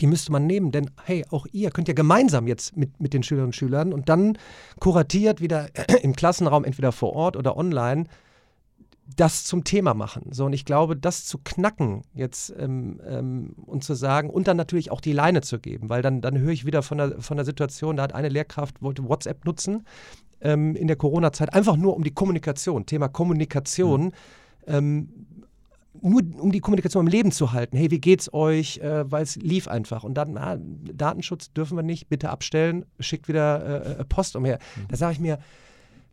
die 0.00 0.06
müsste 0.06 0.32
man 0.32 0.46
nehmen, 0.46 0.72
denn 0.72 0.90
hey, 1.04 1.24
auch 1.30 1.46
ihr 1.52 1.70
könnt 1.70 1.88
ja 1.88 1.94
gemeinsam 1.94 2.46
jetzt 2.46 2.76
mit, 2.76 3.00
mit 3.00 3.14
den 3.14 3.22
Schülerinnen 3.22 3.48
und 3.48 3.56
Schülern 3.56 3.92
und 3.92 4.08
dann 4.08 4.38
kuratiert 4.80 5.40
wieder 5.40 5.68
im 6.02 6.14
Klassenraum, 6.14 6.64
entweder 6.64 6.92
vor 6.92 7.14
Ort 7.14 7.36
oder 7.36 7.56
online, 7.56 8.04
das 9.14 9.44
zum 9.44 9.62
Thema 9.62 9.94
machen. 9.94 10.32
So, 10.32 10.46
und 10.46 10.52
ich 10.52 10.64
glaube, 10.64 10.96
das 10.96 11.24
zu 11.24 11.38
knacken 11.44 12.02
jetzt 12.14 12.52
ähm, 12.58 13.00
ähm, 13.06 13.54
und 13.64 13.84
zu 13.84 13.94
sagen 13.94 14.30
und 14.30 14.48
dann 14.48 14.56
natürlich 14.56 14.90
auch 14.90 15.00
die 15.00 15.12
Leine 15.12 15.42
zu 15.42 15.60
geben, 15.60 15.88
weil 15.88 16.02
dann, 16.02 16.20
dann 16.20 16.38
höre 16.38 16.50
ich 16.50 16.66
wieder 16.66 16.82
von 16.82 16.98
der, 16.98 17.20
von 17.20 17.36
der 17.36 17.46
Situation, 17.46 17.96
da 17.96 18.02
hat 18.02 18.14
eine 18.14 18.28
Lehrkraft, 18.28 18.82
wollte 18.82 19.08
WhatsApp 19.08 19.44
nutzen 19.44 19.86
ähm, 20.40 20.74
in 20.74 20.88
der 20.88 20.96
Corona-Zeit, 20.96 21.54
einfach 21.54 21.76
nur 21.76 21.94
um 21.94 22.02
die 22.02 22.14
Kommunikation, 22.14 22.86
Thema 22.86 23.08
Kommunikation, 23.08 24.06
mhm. 24.06 24.12
Nur 26.02 26.22
um 26.38 26.52
die 26.52 26.60
Kommunikation 26.60 27.06
im 27.06 27.12
Leben 27.12 27.32
zu 27.32 27.52
halten. 27.52 27.76
Hey, 27.76 27.90
wie 27.90 28.00
geht's 28.00 28.32
euch? 28.32 28.78
Äh, 28.78 29.10
weil 29.10 29.22
es 29.22 29.36
lief 29.36 29.68
einfach. 29.68 30.04
Und 30.04 30.14
dann, 30.14 30.36
ah, 30.36 30.58
Datenschutz 30.60 31.52
dürfen 31.52 31.76
wir 31.76 31.82
nicht, 31.82 32.08
bitte 32.08 32.30
abstellen, 32.30 32.84
schickt 33.00 33.28
wieder 33.28 33.98
äh, 33.98 34.00
äh 34.00 34.04
Post 34.04 34.36
umher. 34.36 34.58
Mhm. 34.76 34.88
Da 34.88 34.96
sage 34.96 35.12
ich 35.14 35.20
mir, 35.20 35.38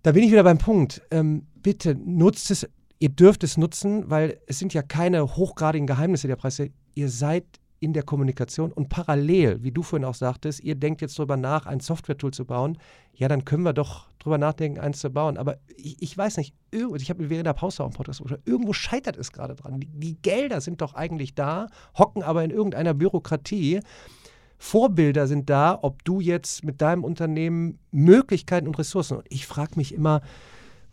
da 0.01 0.11
bin 0.11 0.23
ich 0.23 0.31
wieder 0.31 0.43
beim 0.43 0.57
Punkt. 0.57 1.01
Ähm, 1.11 1.47
bitte 1.61 1.95
nutzt 1.95 2.51
es 2.51 2.67
Ihr 3.03 3.09
dürft 3.09 3.43
es 3.43 3.57
nutzen, 3.57 4.09
weil 4.09 4.39
es 4.47 4.59
sind 4.59 4.73
ja 4.73 4.81
keine 4.81 5.35
hochgradigen 5.35 5.87
Geheimnisse 5.87 6.29
der 6.29 6.37
Presse. 6.37 6.69
Ihr 6.95 7.09
seid 7.09 7.43
in 7.83 7.93
der 7.93 8.03
Kommunikation 8.03 8.71
und 8.71 8.87
parallel, 8.87 9.61
wie 9.61 9.71
du 9.71 9.83
vorhin 9.83 10.05
auch 10.05 10.15
sagtest, 10.15 10.61
ihr 10.61 10.75
denkt 10.75 11.01
jetzt 11.01 11.19
darüber 11.19 11.35
nach, 11.35 11.65
ein 11.65 11.81
Software-Tool 11.81 12.31
zu 12.31 12.45
bauen. 12.45 12.77
Ja, 13.13 13.27
dann 13.27 13.43
können 13.43 13.63
wir 13.63 13.73
doch 13.73 14.07
darüber 14.19 14.37
nachdenken, 14.37 14.79
eins 14.79 14.99
zu 14.99 15.09
bauen. 15.09 15.37
Aber 15.37 15.57
ich, 15.75 16.01
ich 16.01 16.17
weiß 16.17 16.37
nicht, 16.37 16.55
ich 16.71 17.09
habe 17.09 17.29
während 17.29 17.45
der 17.45 17.53
Pause 17.53 17.83
auch 17.83 17.87
einen 17.87 17.95
Podcast 17.95 18.23
gesagt, 18.23 18.47
irgendwo 18.47 18.71
scheitert 18.71 19.17
es 19.17 19.33
gerade 19.33 19.55
dran. 19.55 19.81
Die, 19.81 19.87
die 19.87 20.21
Gelder 20.21 20.61
sind 20.61 20.81
doch 20.81 20.93
eigentlich 20.93 21.35
da, 21.35 21.67
hocken 21.97 22.23
aber 22.23 22.43
in 22.43 22.51
irgendeiner 22.51 22.93
Bürokratie. 22.93 23.81
Vorbilder 24.57 25.27
sind 25.27 25.49
da, 25.49 25.77
ob 25.81 26.05
du 26.05 26.21
jetzt 26.21 26.63
mit 26.63 26.81
deinem 26.81 27.03
Unternehmen 27.03 27.79
Möglichkeiten 27.91 28.67
und 28.67 28.79
Ressourcen. 28.79 29.17
Und 29.17 29.27
ich 29.29 29.45
frage 29.45 29.73
mich 29.75 29.93
immer, 29.93 30.21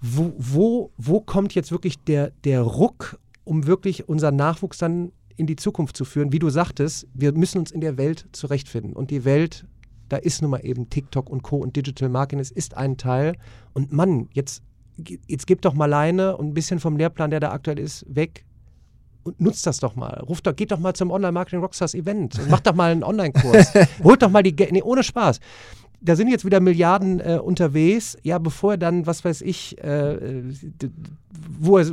wo, 0.00 0.34
wo, 0.36 0.90
wo 0.96 1.20
kommt 1.20 1.54
jetzt 1.54 1.70
wirklich 1.70 2.02
der, 2.02 2.32
der 2.44 2.62
Ruck, 2.62 3.20
um 3.44 3.66
wirklich 3.68 4.08
unseren 4.08 4.34
Nachwuchs 4.34 4.78
dann 4.78 5.12
in 5.40 5.46
die 5.46 5.56
Zukunft 5.56 5.96
zu 5.96 6.04
führen? 6.04 6.32
Wie 6.32 6.38
du 6.38 6.50
sagtest, 6.50 7.08
wir 7.14 7.32
müssen 7.32 7.58
uns 7.58 7.70
in 7.70 7.80
der 7.80 7.96
Welt 7.96 8.26
zurechtfinden. 8.32 8.92
Und 8.92 9.10
die 9.10 9.24
Welt, 9.24 9.66
da 10.08 10.16
ist 10.16 10.42
nun 10.42 10.50
mal 10.50 10.64
eben 10.64 10.90
TikTok 10.90 11.28
und 11.28 11.42
Co. 11.42 11.56
und 11.56 11.74
Digital 11.74 12.08
Marketing, 12.08 12.40
es 12.40 12.50
ist 12.50 12.76
ein 12.76 12.96
Teil. 12.96 13.36
Und 13.72 13.92
Mann, 13.92 14.28
jetzt, 14.34 14.62
jetzt 15.26 15.46
gib 15.46 15.62
doch 15.62 15.74
mal 15.74 15.86
alleine 15.86 16.36
und 16.36 16.48
ein 16.48 16.54
bisschen 16.54 16.78
vom 16.78 16.96
Lehrplan, 16.96 17.30
der 17.30 17.40
da 17.40 17.52
aktuell 17.52 17.78
ist, 17.78 18.04
weg 18.08 18.44
und 19.22 19.40
nutzt 19.40 19.66
das 19.66 19.80
doch 19.80 19.96
mal. 19.96 20.22
Ruft 20.28 20.46
doch, 20.46 20.54
geht 20.54 20.72
doch 20.72 20.78
mal 20.78 20.94
zum 20.94 21.10
Online-Marketing 21.10 21.60
Rockstars 21.60 21.94
Event 21.94 22.38
und 22.38 22.50
macht 22.50 22.66
doch 22.66 22.74
mal 22.74 22.92
einen 22.92 23.02
Online-Kurs. 23.02 23.72
Holt 24.04 24.22
doch 24.22 24.30
mal 24.30 24.42
die, 24.42 24.54
nee, 24.70 24.82
ohne 24.82 25.02
Spaß 25.02 25.40
da 26.00 26.16
sind 26.16 26.28
jetzt 26.28 26.44
wieder 26.44 26.60
Milliarden 26.60 27.20
äh, 27.20 27.38
unterwegs. 27.42 28.16
Ja, 28.22 28.38
bevor 28.38 28.72
er 28.72 28.78
dann, 28.78 29.06
was 29.06 29.24
weiß 29.24 29.42
ich, 29.42 29.82
äh, 29.82 30.42
wo 31.58 31.78
er 31.78 31.86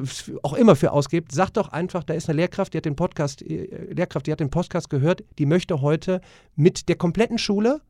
auch 0.43 0.53
immer 0.53 0.75
für 0.75 0.91
ausgibt, 0.91 1.31
sagt 1.31 1.57
doch 1.57 1.69
einfach, 1.69 2.03
da 2.03 2.13
ist 2.13 2.29
eine 2.29 2.37
Lehrkraft, 2.37 2.73
die 2.73 2.77
hat 2.77 2.85
den 2.85 2.95
Podcast, 2.95 3.41
äh, 3.41 3.93
Lehrkraft, 3.93 4.27
die 4.27 4.31
hat 4.31 4.39
den 4.39 4.49
Podcast 4.49 4.89
gehört, 4.89 5.23
die 5.37 5.45
möchte 5.45 5.81
heute 5.81 6.21
mit 6.55 6.87
der 6.89 6.95
kompletten 6.95 7.37
Schule 7.37 7.81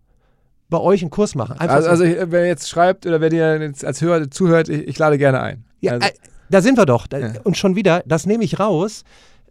bei 0.70 0.80
euch 0.80 1.02
einen 1.02 1.12
Kurs 1.12 1.36
machen. 1.36 1.60
Einfach 1.60 1.76
also, 1.76 1.96
so. 1.96 2.04
also, 2.04 2.32
wer 2.32 2.48
jetzt 2.48 2.68
schreibt 2.70 3.06
oder 3.06 3.22
wer 3.22 3.30
dir 3.30 3.62
jetzt 3.62 3.86
als 3.86 4.02
Hörer 4.02 4.30
zuhört, 4.30 4.70
ich, 4.70 4.88
ich 4.88 4.98
lade 4.98 5.18
gerne 5.18 5.42
ein. 5.42 5.66
Ja, 5.82 5.94
also. 5.94 6.08
äh, 6.08 6.12
da 6.50 6.62
sind 6.62 6.78
wir 6.78 6.86
doch. 6.86 7.08
Da, 7.08 7.20
ja. 7.20 7.34
Und 7.44 7.58
schon 7.58 7.76
wieder, 7.76 8.04
das 8.06 8.26
nehme 8.26 8.44
ich 8.44 8.60
raus 8.60 9.04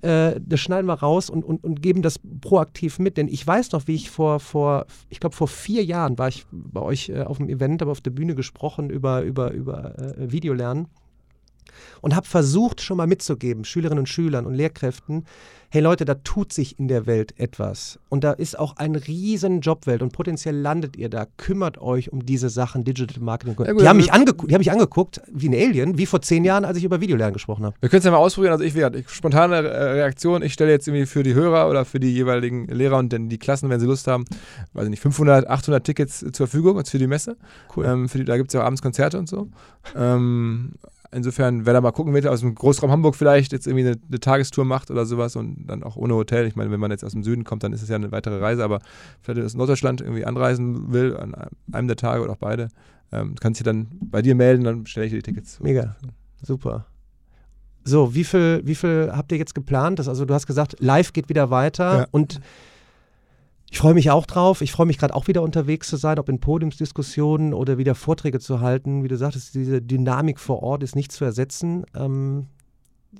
äh, 0.02 0.40
das 0.44 0.60
schneiden 0.60 0.86
wir 0.86 0.94
raus 0.94 1.30
und, 1.30 1.44
und, 1.44 1.64
und 1.64 1.82
geben 1.82 2.02
das 2.02 2.20
proaktiv 2.40 2.98
mit. 2.98 3.16
Denn 3.16 3.28
ich 3.28 3.46
weiß 3.46 3.72
noch, 3.72 3.86
wie 3.86 3.94
ich 3.94 4.10
vor, 4.10 4.40
vor 4.40 4.86
ich 5.08 5.20
glaube, 5.20 5.34
vor 5.34 5.48
vier 5.48 5.84
Jahren 5.84 6.18
war 6.18 6.28
ich 6.28 6.46
bei 6.50 6.80
euch 6.80 7.08
äh, 7.08 7.22
auf 7.22 7.38
dem 7.38 7.48
Event, 7.48 7.82
aber 7.82 7.92
auf 7.92 8.00
der 8.00 8.10
Bühne 8.10 8.34
gesprochen 8.34 8.90
über, 8.90 9.22
über, 9.22 9.52
über 9.52 9.98
äh, 9.98 10.32
Videolernen 10.32 10.88
und 12.00 12.14
habe 12.14 12.26
versucht, 12.26 12.80
schon 12.80 12.96
mal 12.96 13.06
mitzugeben, 13.06 13.64
Schülerinnen 13.64 14.00
und 14.00 14.08
Schülern 14.08 14.46
und 14.46 14.54
Lehrkräften, 14.54 15.24
hey 15.70 15.82
Leute, 15.82 16.04
da 16.04 16.14
tut 16.14 16.52
sich 16.52 16.78
in 16.78 16.88
der 16.88 17.06
Welt 17.06 17.38
etwas. 17.38 17.98
Und 18.08 18.24
da 18.24 18.32
ist 18.32 18.58
auch 18.58 18.76
ein 18.76 18.94
riesen 18.94 19.60
Jobwelt 19.60 20.02
und 20.02 20.12
potenziell 20.12 20.56
landet 20.56 20.96
ihr 20.96 21.08
da. 21.08 21.26
Kümmert 21.36 21.78
euch 21.78 22.12
um 22.12 22.24
diese 22.24 22.48
Sachen, 22.48 22.84
Digital 22.84 23.22
Marketing. 23.22 23.56
Ja, 23.58 23.72
gut, 23.72 23.82
die, 23.82 23.88
haben 23.88 23.96
mich 23.96 24.06
die 24.06 24.54
haben 24.54 24.58
mich 24.58 24.70
angeguckt 24.70 25.20
wie 25.30 25.48
ein 25.48 25.54
Alien, 25.54 25.98
wie 25.98 26.06
vor 26.06 26.22
zehn 26.22 26.44
Jahren, 26.44 26.64
als 26.64 26.78
ich 26.78 26.84
über 26.84 27.00
Videolernen 27.00 27.34
gesprochen 27.34 27.64
habe. 27.64 27.76
Wir 27.80 27.88
können 27.88 27.98
es 27.98 28.04
ja 28.04 28.10
mal 28.10 28.18
ausprobieren. 28.18 28.52
Also 28.52 28.64
ich, 28.64 28.74
ich 28.74 29.10
spontane 29.10 29.62
Reaktion, 29.62 30.42
ich 30.42 30.52
stelle 30.52 30.70
jetzt 30.70 30.86
irgendwie 30.88 31.06
für 31.06 31.22
die 31.22 31.34
Hörer 31.34 31.68
oder 31.68 31.84
für 31.84 32.00
die 32.00 32.12
jeweiligen 32.12 32.68
Lehrer 32.68 32.98
und 32.98 33.12
dann 33.12 33.28
die 33.28 33.38
Klassen, 33.38 33.68
wenn 33.68 33.80
sie 33.80 33.86
Lust 33.86 34.06
haben, 34.06 34.24
weiß 34.72 34.84
ich 34.84 34.90
nicht, 34.90 35.00
500, 35.00 35.46
800 35.48 35.84
Tickets 35.84 36.20
zur 36.20 36.46
Verfügung 36.46 36.82
für 36.84 36.98
die 36.98 37.06
Messe. 37.06 37.36
Cool. 37.74 37.84
Ähm, 37.84 38.08
die, 38.12 38.24
da 38.24 38.36
gibt 38.36 38.48
es 38.48 38.54
ja 38.54 38.62
auch 38.62 38.66
abends 38.66 38.82
Konzerte 38.82 39.18
und 39.18 39.28
so. 39.28 39.48
Ähm, 39.94 40.72
Insofern, 41.16 41.64
wer 41.64 41.72
da 41.72 41.80
mal 41.80 41.92
gucken 41.92 42.12
will, 42.12 42.28
aus 42.28 42.40
dem 42.40 42.54
Großraum 42.54 42.90
Hamburg 42.90 43.16
vielleicht 43.16 43.50
jetzt 43.52 43.66
irgendwie 43.66 43.86
eine, 43.86 43.96
eine, 44.06 44.20
Tagestour 44.20 44.66
macht 44.66 44.90
oder 44.90 45.06
sowas 45.06 45.34
und 45.34 45.66
dann 45.66 45.82
auch 45.82 45.96
ohne 45.96 46.14
Hotel. 46.14 46.46
Ich 46.46 46.56
meine, 46.56 46.70
wenn 46.70 46.78
man 46.78 46.90
jetzt 46.90 47.04
aus 47.04 47.12
dem 47.12 47.22
Süden 47.22 47.42
kommt, 47.42 47.62
dann 47.62 47.72
ist 47.72 47.80
es 47.80 47.88
ja 47.88 47.96
eine 47.96 48.12
weitere 48.12 48.38
Reise, 48.38 48.62
aber 48.62 48.80
vielleicht 49.22 49.42
aus 49.42 49.54
Norddeutschland 49.54 50.02
irgendwie 50.02 50.26
anreisen 50.26 50.92
will, 50.92 51.16
an 51.16 51.34
einem 51.72 51.88
der 51.88 51.96
Tage 51.96 52.22
oder 52.22 52.32
auch 52.32 52.38
beide, 52.38 52.68
ähm, 53.12 53.34
kannst 53.40 53.60
du 53.60 53.64
dann 53.64 53.86
bei 53.98 54.20
dir 54.20 54.34
melden, 54.34 54.64
dann 54.64 54.84
stelle 54.84 55.06
ich 55.06 55.12
dir 55.12 55.18
die 55.18 55.22
Tickets. 55.22 55.58
Mega, 55.60 55.96
super. 56.42 56.84
So, 57.82 58.14
wie 58.14 58.24
viel, 58.24 58.60
wie 58.64 58.74
viel 58.74 59.10
habt 59.10 59.32
ihr 59.32 59.38
jetzt 59.38 59.54
geplant? 59.54 59.98
Das, 59.98 60.08
also 60.08 60.26
du 60.26 60.34
hast 60.34 60.46
gesagt, 60.46 60.76
live 60.80 61.14
geht 61.14 61.30
wieder 61.30 61.48
weiter 61.48 61.98
ja. 62.00 62.06
und 62.10 62.40
ich 63.70 63.78
freue 63.78 63.94
mich 63.94 64.10
auch 64.10 64.26
drauf. 64.26 64.60
Ich 64.60 64.72
freue 64.72 64.86
mich 64.86 64.98
gerade 64.98 65.14
auch 65.14 65.26
wieder 65.26 65.42
unterwegs 65.42 65.88
zu 65.88 65.96
sein, 65.96 66.18
ob 66.18 66.28
in 66.28 66.38
Podiumsdiskussionen 66.38 67.52
oder 67.52 67.78
wieder 67.78 67.94
Vorträge 67.94 68.38
zu 68.38 68.60
halten. 68.60 69.02
Wie 69.02 69.08
du 69.08 69.16
sagtest, 69.16 69.54
diese 69.54 69.82
Dynamik 69.82 70.38
vor 70.38 70.62
Ort 70.62 70.82
ist 70.82 70.94
nicht 70.94 71.10
zu 71.10 71.24
ersetzen. 71.24 71.84
Ähm, 71.94 72.46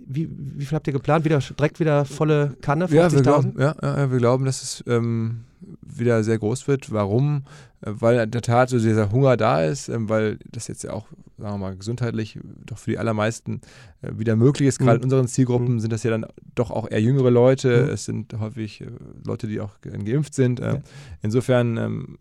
wie, 0.06 0.28
wie, 0.30 0.64
viel 0.64 0.76
habt 0.76 0.86
ihr 0.86 0.92
geplant? 0.92 1.24
Wieder 1.24 1.38
direkt 1.38 1.80
wieder 1.80 2.04
volle 2.04 2.56
Kanne? 2.60 2.86
Ja, 2.90 3.10
wir 3.10 3.22
glauben, 3.22 3.54
ja, 3.58 3.74
ja, 3.82 4.10
wir 4.10 4.18
glauben, 4.18 4.44
dass 4.44 4.62
es 4.62 4.84
ähm, 4.86 5.44
wieder 5.80 6.22
sehr 6.24 6.38
groß 6.38 6.68
wird. 6.68 6.92
Warum? 6.92 7.44
Äh, 7.80 7.92
weil 7.92 8.18
in 8.20 8.30
der 8.30 8.42
Tat 8.42 8.68
so 8.68 8.78
dieser 8.78 9.10
Hunger 9.10 9.36
da 9.36 9.62
ist, 9.62 9.88
ähm, 9.88 10.08
weil 10.08 10.38
das 10.50 10.68
jetzt 10.68 10.84
ja 10.84 10.92
auch, 10.92 11.06
sagen 11.38 11.54
wir 11.54 11.58
mal, 11.58 11.76
gesundheitlich 11.76 12.38
doch 12.64 12.78
für 12.78 12.92
die 12.92 12.98
allermeisten 12.98 13.60
äh, 14.02 14.10
wieder 14.16 14.36
möglich 14.36 14.68
ist. 14.68 14.78
Gerade 14.78 14.98
mhm. 14.98 15.02
in 15.02 15.04
unseren 15.04 15.28
Zielgruppen 15.28 15.74
mhm. 15.74 15.80
sind 15.80 15.92
das 15.92 16.02
ja 16.02 16.10
dann 16.10 16.26
doch 16.54 16.70
auch 16.70 16.90
eher 16.90 17.00
jüngere 17.00 17.30
Leute. 17.30 17.84
Mhm. 17.84 17.90
Es 17.90 18.04
sind 18.04 18.38
häufig 18.38 18.80
äh, 18.80 18.86
Leute, 19.24 19.46
die 19.46 19.60
auch 19.60 19.80
geimpft 19.80 20.34
sind. 20.34 20.60
Ja. 20.60 20.80
Insofern 21.22 21.76
ähm, 21.76 22.18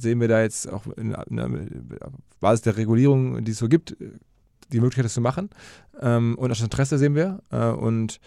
sehen 0.00 0.20
wir 0.20 0.28
da 0.28 0.42
jetzt 0.42 0.70
auch 0.70 0.86
in, 0.96 1.14
in 1.28 1.36
der 1.36 1.50
Basis 2.40 2.62
der 2.62 2.76
Regulierung, 2.76 3.44
die 3.44 3.52
es 3.52 3.58
so 3.58 3.68
gibt, 3.68 3.96
die 4.72 4.80
Möglichkeit, 4.80 5.04
das 5.04 5.14
zu 5.14 5.20
machen. 5.20 5.50
Ähm, 6.00 6.36
und 6.38 6.48
das 6.48 6.60
Interesse 6.60 6.98
sehen 6.98 7.14
wir. 7.14 7.40
und 7.50 8.20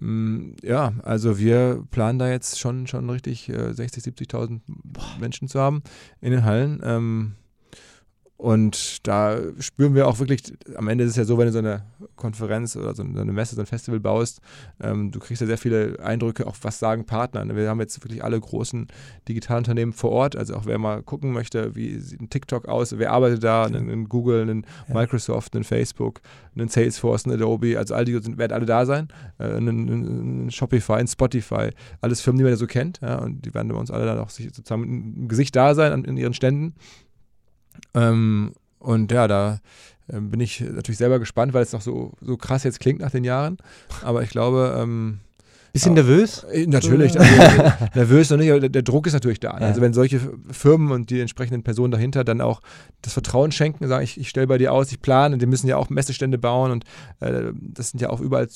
ja, 0.00 0.92
also 1.02 1.38
wir 1.38 1.84
planen 1.90 2.18
da 2.18 2.28
jetzt 2.28 2.58
schon, 2.58 2.86
schon 2.86 3.08
richtig 3.10 3.48
äh, 3.48 3.70
60.000, 3.70 4.28
70.000 4.28 4.60
Menschen 5.20 5.46
zu 5.48 5.60
haben 5.60 5.82
in 6.20 6.32
den 6.32 6.44
Hallen. 6.44 6.80
Ähm, 6.82 7.34
und 8.44 9.08
da 9.08 9.38
spüren 9.58 9.94
wir 9.94 10.06
auch 10.06 10.18
wirklich, 10.18 10.42
am 10.76 10.88
Ende 10.88 11.04
ist 11.04 11.12
es 11.12 11.16
ja 11.16 11.24
so, 11.24 11.38
wenn 11.38 11.46
du 11.46 11.52
so 11.52 11.60
eine 11.60 11.82
Konferenz 12.14 12.76
oder 12.76 12.94
so 12.94 13.02
eine 13.02 13.32
Messe, 13.32 13.54
so 13.54 13.62
ein 13.62 13.66
Festival 13.66 14.00
baust, 14.00 14.42
ähm, 14.82 15.10
du 15.10 15.18
kriegst 15.18 15.40
ja 15.40 15.46
sehr 15.46 15.56
viele 15.56 15.98
Eindrücke, 16.00 16.46
auch 16.46 16.56
was 16.60 16.78
sagen 16.78 17.06
Partner. 17.06 17.56
Wir 17.56 17.70
haben 17.70 17.80
jetzt 17.80 18.04
wirklich 18.04 18.22
alle 18.22 18.38
großen 18.38 18.88
Digitalunternehmen 19.28 19.94
vor 19.94 20.10
Ort, 20.10 20.36
also 20.36 20.56
auch 20.56 20.66
wer 20.66 20.76
mal 20.76 21.02
gucken 21.02 21.32
möchte, 21.32 21.74
wie 21.74 21.98
sieht 21.98 22.20
ein 22.20 22.28
TikTok 22.28 22.68
aus, 22.68 22.98
wer 22.98 23.12
arbeitet 23.12 23.42
da, 23.42 23.64
ein, 23.64 23.88
ein 23.88 24.10
Google, 24.10 24.46
ein 24.46 24.66
ja. 24.88 24.94
Microsoft, 24.94 25.56
ein 25.56 25.64
Facebook, 25.64 26.20
ein 26.54 26.68
Salesforce, 26.68 27.24
ein 27.24 27.32
Adobe, 27.32 27.78
also 27.78 27.94
all 27.94 28.04
die 28.04 28.12
sind, 28.20 28.36
werden 28.36 28.52
alle 28.52 28.66
da 28.66 28.84
sein, 28.84 29.08
äh, 29.38 29.56
ein, 29.56 29.68
ein, 29.68 30.50
Shopify, 30.50 30.96
ein 30.96 31.08
Spotify, 31.08 31.70
alles 32.02 32.20
Firmen, 32.20 32.36
die 32.36 32.44
man 32.44 32.52
da 32.52 32.58
so 32.58 32.66
kennt, 32.66 33.00
ja, 33.00 33.20
und 33.20 33.46
die 33.46 33.54
werden 33.54 33.68
bei 33.68 33.78
uns 33.78 33.90
alle 33.90 34.04
dann 34.04 34.18
auch 34.18 34.28
sozusagen 34.28 34.82
mit 34.82 34.90
einem 34.90 35.28
Gesicht 35.28 35.56
da 35.56 35.74
sein 35.74 35.92
an, 35.92 36.04
in 36.04 36.18
ihren 36.18 36.34
Ständen. 36.34 36.74
Ähm, 37.94 38.52
und 38.78 39.10
ja, 39.12 39.28
da 39.28 39.60
äh, 40.08 40.20
bin 40.20 40.40
ich 40.40 40.60
natürlich 40.60 40.98
selber 40.98 41.18
gespannt, 41.18 41.54
weil 41.54 41.62
es 41.62 41.72
noch 41.72 41.82
so, 41.82 42.12
so 42.20 42.36
krass 42.36 42.64
jetzt 42.64 42.80
klingt 42.80 43.00
nach 43.00 43.10
den 43.10 43.24
Jahren. 43.24 43.58
Aber 44.02 44.22
ich 44.22 44.30
glaube, 44.30 44.76
ähm, 44.78 45.20
Bisschen 45.74 45.94
nervös? 45.94 46.44
Äh, 46.44 46.68
natürlich. 46.68 47.18
Also, 47.18 47.62
nervös 47.96 48.30
noch 48.30 48.36
nicht, 48.36 48.48
aber 48.52 48.60
der, 48.60 48.68
der, 48.68 48.82
Druck 48.82 49.08
ist 49.08 49.12
natürlich 49.12 49.40
da. 49.40 49.58
Ja. 49.58 49.66
Also 49.66 49.80
wenn 49.80 49.92
solche 49.92 50.20
Firmen 50.52 50.92
und 50.92 51.10
die 51.10 51.18
entsprechenden 51.18 51.64
Personen 51.64 51.90
dahinter 51.90 52.22
dann 52.22 52.40
auch 52.40 52.60
das 53.02 53.12
Vertrauen 53.12 53.50
schenken, 53.50 53.88
sagen, 53.88 54.04
ich, 54.04 54.16
ich 54.20 54.28
stelle 54.28 54.46
bei 54.46 54.56
dir 54.56 54.72
aus, 54.72 54.92
ich 54.92 55.02
plane, 55.02 55.36
die 55.36 55.46
müssen 55.46 55.66
ja 55.66 55.76
auch 55.76 55.90
Messestände 55.90 56.38
bauen 56.38 56.70
und 56.70 56.84
äh, 57.18 57.50
das 57.60 57.90
sind 57.90 57.98
ja 58.00 58.10
auch 58.10 58.20
überall, 58.20 58.46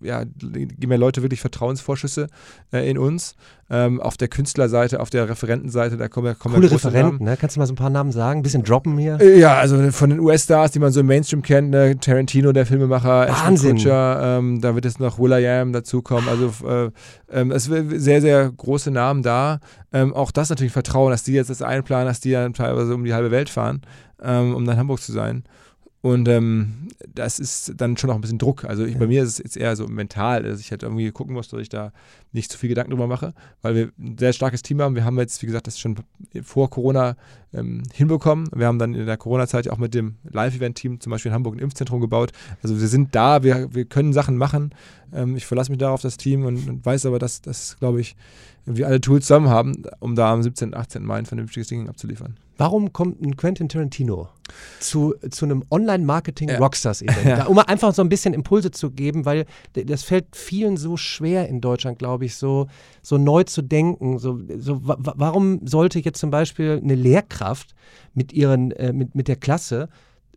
ja, 0.00 0.22
geben 0.22 0.92
ja 0.92 0.96
Leute 0.96 1.22
wirklich 1.22 1.40
Vertrauensvorschüsse 1.40 2.28
äh, 2.72 2.88
in 2.88 2.98
uns. 2.98 3.34
Ähm, 3.70 4.00
auf 4.00 4.16
der 4.16 4.28
Künstlerseite, 4.28 5.00
auf 5.00 5.10
der 5.10 5.28
Referentenseite, 5.28 5.96
da 5.96 6.08
kommen 6.08 6.26
ja 6.26 6.34
kommen 6.34 6.54
Coole 6.54 6.70
Referenten, 6.70 7.24
ne? 7.24 7.36
Kannst 7.36 7.56
du 7.56 7.60
mal 7.60 7.66
so 7.66 7.72
ein 7.72 7.76
paar 7.76 7.90
Namen 7.90 8.12
sagen? 8.12 8.40
Ein 8.40 8.42
bisschen 8.42 8.62
droppen 8.62 8.96
hier? 8.98 9.18
Äh, 9.20 9.40
ja, 9.40 9.54
also 9.56 9.90
von 9.90 10.10
den 10.10 10.20
US-Stars, 10.20 10.70
die 10.72 10.78
man 10.78 10.92
so 10.92 11.00
im 11.00 11.06
Mainstream 11.06 11.42
kennt, 11.42 11.70
ne? 11.70 11.98
Tarantino, 11.98 12.52
der 12.52 12.66
Filmemacher, 12.66 13.28
Wahnsinn. 13.28 13.76
Kutcher, 13.76 14.38
ähm, 14.38 14.60
da 14.60 14.74
wird 14.74 14.84
jetzt 14.84 15.00
noch 15.00 15.18
Will.i.am 15.18 15.72
dazukommen. 15.72 16.28
Also 16.28 16.44
Also 16.44 16.66
äh, 16.68 16.90
ähm, 17.30 17.50
es 17.50 17.64
sind 17.64 18.00
sehr, 18.00 18.20
sehr 18.20 18.50
große 18.50 18.90
Namen 18.90 19.22
da. 19.22 19.60
Ähm, 19.92 20.12
auch 20.14 20.30
das 20.30 20.50
natürlich 20.50 20.72
Vertrauen, 20.72 21.10
dass 21.10 21.22
die 21.22 21.32
jetzt 21.32 21.50
das 21.50 21.62
einplanen, 21.62 22.06
dass 22.06 22.20
die 22.20 22.32
dann 22.32 22.52
teilweise 22.54 22.94
um 22.94 23.04
die 23.04 23.14
halbe 23.14 23.30
Welt 23.30 23.48
fahren, 23.48 23.82
ähm, 24.22 24.54
um 24.54 24.64
dann 24.64 24.76
Hamburg 24.76 25.00
zu 25.00 25.12
sein. 25.12 25.44
Und 26.04 26.28
ähm, 26.28 26.88
das 27.14 27.38
ist 27.38 27.72
dann 27.78 27.96
schon 27.96 28.10
auch 28.10 28.16
ein 28.16 28.20
bisschen 28.20 28.36
Druck. 28.36 28.66
Also 28.66 28.84
ich, 28.84 28.92
ja. 28.92 28.98
bei 28.98 29.06
mir 29.06 29.22
ist 29.22 29.30
es 29.30 29.38
jetzt 29.38 29.56
eher 29.56 29.74
so 29.74 29.88
mental, 29.88 30.42
dass 30.42 30.60
ich 30.60 30.70
halt 30.70 30.82
irgendwie 30.82 31.10
gucken 31.12 31.32
muss, 31.32 31.48
dass 31.48 31.62
ich 31.62 31.70
da 31.70 31.92
nicht 32.32 32.52
zu 32.52 32.58
viel 32.58 32.68
Gedanken 32.68 32.90
drüber 32.90 33.06
mache, 33.06 33.32
weil 33.62 33.74
wir 33.74 33.88
ein 33.98 34.18
sehr 34.18 34.34
starkes 34.34 34.60
Team 34.60 34.82
haben. 34.82 34.96
Wir 34.96 35.06
haben 35.06 35.18
jetzt, 35.18 35.40
wie 35.40 35.46
gesagt, 35.46 35.66
das 35.66 35.78
schon 35.78 35.96
vor 36.42 36.68
Corona 36.68 37.16
ähm, 37.54 37.84
hinbekommen. 37.94 38.50
Wir 38.54 38.66
haben 38.66 38.78
dann 38.78 38.92
in 38.92 39.06
der 39.06 39.16
Corona-Zeit 39.16 39.66
auch 39.70 39.78
mit 39.78 39.94
dem 39.94 40.16
Live-Event-Team 40.30 41.00
zum 41.00 41.10
Beispiel 41.10 41.30
in 41.30 41.34
Hamburg 41.36 41.56
ein 41.56 41.60
Impfzentrum 41.60 42.02
gebaut. 42.02 42.32
Also 42.62 42.78
wir 42.78 42.88
sind 42.88 43.14
da, 43.14 43.42
wir, 43.42 43.72
wir 43.74 43.86
können 43.86 44.12
Sachen 44.12 44.36
machen. 44.36 44.74
Ähm, 45.10 45.36
ich 45.36 45.46
verlasse 45.46 45.70
mich 45.70 45.78
da 45.78 45.90
auf 45.90 46.02
das 46.02 46.18
Team 46.18 46.44
und, 46.44 46.68
und 46.68 46.84
weiß 46.84 47.06
aber, 47.06 47.18
dass, 47.18 47.40
dass 47.40 47.78
glaube 47.78 48.02
ich, 48.02 48.14
wir 48.66 48.88
alle 48.88 49.00
Tools 49.00 49.26
zusammen 49.26 49.48
haben, 49.48 49.84
um 50.00 50.16
da 50.16 50.34
am 50.34 50.42
17. 50.42 50.68
und 50.68 50.74
18. 50.74 51.02
Mai 51.02 51.16
ein 51.16 51.24
vernünftiges 51.24 51.68
Ding 51.68 51.88
abzuliefern. 51.88 52.36
Warum 52.56 52.92
kommt 52.92 53.20
ein 53.20 53.36
Quentin 53.36 53.68
Tarantino 53.68 54.28
zu, 54.78 55.14
zu 55.30 55.44
einem 55.44 55.64
Online-Marketing-Rockstars-Event? 55.70 57.24
Ja. 57.26 57.46
Um 57.54 57.58
einfach 57.58 57.92
so 57.94 58.02
ein 58.02 58.08
bisschen 58.08 58.34
Impulse 58.34 58.70
zu 58.70 58.90
geben, 58.90 59.24
weil 59.24 59.46
das 59.72 60.04
fällt 60.04 60.36
vielen 60.36 60.76
so 60.76 60.96
schwer 60.96 61.48
in 61.48 61.60
Deutschland, 61.60 61.98
glaube 61.98 62.24
ich, 62.24 62.36
so, 62.36 62.68
so 63.02 63.18
neu 63.18 63.44
zu 63.44 63.62
denken. 63.62 64.18
So, 64.18 64.40
so, 64.58 64.80
warum 64.82 65.66
sollte 65.66 65.98
jetzt 65.98 66.20
zum 66.20 66.30
Beispiel 66.30 66.80
eine 66.82 66.94
Lehrkraft 66.94 67.74
mit, 68.14 68.32
ihren, 68.32 68.70
äh, 68.72 68.92
mit, 68.92 69.14
mit 69.14 69.28
der 69.28 69.36
Klasse 69.36 69.88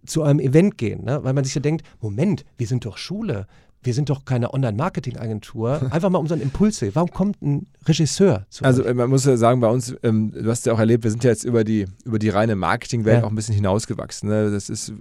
zu 0.06 0.24
einem 0.24 0.40
Event 0.40 0.78
gehen? 0.78 1.04
Ne? 1.04 1.24
Weil 1.24 1.34
man 1.34 1.44
sich 1.44 1.56
ja 1.56 1.62
denkt, 1.62 1.86
Moment, 2.02 2.46
wir 2.58 2.68
sind 2.68 2.86
doch 2.86 2.98
Schule 2.98 3.48
wir 3.84 3.94
sind 3.94 4.10
doch 4.10 4.26
keine 4.26 4.54
Online-Marketing-Agentur. 4.54 5.92
Einfach 5.92 6.10
mal 6.10 6.20
um 6.20 6.28
so 6.28 6.34
einen 6.34 6.44
Impuls. 6.44 6.84
Warum 6.94 7.12
kommt 7.12 7.42
ein 7.42 7.68
Regisseur 7.86 8.46
zu 8.50 8.66
Also 8.66 8.84
euch? 8.84 8.94
man 8.94 9.10
muss 9.10 9.26
ja 9.26 9.38
sagen, 9.38 9.62
bei 9.62 9.70
uns, 9.70 9.96
ähm, 10.04 10.32
du 10.32 10.50
hast 10.50 10.66
ja 10.66 10.74
auch 10.74 10.80
erlebt, 10.80 11.04
wir 11.04 11.12
sind 11.12 11.24
ja 11.24 11.30
jetzt 11.30 11.44
über 11.44 11.64
die, 11.64 11.86
über 12.04 12.20
die 12.20 12.30
reine 12.30 12.56
Marketingwelt 12.56 13.22
ja. 13.22 13.24
auch 13.24 13.30
ein 13.30 13.36
bisschen 13.36 13.56
hinausgewachsen. 13.56 14.30
Ne? 14.30 14.52
Das 14.52 14.70
ist, 14.70 14.90
äh, 14.90 14.94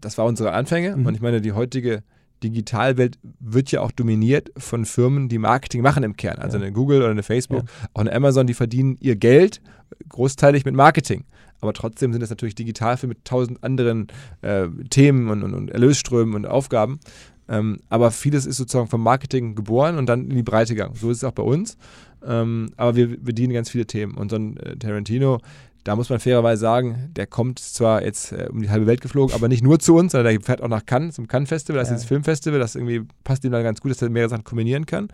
das 0.00 0.18
war 0.18 0.24
unsere 0.24 0.52
Anfänge. 0.52 0.96
Mhm. 0.96 1.06
Und 1.06 1.14
ich 1.14 1.20
meine, 1.20 1.40
die 1.40 1.52
heutige 1.52 2.02
Digitalwelt 2.42 3.18
wird 3.40 3.70
ja 3.70 3.80
auch 3.80 3.92
dominiert 3.92 4.50
von 4.56 4.84
Firmen, 4.84 5.28
die 5.28 5.38
Marketing 5.38 5.82
machen 5.82 6.02
im 6.02 6.16
Kern. 6.16 6.38
Also 6.38 6.58
ja. 6.58 6.64
eine 6.64 6.72
Google 6.72 6.98
oder 6.98 7.10
eine 7.10 7.22
Facebook, 7.22 7.62
ja. 7.62 7.88
auch 7.94 8.00
eine 8.00 8.12
Amazon, 8.12 8.46
die 8.46 8.54
verdienen 8.54 8.96
ihr 9.00 9.16
Geld 9.16 9.60
großteilig 10.08 10.64
mit 10.64 10.74
Marketing. 10.74 11.24
Aber 11.60 11.72
trotzdem 11.72 12.12
sind 12.12 12.22
es 12.22 12.30
natürlich 12.30 12.54
Digitalfilme 12.54 13.14
mit 13.14 13.24
tausend 13.24 13.64
anderen 13.64 14.08
äh, 14.42 14.68
Themen 14.90 15.30
und, 15.30 15.42
und, 15.42 15.54
und 15.54 15.70
Erlösströmen 15.70 16.34
und 16.34 16.46
Aufgaben. 16.46 17.00
Ähm, 17.48 17.78
aber 17.88 18.10
vieles 18.10 18.46
ist 18.46 18.56
sozusagen 18.56 18.88
vom 18.88 19.02
Marketing 19.02 19.54
geboren 19.54 19.98
und 19.98 20.06
dann 20.06 20.30
in 20.30 20.36
die 20.36 20.42
Breite 20.42 20.74
gegangen. 20.74 20.94
So 20.94 21.10
ist 21.10 21.18
es 21.18 21.24
auch 21.24 21.32
bei 21.32 21.42
uns. 21.42 21.76
Ähm, 22.26 22.70
aber 22.76 22.96
wir 22.96 23.20
bedienen 23.20 23.52
ganz 23.52 23.70
viele 23.70 23.86
Themen. 23.86 24.14
Und 24.14 24.30
so 24.30 24.36
ein 24.36 24.56
äh, 24.56 24.76
Tarantino, 24.76 25.38
da 25.86 25.94
muss 25.94 26.10
man 26.10 26.18
fairerweise 26.18 26.60
sagen, 26.60 27.10
der 27.14 27.28
kommt 27.28 27.60
zwar 27.60 28.02
jetzt 28.02 28.32
äh, 28.32 28.48
um 28.50 28.60
die 28.60 28.70
halbe 28.70 28.86
Welt 28.86 29.00
geflogen, 29.00 29.34
aber 29.34 29.46
nicht 29.46 29.62
nur 29.62 29.78
zu 29.78 29.94
uns, 29.94 30.12
sondern 30.12 30.32
der 30.32 30.40
fährt 30.42 30.60
auch 30.60 30.68
nach 30.68 30.84
Cannes, 30.84 31.14
zum 31.14 31.28
Cannes 31.28 31.48
Festival, 31.48 31.78
das 31.78 31.90
ja. 31.90 31.94
ist 31.94 32.02
das 32.02 32.08
Filmfestival, 32.08 32.58
das 32.58 32.74
irgendwie 32.74 33.02
passt 33.22 33.44
ihm 33.44 33.52
dann 33.52 33.62
ganz 33.62 33.80
gut, 33.80 33.92
dass 33.92 34.02
er 34.02 34.10
mehrere 34.10 34.30
Sachen 34.30 34.42
kombinieren 34.42 34.86
kann. 34.86 35.08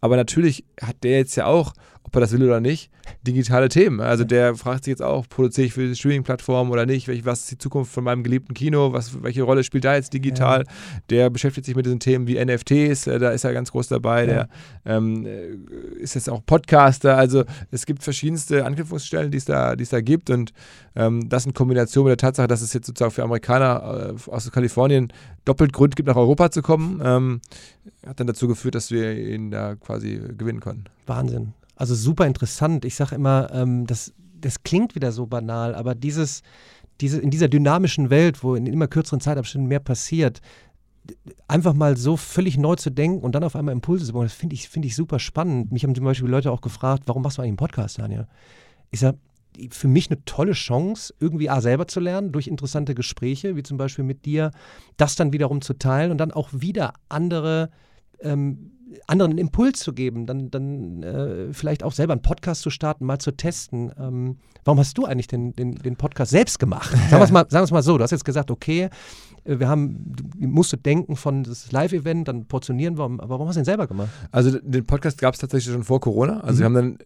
Aber 0.00 0.16
natürlich 0.16 0.64
hat 0.80 0.96
der 1.02 1.18
jetzt 1.18 1.36
ja 1.36 1.44
auch 1.44 1.74
ob 2.04 2.14
er 2.14 2.20
das 2.20 2.32
will 2.32 2.44
oder 2.44 2.60
nicht, 2.60 2.90
digitale 3.26 3.68
Themen. 3.68 4.00
Also 4.00 4.24
der 4.24 4.54
fragt 4.54 4.84
sich 4.84 4.92
jetzt 4.92 5.02
auch, 5.02 5.28
produziere 5.28 5.66
ich 5.66 5.72
für 5.72 5.88
die 5.88 5.96
Streaming-Plattform 5.96 6.70
oder 6.70 6.86
nicht? 6.86 7.08
was 7.24 7.40
ist 7.40 7.50
die 7.50 7.58
Zukunft 7.58 7.92
von 7.92 8.04
meinem 8.04 8.22
geliebten 8.22 8.54
Kino? 8.54 8.92
Was, 8.92 9.22
welche 9.22 9.42
Rolle 9.42 9.64
spielt 9.64 9.84
da 9.84 9.94
jetzt 9.94 10.12
digital? 10.12 10.60
Ja. 10.60 10.72
Der 11.10 11.30
beschäftigt 11.30 11.64
sich 11.64 11.74
mit 11.74 11.86
diesen 11.86 12.00
Themen 12.00 12.26
wie 12.26 12.42
NFTs, 12.42 13.06
äh, 13.06 13.18
da 13.18 13.30
ist 13.30 13.44
er 13.44 13.52
ganz 13.54 13.72
groß 13.72 13.88
dabei. 13.88 14.26
Ja. 14.26 14.26
Der 14.26 14.48
ähm, 14.84 15.26
äh, 15.26 15.54
ist 15.98 16.14
jetzt 16.14 16.28
auch 16.28 16.44
Podcaster. 16.44 17.16
Also 17.16 17.44
es 17.70 17.86
gibt 17.86 18.02
verschiedenste 18.02 18.64
Anknüpfungsstellen, 18.64 19.30
die 19.30 19.38
es 19.38 19.46
da, 19.46 19.74
da 19.74 20.00
gibt 20.00 20.28
und 20.28 20.52
ähm, 20.96 21.28
das 21.28 21.46
in 21.46 21.54
Kombination 21.54 22.04
mit 22.04 22.10
der 22.10 22.18
Tatsache, 22.18 22.48
dass 22.48 22.60
es 22.60 22.72
jetzt 22.74 22.86
sozusagen 22.86 23.12
für 23.12 23.22
Amerikaner 23.22 24.14
äh, 24.14 24.30
aus 24.30 24.50
Kalifornien 24.52 25.12
doppelt 25.44 25.72
Grund 25.72 25.96
gibt, 25.96 26.08
nach 26.08 26.16
Europa 26.16 26.50
zu 26.50 26.62
kommen, 26.62 27.00
ähm, 27.02 27.40
hat 28.06 28.20
dann 28.20 28.26
dazu 28.26 28.46
geführt, 28.46 28.74
dass 28.74 28.90
wir 28.90 29.16
ihn 29.16 29.50
da 29.50 29.74
quasi 29.74 30.20
gewinnen 30.36 30.60
konnten. 30.60 30.84
Wahnsinn. 31.06 31.54
Also 31.76 31.94
super 31.94 32.26
interessant. 32.26 32.84
Ich 32.84 32.94
sage 32.94 33.14
immer, 33.14 33.50
ähm, 33.52 33.86
das, 33.86 34.12
das 34.40 34.62
klingt 34.62 34.94
wieder 34.94 35.12
so 35.12 35.26
banal, 35.26 35.74
aber 35.74 35.94
dieses, 35.94 36.42
diese, 37.00 37.20
in 37.20 37.30
dieser 37.30 37.48
dynamischen 37.48 38.10
Welt, 38.10 38.42
wo 38.42 38.54
in 38.54 38.66
immer 38.66 38.86
kürzeren 38.86 39.20
Zeitabständen 39.20 39.68
mehr 39.68 39.80
passiert, 39.80 40.40
einfach 41.48 41.74
mal 41.74 41.96
so 41.96 42.16
völlig 42.16 42.56
neu 42.56 42.76
zu 42.76 42.90
denken 42.90 43.22
und 43.22 43.34
dann 43.34 43.44
auf 43.44 43.56
einmal 43.56 43.72
Impulse 43.72 44.06
zu 44.06 44.12
bekommen, 44.12 44.28
das 44.28 44.36
finde 44.36 44.54
ich, 44.54 44.68
find 44.68 44.84
ich 44.86 44.96
super 44.96 45.18
spannend. 45.18 45.72
Mich 45.72 45.84
haben 45.84 45.94
zum 45.94 46.04
Beispiel 46.04 46.28
Leute 46.28 46.50
auch 46.50 46.60
gefragt, 46.60 47.04
warum 47.06 47.22
machst 47.22 47.38
du 47.38 47.42
eigentlich 47.42 47.50
einen 47.50 47.56
Podcast, 47.58 47.98
Daniel? 47.98 48.26
Ich 48.90 49.00
sage, 49.00 49.18
für 49.70 49.88
mich 49.88 50.10
eine 50.10 50.24
tolle 50.24 50.52
Chance, 50.52 51.14
irgendwie 51.20 51.50
A, 51.50 51.60
selber 51.60 51.86
zu 51.86 52.00
lernen, 52.00 52.32
durch 52.32 52.48
interessante 52.48 52.94
Gespräche, 52.94 53.56
wie 53.56 53.62
zum 53.62 53.76
Beispiel 53.76 54.04
mit 54.04 54.24
dir, 54.24 54.50
das 54.96 55.14
dann 55.14 55.32
wiederum 55.32 55.60
zu 55.60 55.74
teilen 55.74 56.10
und 56.10 56.18
dann 56.18 56.32
auch 56.32 56.48
wieder 56.52 56.94
andere 57.08 57.70
ähm, 58.20 58.72
anderen 59.06 59.32
einen 59.32 59.38
Impuls 59.38 59.80
zu 59.80 59.92
geben, 59.92 60.26
dann, 60.26 60.50
dann 60.50 61.02
äh, 61.02 61.52
vielleicht 61.52 61.82
auch 61.82 61.92
selber 61.92 62.12
einen 62.12 62.22
Podcast 62.22 62.62
zu 62.62 62.70
starten, 62.70 63.04
mal 63.04 63.18
zu 63.18 63.32
testen. 63.32 63.92
Ähm, 63.98 64.36
warum 64.64 64.78
hast 64.78 64.96
du 64.98 65.04
eigentlich 65.04 65.26
den, 65.26 65.54
den, 65.54 65.74
den 65.74 65.96
Podcast 65.96 66.30
selbst 66.30 66.58
gemacht? 66.58 66.90
Sagen 67.10 67.20
wir 67.20 67.22
es 67.22 67.52
mal, 67.52 67.66
mal 67.70 67.82
so, 67.82 67.98
du 67.98 68.04
hast 68.04 68.10
jetzt 68.10 68.24
gesagt, 68.24 68.50
okay, 68.50 68.88
äh, 69.44 69.58
wir 69.58 69.68
haben, 69.68 70.12
du 70.16 70.46
musst 70.46 70.74
denken 70.84 71.16
von 71.16 71.44
das 71.44 71.72
Live-Event, 71.72 72.28
dann 72.28 72.46
portionieren 72.46 72.98
wir, 72.98 73.04
aber 73.04 73.28
warum 73.28 73.48
hast 73.48 73.56
du 73.56 73.60
den 73.60 73.66
selber 73.66 73.86
gemacht? 73.86 74.08
Also 74.32 74.58
den 74.58 74.84
Podcast 74.84 75.18
gab 75.18 75.34
es 75.34 75.40
tatsächlich 75.40 75.72
schon 75.72 75.84
vor 75.84 76.00
Corona. 76.00 76.40
Also 76.40 76.54
mhm. 76.54 76.58
wir 76.58 76.64
haben 76.64 76.74
dann 76.74 76.98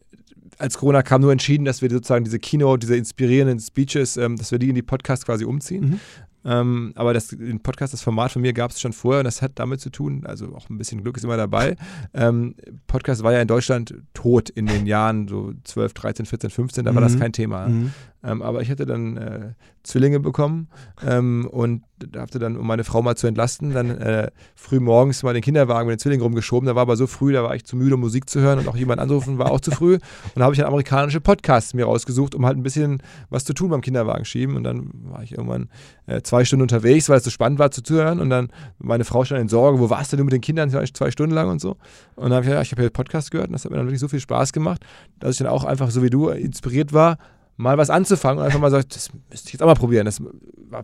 als 0.59 0.77
Corona 0.77 1.03
kam, 1.03 1.21
nur 1.21 1.33
entschieden, 1.33 1.65
dass 1.65 1.83
wir 1.83 1.91
sozusagen 1.91 2.25
diese 2.25 2.39
Keynote, 2.39 2.81
diese 2.81 2.97
inspirierenden 2.97 3.61
Speeches, 3.61 4.17
ähm, 4.17 4.37
dass 4.37 4.51
wir 4.51 4.59
die 4.59 4.69
in 4.69 4.75
die 4.75 4.83
Podcast 4.83 5.25
quasi 5.27 5.45
umziehen. 5.45 5.91
Mhm. 5.91 6.01
Ähm, 6.45 6.93
aber 6.95 7.15
das, 7.15 7.29
den 7.29 7.61
Podcast, 7.61 7.93
das 7.93 8.03
Format 8.03 8.33
von 8.33 8.43
mir 8.43 8.53
gab 8.53 8.71
es 8.71 8.81
schon 8.81 8.93
vorher 8.93 9.21
und 9.21 9.25
das 9.25 9.43
hat 9.43 9.53
damit 9.57 9.81
zu 9.81 9.91
tun, 9.91 10.25
also 10.25 10.55
auch 10.55 10.71
ein 10.71 10.79
bisschen 10.79 11.03
Glück 11.03 11.17
ist 11.17 11.25
immer 11.25 11.37
dabei. 11.37 11.77
Ähm, 12.15 12.55
Podcast 12.87 13.23
war 13.23 13.33
ja 13.33 13.41
in 13.41 13.49
Deutschland 13.49 13.95
tot 14.15 14.49
in 14.49 14.67
den 14.67 14.87
Jahren 14.87 15.29
so 15.29 15.53
12, 15.65 15.95
13, 15.95 16.27
14, 16.27 16.51
15, 16.51 16.85
da 16.85 16.93
mhm. 16.93 16.95
war 16.97 17.03
das 17.03 17.15
mhm. 17.15 17.21
kein 17.21 17.33
Thema. 17.33 17.69
Mhm. 17.69 17.93
Ähm, 18.25 18.43
aber 18.43 18.63
ich 18.63 18.71
hatte 18.71 18.85
dann 18.85 19.17
äh, 19.17 19.53
Zwillinge 19.85 20.21
bekommen 20.21 20.69
ähm, 21.07 21.49
und 21.51 21.83
hatte 22.17 22.39
dann, 22.39 22.57
um 22.57 22.67
meine 22.67 22.85
Frau 22.85 23.03
mal 23.03 23.17
zu 23.17 23.27
entlasten, 23.27 23.73
dann 23.73 23.91
äh, 23.91 24.31
früh 24.55 24.81
morgens 24.81 25.23
mal 25.23 25.33
den 25.33 25.43
Kinderwagen 25.43 25.89
mit 25.89 25.99
den 25.99 26.01
Zwillingen 26.01 26.23
rumgeschoben. 26.23 26.67
Da 26.67 26.75
war 26.75 26.83
aber 26.83 26.97
so 26.97 27.07
früh, 27.07 27.33
da 27.33 27.43
war 27.43 27.55
ich 27.55 27.65
zu 27.65 27.77
müde, 27.77 27.95
um 27.95 28.01
Musik 28.01 28.29
zu 28.29 28.41
hören 28.41 28.59
und 28.59 28.69
auch 28.69 28.77
jemand 28.77 29.01
anzurufen 29.01 29.39
war 29.39 29.51
auch 29.51 29.61
zu 29.61 29.71
früh. 29.71 29.95
Und 29.95 30.37
da 30.37 30.45
habe 30.45 30.55
ich 30.55 30.59
dann 30.59 30.69
amerikanische 30.69 31.21
Podcasts 31.21 31.75
mir 31.75 31.87
rausgesucht, 31.87 32.35
um 32.35 32.45
halt 32.45 32.57
ein 32.57 32.63
bisschen 32.63 33.03
was 33.31 33.45
zu 33.45 33.53
tun 33.53 33.71
beim 33.71 33.81
Kinderwagen 33.81 34.25
schieben. 34.25 34.57
Und 34.57 34.65
dann 34.65 34.91
war 35.05 35.23
ich 35.23 35.33
irgendwann 35.33 35.69
äh, 36.07 36.21
zwei 36.23 36.45
Stunden 36.45 36.63
unterwegs, 36.63 37.09
weil 37.09 37.19
es 37.19 37.25
so 37.25 37.31
spannend 37.31 37.59
war 37.59 37.71
zuzuhören. 37.71 38.21
Und 38.21 38.31
dann 38.31 38.49
meine 38.79 39.05
Frau 39.05 39.25
stand 39.25 39.41
in 39.41 39.49
Sorge, 39.49 39.79
wo 39.79 39.91
warst 39.91 40.13
du 40.13 40.17
denn 40.17 40.27
mit 40.27 40.33
den 40.33 40.41
Kindern? 40.41 40.71
Zwei 40.71 41.11
Stunden 41.11 41.35
lang 41.35 41.49
und 41.49 41.61
so. 41.61 41.77
Und 42.17 42.25
dann 42.25 42.33
habe 42.33 42.41
ich 42.43 42.49
gesagt, 42.49 42.59
ja, 42.59 42.63
ich 42.63 42.73
habe 42.73 42.83
hier 42.83 42.91
Podcast 42.91 43.31
gehört 43.31 43.49
und 43.49 43.53
das 43.53 43.65
hat 43.65 43.71
mir 43.71 43.79
dann 43.79 43.87
wirklich 43.87 44.01
so 44.01 44.09
viel 44.09 44.21
Spaß 44.21 44.53
gemacht, 44.53 44.85
dass 45.19 45.33
ich 45.33 45.39
dann 45.39 45.47
auch 45.47 45.65
einfach 45.65 45.91
so 45.91 46.03
wie 46.03 46.11
du 46.11 46.29
inspiriert 46.29 46.93
war, 46.93 47.19
mal 47.59 47.77
was 47.77 47.91
anzufangen 47.91 48.39
und 48.39 48.47
einfach 48.47 48.61
mal 48.61 48.71
sagt, 48.71 48.95
das 48.95 49.11
müsste 49.31 49.49
ich 49.49 49.53
jetzt 49.55 49.63
auch 49.63 49.67
mal 49.67 49.75
probieren. 49.75 50.07
Das 50.07 50.23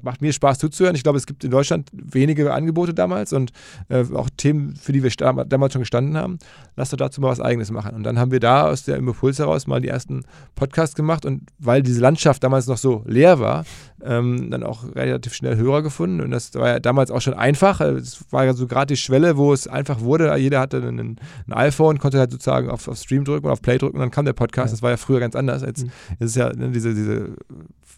macht 0.03 0.21
mir 0.21 0.33
Spaß 0.33 0.59
zuzuhören. 0.59 0.97
Ich 0.97 1.05
glaube, 1.05 1.19
es 1.19 1.27
gibt 1.27 1.45
in 1.45 1.51
Deutschland 1.51 1.89
wenige 1.93 2.53
Angebote 2.53 2.93
damals 2.93 3.33
und 3.33 3.53
äh, 3.89 4.05
auch 4.13 4.29
Themen, 4.37 4.75
für 4.75 4.93
die 4.93 5.03
wir 5.03 5.11
damals 5.47 5.73
schon 5.73 5.83
gestanden 5.83 6.17
haben. 6.17 6.39
Lass 6.75 6.91
doch 6.91 6.97
dazu 6.97 7.21
mal 7.21 7.29
was 7.29 7.41
Eigenes 7.41 7.71
machen. 7.71 7.95
Und 7.95 8.03
dann 8.03 8.19
haben 8.19 8.33
wir 8.33 8.41
da 8.41 8.69
aus 8.69 8.85
der 8.85 8.97
Impuls 8.97 9.39
heraus 9.39 9.69
mal 9.69 9.81
die 9.81 9.89
ersten 9.89 10.25
Podcasts 10.57 10.97
gemacht 10.97 11.25
und 11.25 11.43
weil 11.59 11.83
diese 11.83 12.01
Landschaft 12.01 12.43
damals 12.43 12.67
noch 12.67 12.79
so 12.79 13.05
leer 13.07 13.39
war, 13.39 13.65
ähm, 14.03 14.51
dann 14.51 14.65
auch 14.65 14.85
relativ 14.95 15.35
schnell 15.35 15.57
Hörer 15.57 15.83
gefunden. 15.83 16.21
Und 16.21 16.33
das 16.33 16.55
war 16.55 16.69
ja 16.69 16.81
damals 16.81 17.13
auch 17.13 17.21
schon 17.21 17.35
einfach. 17.35 17.81
Es 17.81 18.25
war 18.33 18.45
ja 18.45 18.53
so 18.53 18.67
gerade 18.67 18.95
die 18.95 18.97
Schwelle, 18.97 19.37
wo 19.37 19.53
es 19.53 19.69
einfach 19.69 20.01
wurde. 20.01 20.35
Jeder 20.37 20.61
hatte 20.61 20.79
ein, 20.79 20.99
ein 20.99 21.53
iPhone, 21.53 21.99
konnte 21.99 22.19
halt 22.19 22.33
sozusagen 22.33 22.69
auf, 22.69 22.89
auf 22.89 22.99
Stream 22.99 23.25
drücken 23.25 23.47
und 23.47 23.53
auf 23.53 23.63
Play 23.63 23.79
drücken 23.79 23.97
und 23.97 24.01
dann 24.01 24.11
kam 24.11 24.25
der 24.25 24.33
Podcast. 24.33 24.71
Ja. 24.71 24.73
Das 24.73 24.83
war 24.83 24.91
ja 24.91 24.97
früher 24.97 25.21
ganz 25.21 25.37
anders. 25.37 25.63
Jetzt 25.63 25.85
mhm. 25.85 25.91
ist 26.19 26.31
es 26.31 26.35
ja 26.35 26.49
ne, 26.66 26.72
diese, 26.72 26.94
diese 26.94 27.37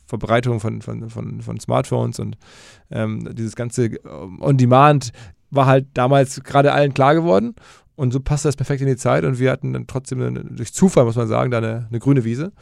Verbreitung 0.06 0.60
von, 0.60 0.82
von, 0.82 1.10
von, 1.10 1.40
von 1.40 1.60
Smartphones 1.60 2.18
und 2.18 2.36
ähm, 2.90 3.34
dieses 3.34 3.56
ganze 3.56 3.86
ähm, 3.86 4.40
On-Demand 4.40 5.12
war 5.50 5.66
halt 5.66 5.86
damals 5.94 6.42
gerade 6.42 6.72
allen 6.72 6.94
klar 6.94 7.14
geworden. 7.14 7.54
Und 7.94 8.12
so 8.12 8.20
passte 8.20 8.48
das 8.48 8.56
perfekt 8.56 8.82
in 8.82 8.88
die 8.88 8.96
Zeit 8.96 9.24
und 9.24 9.38
wir 9.38 9.50
hatten 9.50 9.72
dann 9.72 9.86
trotzdem 9.86 10.20
eine, 10.20 10.44
durch 10.44 10.74
Zufall, 10.74 11.06
muss 11.06 11.16
man 11.16 11.28
sagen, 11.28 11.50
da 11.50 11.58
eine, 11.58 11.86
eine 11.88 11.98
grüne 11.98 12.24
Wiese 12.24 12.52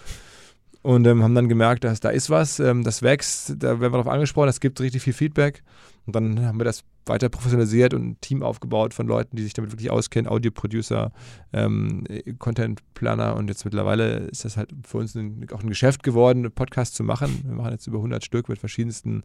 und 0.84 1.06
ähm, 1.06 1.22
haben 1.24 1.34
dann 1.34 1.48
gemerkt, 1.48 1.82
dass 1.82 1.98
da 1.98 2.10
ist 2.10 2.30
was, 2.30 2.60
ähm, 2.60 2.84
das 2.84 3.02
wächst, 3.02 3.54
da 3.58 3.68
werden 3.68 3.80
wir 3.80 3.90
darauf 3.90 4.06
angesprochen, 4.06 4.48
es 4.48 4.60
gibt 4.60 4.80
richtig 4.80 5.02
viel 5.02 5.14
Feedback. 5.14 5.62
Und 6.06 6.14
dann 6.14 6.44
haben 6.44 6.58
wir 6.58 6.64
das 6.64 6.84
weiter 7.06 7.28
professionalisiert 7.28 7.94
und 7.94 8.06
ein 8.06 8.20
Team 8.20 8.42
aufgebaut 8.42 8.94
von 8.94 9.06
Leuten, 9.06 9.36
die 9.36 9.42
sich 9.42 9.54
damit 9.54 9.72
wirklich 9.72 9.90
auskennen, 9.90 10.30
Audio-Producer, 10.30 11.12
ähm, 11.52 12.04
Content-Planer 12.38 13.36
und 13.36 13.48
jetzt 13.48 13.64
mittlerweile 13.64 14.18
ist 14.18 14.44
das 14.44 14.56
halt 14.56 14.74
für 14.86 14.98
uns 14.98 15.14
ein, 15.14 15.46
auch 15.52 15.62
ein 15.62 15.68
Geschäft 15.68 16.02
geworden, 16.02 16.40
einen 16.40 16.52
Podcast 16.52 16.94
zu 16.94 17.04
machen. 17.04 17.42
Wir 17.44 17.54
machen 17.54 17.72
jetzt 17.72 17.86
über 17.86 17.98
100 17.98 18.24
Stück 18.24 18.48
mit 18.48 18.58
verschiedensten 18.58 19.22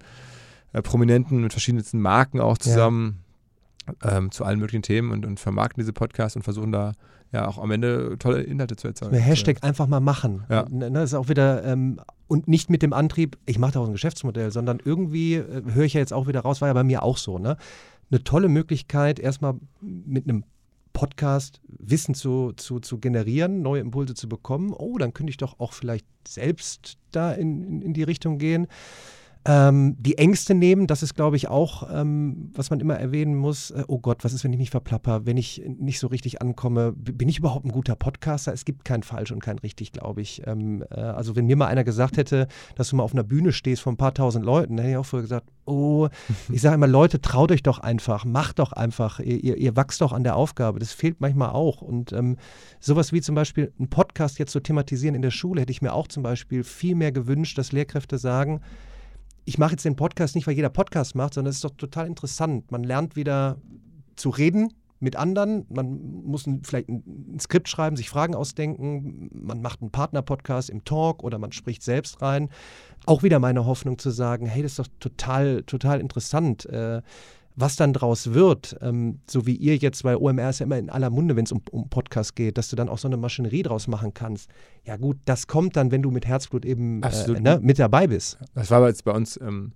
äh, 0.74 0.82
Prominenten, 0.82 1.42
mit 1.42 1.54
verschiedensten 1.54 2.02
Marken 2.02 2.40
auch 2.40 2.58
zusammen. 2.58 3.20
Ja 3.20 3.29
ähm, 4.04 4.32
zu 4.32 4.44
allen 4.44 4.60
möglichen 4.60 4.82
Themen 4.82 5.12
und, 5.12 5.26
und 5.26 5.40
vermarkten 5.40 5.82
diese 5.82 5.94
Podcasts 5.94 6.36
und 6.36 6.44
versuchen 6.44 6.72
da 6.72 6.94
ja 7.32 7.48
auch 7.48 7.58
am 7.58 7.72
Ende 7.72 8.18
tolle 8.18 8.42
Inhalte 8.42 8.76
zu 8.76 8.88
erzeugen. 8.88 9.16
Hashtag 9.16 9.64
einfach 9.64 9.88
mal 9.88 10.00
machen. 10.00 10.46
Ja. 10.50 10.66
Ne, 10.70 10.92
das 10.92 11.12
ist 11.12 11.14
auch 11.14 11.30
wieder, 11.30 11.64
ähm, 11.64 12.00
und 12.28 12.48
nicht 12.48 12.70
mit 12.70 12.82
dem 12.82 12.94
Antrieb, 12.94 13.38
ich 13.46 13.60
mache 13.60 13.74
daraus 13.74 13.90
ein 13.90 13.94
Geschäftsmodell, 13.94 14.52
sondern 14.52 14.80
irgendwie 14.84 15.36
äh, 15.36 15.64
höre 15.74 15.86
ich 15.86 15.94
ja 15.94 16.00
jetzt 16.00 16.14
auch 16.14 16.28
wieder 16.28 16.42
raus, 16.42 16.62
war 16.62 16.68
ja 16.68 16.74
bei 16.74 16.84
mir 16.84 17.04
auch 17.04 17.18
so, 17.18 17.38
ne? 17.38 17.58
Eine 18.12 18.24
tolle 18.24 18.50
Möglichkeit, 18.50 19.20
erstmal 19.20 19.54
mit 19.82 20.28
einem 20.28 20.44
Podcast 20.94 21.62
Wissen 21.68 22.16
zu, 22.16 22.54
zu, 22.54 22.80
zu 22.80 22.98
generieren, 22.98 23.62
neue 23.62 23.82
Impulse 23.82 24.16
zu 24.16 24.28
bekommen. 24.28 24.74
Oh, 24.74 24.98
dann 24.98 25.14
könnte 25.14 25.30
ich 25.30 25.38
doch 25.38 25.60
auch 25.60 25.74
vielleicht 25.74 26.06
selbst 26.28 26.98
da 27.12 27.32
in, 27.32 27.64
in, 27.64 27.82
in 27.84 27.94
die 27.94 28.04
Richtung 28.04 28.40
gehen. 28.40 28.68
Ähm, 29.46 29.96
die 29.98 30.18
Ängste 30.18 30.54
nehmen, 30.54 30.86
das 30.86 31.02
ist, 31.02 31.16
glaube 31.16 31.38
ich, 31.38 31.48
auch, 31.48 31.90
ähm, 31.94 32.52
was 32.54 32.70
man 32.72 32.82
immer 32.82 32.96
erwähnen 32.96 33.36
muss. 33.36 33.72
Äh, 33.72 33.86
oh 33.88 34.00
Gott, 34.00 34.26
was 34.26 34.34
ist, 34.34 34.44
wenn 34.44 34.52
ich 34.52 34.60
mich 34.60 34.70
verplapper, 34.70 35.26
wenn 35.26 35.38
ich 35.38 35.64
nicht 35.80 36.00
so 36.00 36.08
richtig 36.08 36.42
ankomme? 36.42 36.92
Bin 36.92 37.30
ich 37.30 37.40
überhaupt 37.40 37.66
ein 37.66 37.72
guter 37.72 37.96
Podcaster? 37.96 38.52
Es 38.52 38.66
gibt 38.66 38.84
kein 38.84 39.02
falsch 39.02 39.32
und 39.32 39.42
kein 39.42 39.58
richtig, 39.60 39.94
glaube 39.94 40.22
ich. 40.22 40.46
Ähm, 40.46 40.84
äh, 40.92 41.00
also, 41.00 41.38
wenn 41.38 41.46
mir 41.46 41.56
mal 41.56 41.68
einer 41.68 41.86
gesagt 41.86 42.18
hätte, 42.18 42.50
dass 42.76 42.90
du 42.90 42.98
mal 42.98 43.04
auf 43.04 43.14
einer 43.14 43.24
Bühne 43.24 43.54
stehst 43.54 43.82
vor 43.82 43.94
ein 43.94 43.98
paar 43.98 44.14
tausend 44.14 44.44
Leuten, 44.44 44.76
dann 44.76 44.86
hätte 44.86 44.92
ich 44.92 44.98
auch 44.98 45.06
vorher 45.06 45.24
gesagt, 45.24 45.48
oh, 45.64 46.10
ich 46.52 46.62
sage 46.62 46.76
immer, 46.76 46.88
Leute, 46.88 47.22
traut 47.22 47.54
euch 47.54 47.64
doch 47.64 47.80
einfach, 47.80 48.26
macht 48.26 48.60
doch 48.60 48.74
einfach, 48.74 49.22
ihr, 49.22 49.42
ihr, 49.42 49.56
ihr 49.56 49.76
wachst 49.78 50.02
doch 50.02 50.12
an 50.12 50.26
der 50.26 50.36
Aufgabe. 50.36 50.80
Das 50.80 50.92
fehlt 50.92 51.22
manchmal 51.22 51.52
auch. 51.52 51.82
Und 51.82 52.12
ähm, 52.12 52.36
sowas 52.82 53.14
wie 53.14 53.22
zum 53.22 53.36
Beispiel 53.36 53.72
ein 53.80 53.90
Podcast 53.90 54.38
jetzt 54.38 54.52
zu 54.52 54.60
thematisieren 54.60 55.16
in 55.16 55.22
der 55.22 55.32
Schule, 55.32 55.62
hätte 55.62 55.72
ich 55.72 55.82
mir 55.82 55.94
auch 55.94 56.10
zum 56.10 56.24
Beispiel 56.24 56.66
viel 56.66 56.96
mehr 56.96 57.14
gewünscht, 57.14 57.58
dass 57.58 57.72
Lehrkräfte 57.72 58.18
sagen, 58.18 58.60
ich 59.50 59.58
mache 59.58 59.72
jetzt 59.72 59.84
den 59.84 59.96
Podcast 59.96 60.36
nicht, 60.36 60.46
weil 60.46 60.54
jeder 60.54 60.70
Podcast 60.70 61.16
macht, 61.16 61.34
sondern 61.34 61.50
es 61.50 61.56
ist 61.56 61.64
doch 61.64 61.76
total 61.76 62.06
interessant. 62.06 62.72
Man 62.72 62.84
lernt 62.84 63.16
wieder 63.16 63.58
zu 64.16 64.30
reden 64.30 64.72
mit 65.00 65.16
anderen. 65.16 65.66
Man 65.70 66.22
muss 66.24 66.46
ein, 66.46 66.62
vielleicht 66.64 66.88
ein, 66.88 67.40
Skript 67.40 67.68
schreiben, 67.68 67.96
sich 67.96 68.12
Fragen 68.12 68.36
ausdenken. 68.36 69.28
Man 69.34 69.64
macht 69.64 69.82
einen 69.82 69.90
Partner-Podcast 69.90 70.70
im 70.70 70.84
Talk 70.86 71.24
oder 71.24 71.40
man 71.40 71.52
spricht 71.52 71.82
selbst 71.82 72.22
rein. 72.22 72.50
Auch 73.08 73.24
wieder 73.24 73.40
meine 73.40 73.66
Hoffnung 73.66 73.98
zu 73.98 74.12
sagen, 74.12 74.46
hey, 74.46 74.62
das 74.62 74.74
ist 74.74 74.80
doch 74.80 74.88
total, 75.00 75.64
total 75.64 76.00
interessant. 76.00 76.68
Äh, 76.68 77.02
was 77.60 77.76
dann 77.76 77.94
draus 77.94 78.34
wird, 78.34 78.78
ähm, 78.82 79.20
so 79.30 79.46
wie 79.46 79.56
ihr 79.56 79.76
jetzt, 79.76 80.04
weil 80.04 80.16
OMR 80.16 80.50
ist 80.50 80.60
ja 80.60 80.66
immer 80.66 80.78
in 80.78 80.90
aller 80.90 81.10
Munde, 81.10 81.36
wenn 81.36 81.46
es 81.46 81.52
um, 81.52 81.62
um 81.72 81.90
Podcast 81.90 82.36
geht, 82.36 82.58
dass 82.58 82.70
du 82.70 82.76
dann 82.76 82.88
auch 82.88 82.98
so 82.98 83.08
eine 83.08 83.18
Maschinerie 83.18 83.64
draus 83.64 83.88
machen 83.88 84.14
kannst. 84.14 84.50
Ja 84.86 84.98
gut, 84.98 85.18
das 85.26 85.48
kommt 85.48 85.76
dann, 85.76 85.92
wenn 85.92 86.02
du 86.02 86.10
mit 86.10 86.26
Herzblut 86.26 86.66
eben 86.66 87.04
äh, 87.04 87.40
ne, 87.40 87.60
mit 87.62 87.78
dabei 87.78 88.08
bist. 88.08 88.38
Das 88.54 88.72
war 88.72 88.88
jetzt 88.88 89.04
bei 89.04 89.12
uns 89.12 89.40
ähm, 89.42 89.74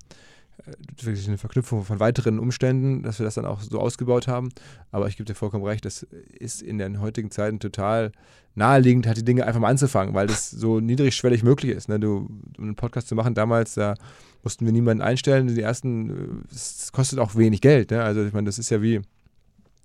äh, 0.66 0.72
wirklich 1.02 1.28
eine 1.28 1.38
Verknüpfung 1.38 1.84
von 1.84 2.00
weiteren 2.00 2.40
Umständen, 2.40 3.04
dass 3.04 3.20
wir 3.20 3.26
das 3.26 3.36
dann 3.36 3.46
auch 3.46 3.60
so 3.60 3.80
ausgebaut 3.80 4.28
haben. 4.28 4.50
Aber 4.92 5.08
ich 5.08 5.18
gebe 5.18 5.26
dir 5.26 5.36
vollkommen 5.36 5.66
recht, 5.66 5.84
das 5.84 6.04
ist 6.40 6.62
in 6.62 6.78
den 6.78 7.02
heutigen 7.02 7.32
Zeiten 7.32 7.60
total 7.60 8.14
naheliegend, 8.56 9.08
halt 9.08 9.18
die 9.18 9.26
Dinge 9.26 9.46
einfach 9.46 9.60
mal 9.60 9.70
anzufangen, 9.70 10.14
weil 10.14 10.28
das 10.28 10.50
so 10.52 10.80
niedrigschwellig 10.80 11.44
möglich 11.44 11.72
ist. 11.72 11.90
Ne? 11.90 12.00
Du, 12.00 12.30
um 12.58 12.64
einen 12.64 12.76
Podcast 12.76 13.10
zu 13.10 13.16
machen, 13.16 13.34
damals, 13.34 13.74
da 13.74 13.96
mussten 14.44 14.66
wir 14.66 14.74
niemanden 14.74 15.02
einstellen. 15.02 15.48
Die 15.48 15.62
ersten, 15.62 16.46
es 16.52 16.92
kostet 16.92 17.20
auch 17.20 17.36
wenig 17.36 17.62
Geld. 17.62 17.92
Ne? 17.92 18.04
Also 18.04 18.24
ich 18.24 18.34
meine, 18.34 18.46
das 18.46 18.60
ist 18.60 18.70
ja 18.70 18.82
wie 18.82 19.02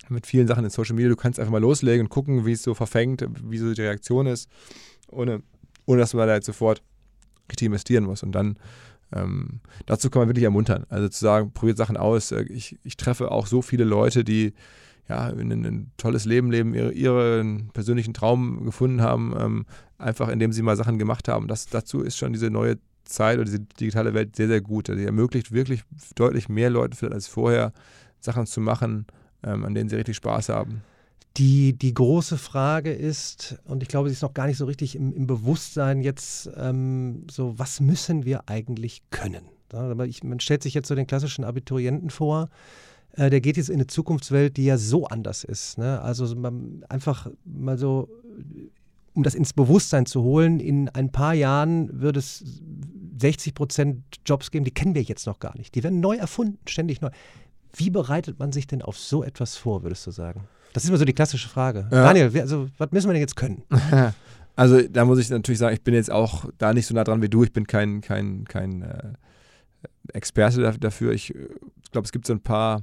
mit 0.09 0.27
vielen 0.27 0.47
Sachen 0.47 0.65
in 0.65 0.71
Social 0.71 0.95
Media, 0.95 1.11
du 1.11 1.17
kannst 1.17 1.39
einfach 1.39 1.53
mal 1.53 1.61
loslegen 1.61 2.07
und 2.07 2.09
gucken, 2.09 2.47
wie 2.47 2.53
es 2.53 2.63
so 2.63 2.75
verfängt, 2.75 3.27
wie 3.45 3.59
so 3.59 3.73
die 3.73 3.83
Reaktion 3.83 4.27
ist, 4.27 4.49
ohne, 5.09 5.43
ohne 5.85 6.01
dass 6.01 6.15
man 6.15 6.27
da 6.27 6.35
jetzt 6.35 6.47
sofort 6.47 6.83
richtig 7.51 7.67
investieren 7.67 8.05
muss. 8.05 8.23
Und 8.23 8.33
dann 8.33 8.59
ähm, 9.13 9.61
dazu 9.87 10.11
kann 10.11 10.21
man 10.21 10.29
wirklich 10.29 10.45
ermuntern. 10.45 10.85
Also 10.89 11.09
zu 11.09 11.21
sagen, 11.21 11.53
probiert 11.53 11.79
Sachen 11.79 11.97
aus. 11.97 12.33
Äh, 12.33 12.43
ich, 12.45 12.79
ich 12.85 12.97
treffe 12.97 13.31
auch 13.31 13.47
so 13.47 13.63
viele 13.63 13.85
Leute, 13.85 14.25
die 14.25 14.55
ja, 15.09 15.27
ein, 15.27 15.51
ein 15.51 15.91
tolles 15.97 16.27
Leben 16.27 16.51
leben, 16.51 16.75
ihre, 16.75 16.93
ihren 16.93 17.71
persönlichen 17.71 18.13
Traum 18.13 18.65
gefunden 18.67 19.01
haben, 19.01 19.35
ähm, 19.39 19.67
einfach 19.97 20.29
indem 20.29 20.53
sie 20.53 20.63
mal 20.63 20.77
Sachen 20.77 20.99
gemacht 20.99 21.29
haben. 21.29 21.49
Das, 21.49 21.67
dazu 21.67 22.03
ist 22.03 22.19
schon 22.19 22.33
diese 22.33 22.51
neue 22.51 22.79
Zeit 23.09 23.37
oder 23.37 23.45
diese 23.45 23.61
digitale 23.61 24.15
Welt 24.15 24.37
sehr, 24.37 24.49
sehr 24.49 24.61
gut. 24.61 24.89
Die 24.89 25.05
ermöglicht 25.05 25.53
wirklich 25.53 25.83
deutlich 26.15 26.49
mehr 26.49 26.71
Leuten 26.71 26.95
vielleicht 26.95 27.15
als 27.15 27.27
vorher, 27.27 27.73
Sachen 28.21 28.47
zu 28.47 28.61
machen, 28.61 29.07
ähm, 29.43 29.65
an 29.65 29.75
denen 29.75 29.89
sie 29.89 29.97
richtig 29.97 30.17
Spaß 30.17 30.49
haben. 30.49 30.83
Die, 31.37 31.73
die 31.73 31.95
große 31.95 32.37
Frage 32.37 32.93
ist, 32.93 33.59
und 33.65 33.83
ich 33.83 33.89
glaube, 33.89 34.09
sie 34.09 34.15
ist 34.15 34.23
noch 34.23 34.35
gar 34.35 34.47
nicht 34.47 34.57
so 34.57 34.65
richtig 34.65 34.97
im, 34.97 35.13
im 35.13 35.27
Bewusstsein 35.27 36.03
jetzt, 36.03 36.51
ähm, 36.57 37.27
so, 37.31 37.57
was 37.59 37.81
müssen 37.81 38.25
wir 38.25 38.49
eigentlich 38.49 39.03
können? 39.11 39.45
Ich, 40.07 40.25
man 40.25 40.41
stellt 40.41 40.63
sich 40.63 40.75
jetzt 40.75 40.89
so 40.89 40.95
den 40.95 41.07
klassischen 41.07 41.45
Abiturienten 41.45 42.11
vor, 42.11 42.49
äh, 43.13 43.31
der 43.31 43.41
geht 43.41 43.57
jetzt 43.57 43.69
in 43.69 43.77
eine 43.77 43.87
Zukunftswelt, 43.87 44.57
die 44.57 44.65
ja 44.65 44.79
so 44.79 45.07
anders 45.07 45.45
ist. 45.45 45.79
Ne? 45.79 46.01
Also 46.01 46.35
man, 46.35 46.85
einfach 46.89 47.31
mal 47.45 47.79
so, 47.79 48.09
um 49.15 49.23
das 49.23 49.35
ins 49.35 49.53
Bewusstsein 49.53 50.07
zu 50.07 50.23
holen, 50.23 50.59
in 50.61 50.89
ein 50.89 51.13
paar 51.13 51.35
Jahren 51.35 52.01
wird 52.01 52.17
es 52.17 52.63
60 53.19 53.55
Prozent 53.55 54.03
Jobs 54.25 54.51
geben, 54.51 54.65
die 54.65 54.71
kennen 54.71 54.95
wir 54.95 55.03
jetzt 55.03 55.27
noch 55.27 55.39
gar 55.39 55.57
nicht. 55.57 55.75
Die 55.75 55.83
werden 55.83 56.01
neu 56.01 56.17
erfunden, 56.17 56.59
ständig 56.67 57.01
neu. 57.01 57.11
Wie 57.75 57.91
bereitet 57.91 58.39
man 58.39 58.53
sich 58.53 58.67
denn 58.67 58.83
auf 58.83 58.99
so 58.99 59.23
etwas 59.23 59.57
vor, 59.57 59.83
würdest 59.83 60.07
du 60.07 60.11
sagen? 60.11 60.45
Das 60.73 60.85
ist 60.85 60.89
immer 60.89 60.99
so 60.99 61.05
die 61.05 61.13
klassische 61.13 61.49
Frage. 61.49 61.89
Ja. 61.91 62.05
Daniel, 62.05 62.31
also, 62.41 62.69
was 62.79 62.91
müssen 62.93 63.09
wir 63.09 63.15
denn 63.15 63.23
jetzt 63.23 63.37
können? 63.37 63.63
Also 64.59 64.83
da 64.83 65.05
muss 65.05 65.21
ich 65.21 65.31
natürlich 65.31 65.61
sagen, 65.61 65.73
ich 65.73 65.85
bin 65.85 65.95
jetzt 65.95 66.11
auch 66.11 66.47
da 66.59 66.75
nicht 66.75 66.85
so 66.85 66.93
nah 66.93 67.05
dran 67.05 67.23
wie 67.23 67.29
du. 67.29 67.45
Ich 67.45 67.53
bin 67.53 67.69
kein, 67.69 68.01
kein, 68.01 68.45
kein 68.45 68.83
äh, 68.83 69.13
Experte 70.13 70.77
dafür. 70.81 71.13
Ich 71.13 71.33
äh, 71.33 71.47
glaube, 71.93 72.07
es 72.07 72.11
gibt 72.11 72.27
so 72.27 72.33
ein 72.33 72.41
paar 72.41 72.83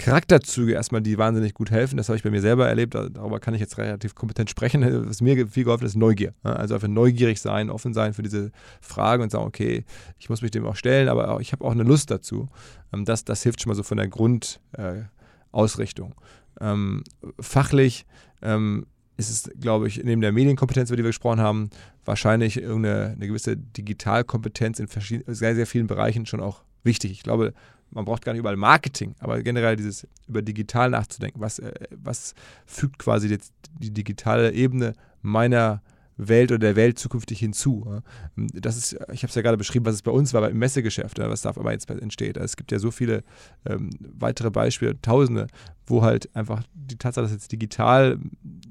Charakterzüge 0.00 0.72
erstmal, 0.72 1.02
die 1.02 1.18
wahnsinnig 1.18 1.52
gut 1.52 1.70
helfen. 1.70 1.96
Das 1.96 2.08
habe 2.08 2.16
ich 2.16 2.22
bei 2.22 2.30
mir 2.30 2.40
selber 2.40 2.66
erlebt. 2.66 2.94
Darüber 2.94 3.38
kann 3.38 3.52
ich 3.52 3.60
jetzt 3.60 3.76
relativ 3.76 4.14
kompetent 4.14 4.48
sprechen. 4.48 4.82
Was 5.08 5.20
mir 5.20 5.46
viel 5.46 5.64
geholfen 5.64 5.84
ist, 5.84 5.94
Neugier. 5.94 6.32
Also 6.42 6.74
einfach 6.74 6.88
neugierig 6.88 7.40
sein, 7.40 7.70
offen 7.70 7.92
sein 7.92 8.14
für 8.14 8.22
diese 8.22 8.50
Fragen 8.80 9.22
und 9.22 9.30
sagen, 9.30 9.44
okay, 9.44 9.84
ich 10.18 10.30
muss 10.30 10.40
mich 10.40 10.50
dem 10.50 10.64
auch 10.64 10.76
stellen, 10.76 11.08
aber 11.08 11.38
ich 11.40 11.52
habe 11.52 11.64
auch 11.64 11.72
eine 11.72 11.82
Lust 11.82 12.10
dazu. 12.10 12.48
Ähm, 12.92 13.04
das, 13.04 13.24
das 13.24 13.42
hilft 13.42 13.60
schon 13.60 13.70
mal 13.70 13.76
so 13.76 13.82
von 13.82 13.98
der 13.98 14.08
Grundausrichtung. 14.08 16.14
Äh, 16.60 16.72
ähm, 16.72 17.04
fachlich 17.38 18.06
ähm, 18.42 18.86
ist 19.18 19.30
es, 19.30 19.50
glaube 19.60 19.86
ich, 19.86 20.02
neben 20.02 20.22
der 20.22 20.32
Medienkompetenz, 20.32 20.88
über 20.88 20.96
die 20.96 21.04
wir 21.04 21.10
gesprochen 21.10 21.40
haben, 21.40 21.68
wahrscheinlich 22.06 22.56
irgendeine 22.56 23.12
eine 23.16 23.26
gewisse 23.26 23.56
Digitalkompetenz 23.56 24.80
in 24.80 24.88
sehr, 25.26 25.54
sehr 25.54 25.66
vielen 25.66 25.86
Bereichen 25.86 26.24
schon 26.24 26.40
auch 26.40 26.62
wichtig. 26.84 27.12
Ich 27.12 27.22
glaube, 27.22 27.52
man 27.90 28.04
braucht 28.04 28.24
gar 28.24 28.32
nicht 28.32 28.40
überall 28.40 28.56
Marketing, 28.56 29.14
aber 29.18 29.42
generell 29.42 29.76
dieses 29.76 30.06
über 30.28 30.42
digital 30.42 30.90
nachzudenken. 30.90 31.40
Was, 31.40 31.58
äh, 31.58 31.72
was 31.90 32.34
fügt 32.66 32.98
quasi 32.98 33.28
jetzt 33.28 33.52
die 33.78 33.90
digitale 33.90 34.52
Ebene 34.52 34.94
meiner 35.22 35.82
Welt 36.28 36.50
oder 36.50 36.58
der 36.58 36.76
Welt 36.76 36.98
zukünftig 36.98 37.38
hinzu. 37.38 38.00
Das 38.36 38.76
ist, 38.76 38.92
ich 39.12 39.22
habe 39.22 39.28
es 39.28 39.34
ja 39.34 39.42
gerade 39.42 39.56
beschrieben, 39.56 39.86
was 39.86 39.94
es 39.94 40.02
bei 40.02 40.10
uns 40.10 40.32
war, 40.34 40.48
im 40.48 40.58
Messegeschäft, 40.58 41.18
was 41.18 41.42
da 41.42 41.50
aber 41.50 41.72
jetzt 41.72 41.88
entsteht. 41.90 42.36
Also 42.36 42.46
es 42.46 42.56
gibt 42.56 42.72
ja 42.72 42.78
so 42.78 42.90
viele 42.90 43.22
ähm, 43.66 43.90
weitere 44.00 44.50
Beispiele, 44.50 45.00
Tausende, 45.00 45.46
wo 45.86 46.02
halt 46.02 46.34
einfach 46.34 46.62
die 46.74 46.96
Tatsache, 46.96 47.24
dass 47.24 47.32
jetzt 47.32 47.52
digital 47.52 48.18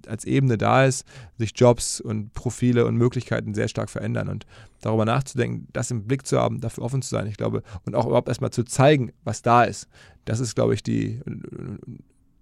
als 0.07 0.25
Ebene 0.25 0.57
da 0.57 0.85
ist, 0.85 1.05
sich 1.37 1.51
Jobs 1.55 1.99
und 1.99 2.33
Profile 2.33 2.85
und 2.85 2.95
Möglichkeiten 2.95 3.53
sehr 3.53 3.67
stark 3.67 3.89
verändern 3.89 4.29
und 4.29 4.45
darüber 4.81 5.05
nachzudenken, 5.05 5.67
das 5.73 5.91
im 5.91 6.07
Blick 6.07 6.25
zu 6.25 6.39
haben, 6.39 6.61
dafür 6.61 6.83
offen 6.83 7.01
zu 7.01 7.09
sein, 7.09 7.27
ich 7.27 7.37
glaube, 7.37 7.63
und 7.85 7.95
auch 7.95 8.05
überhaupt 8.05 8.27
erstmal 8.27 8.51
zu 8.51 8.63
zeigen, 8.63 9.11
was 9.23 9.41
da 9.41 9.63
ist. 9.63 9.87
Das 10.25 10.39
ist, 10.39 10.55
glaube 10.55 10.73
ich, 10.73 10.83
die, 10.83 11.21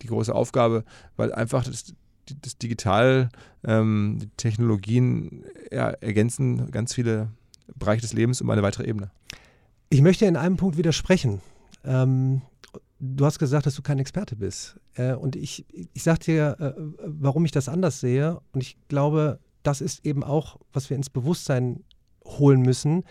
die 0.01 0.07
große 0.07 0.33
Aufgabe, 0.33 0.83
weil 1.15 1.33
einfach 1.33 1.63
das, 1.63 1.93
das 2.41 2.57
Digital, 2.57 3.29
ähm, 3.63 4.19
ja, 5.71 5.89
ergänzen 5.89 6.71
ganz 6.71 6.93
viele 6.93 7.29
Bereiche 7.75 8.01
des 8.01 8.13
Lebens 8.13 8.41
um 8.41 8.49
eine 8.49 8.63
weitere 8.63 8.87
Ebene. 8.87 9.11
Ich 9.89 10.01
möchte 10.01 10.25
in 10.25 10.35
einem 10.35 10.57
Punkt 10.57 10.77
widersprechen. 10.77 11.41
Ähm, 11.83 12.41
du 12.99 13.25
hast 13.25 13.39
gesagt, 13.39 13.65
dass 13.65 13.75
du 13.75 13.81
kein 13.81 13.99
Experte 13.99 14.35
bist. 14.35 14.79
Äh, 14.95 15.13
und 15.13 15.35
ich, 15.35 15.65
ich 15.93 16.03
sage 16.03 16.19
dir, 16.19 16.57
äh, 16.59 16.73
warum 17.05 17.45
ich 17.45 17.51
das 17.51 17.69
anders 17.69 17.99
sehe. 17.99 18.39
Und 18.51 18.61
ich 18.61 18.77
glaube, 18.87 19.39
das 19.63 19.81
ist 19.81 20.05
eben 20.05 20.23
auch, 20.23 20.57
was 20.73 20.89
wir 20.89 20.97
ins 20.97 21.09
Bewusstsein 21.09 21.83
holen 22.25 22.61
müssen 22.61 23.03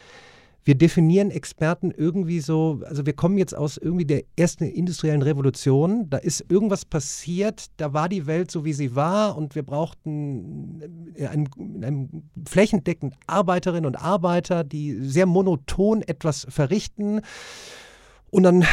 wir 0.67 0.75
definieren 0.75 1.31
Experten 1.31 1.93
irgendwie 1.93 2.41
so, 2.41 2.81
also 2.85 3.07
wir 3.07 3.13
kommen 3.13 3.39
jetzt 3.39 3.57
aus 3.57 3.77
irgendwie 3.77 4.05
der 4.05 4.25
ersten 4.37 4.65
industriellen 4.65 5.23
Revolution, 5.23 6.11
da 6.11 6.19
ist 6.19 6.45
irgendwas 6.51 6.85
passiert, 6.85 7.67
da 7.77 7.93
war 7.93 8.09
die 8.09 8.27
Welt 8.27 8.51
so, 8.51 8.65
wie 8.65 8.73
sie 8.73 8.97
war 8.97 9.37
und 9.37 9.55
wir 9.55 9.63
brauchten 9.63 11.15
äh, 11.15 11.29
einen, 11.29 11.49
einen 11.85 12.31
flächendeckend 12.45 13.15
Arbeiterinnen 13.29 13.87
und 13.87 13.95
Arbeiter, 13.95 14.65
die 14.65 15.01
sehr 15.03 15.27
monoton 15.27 16.03
etwas 16.03 16.49
verrichten. 16.51 17.21
Und 18.31 18.43
dann 18.43 18.65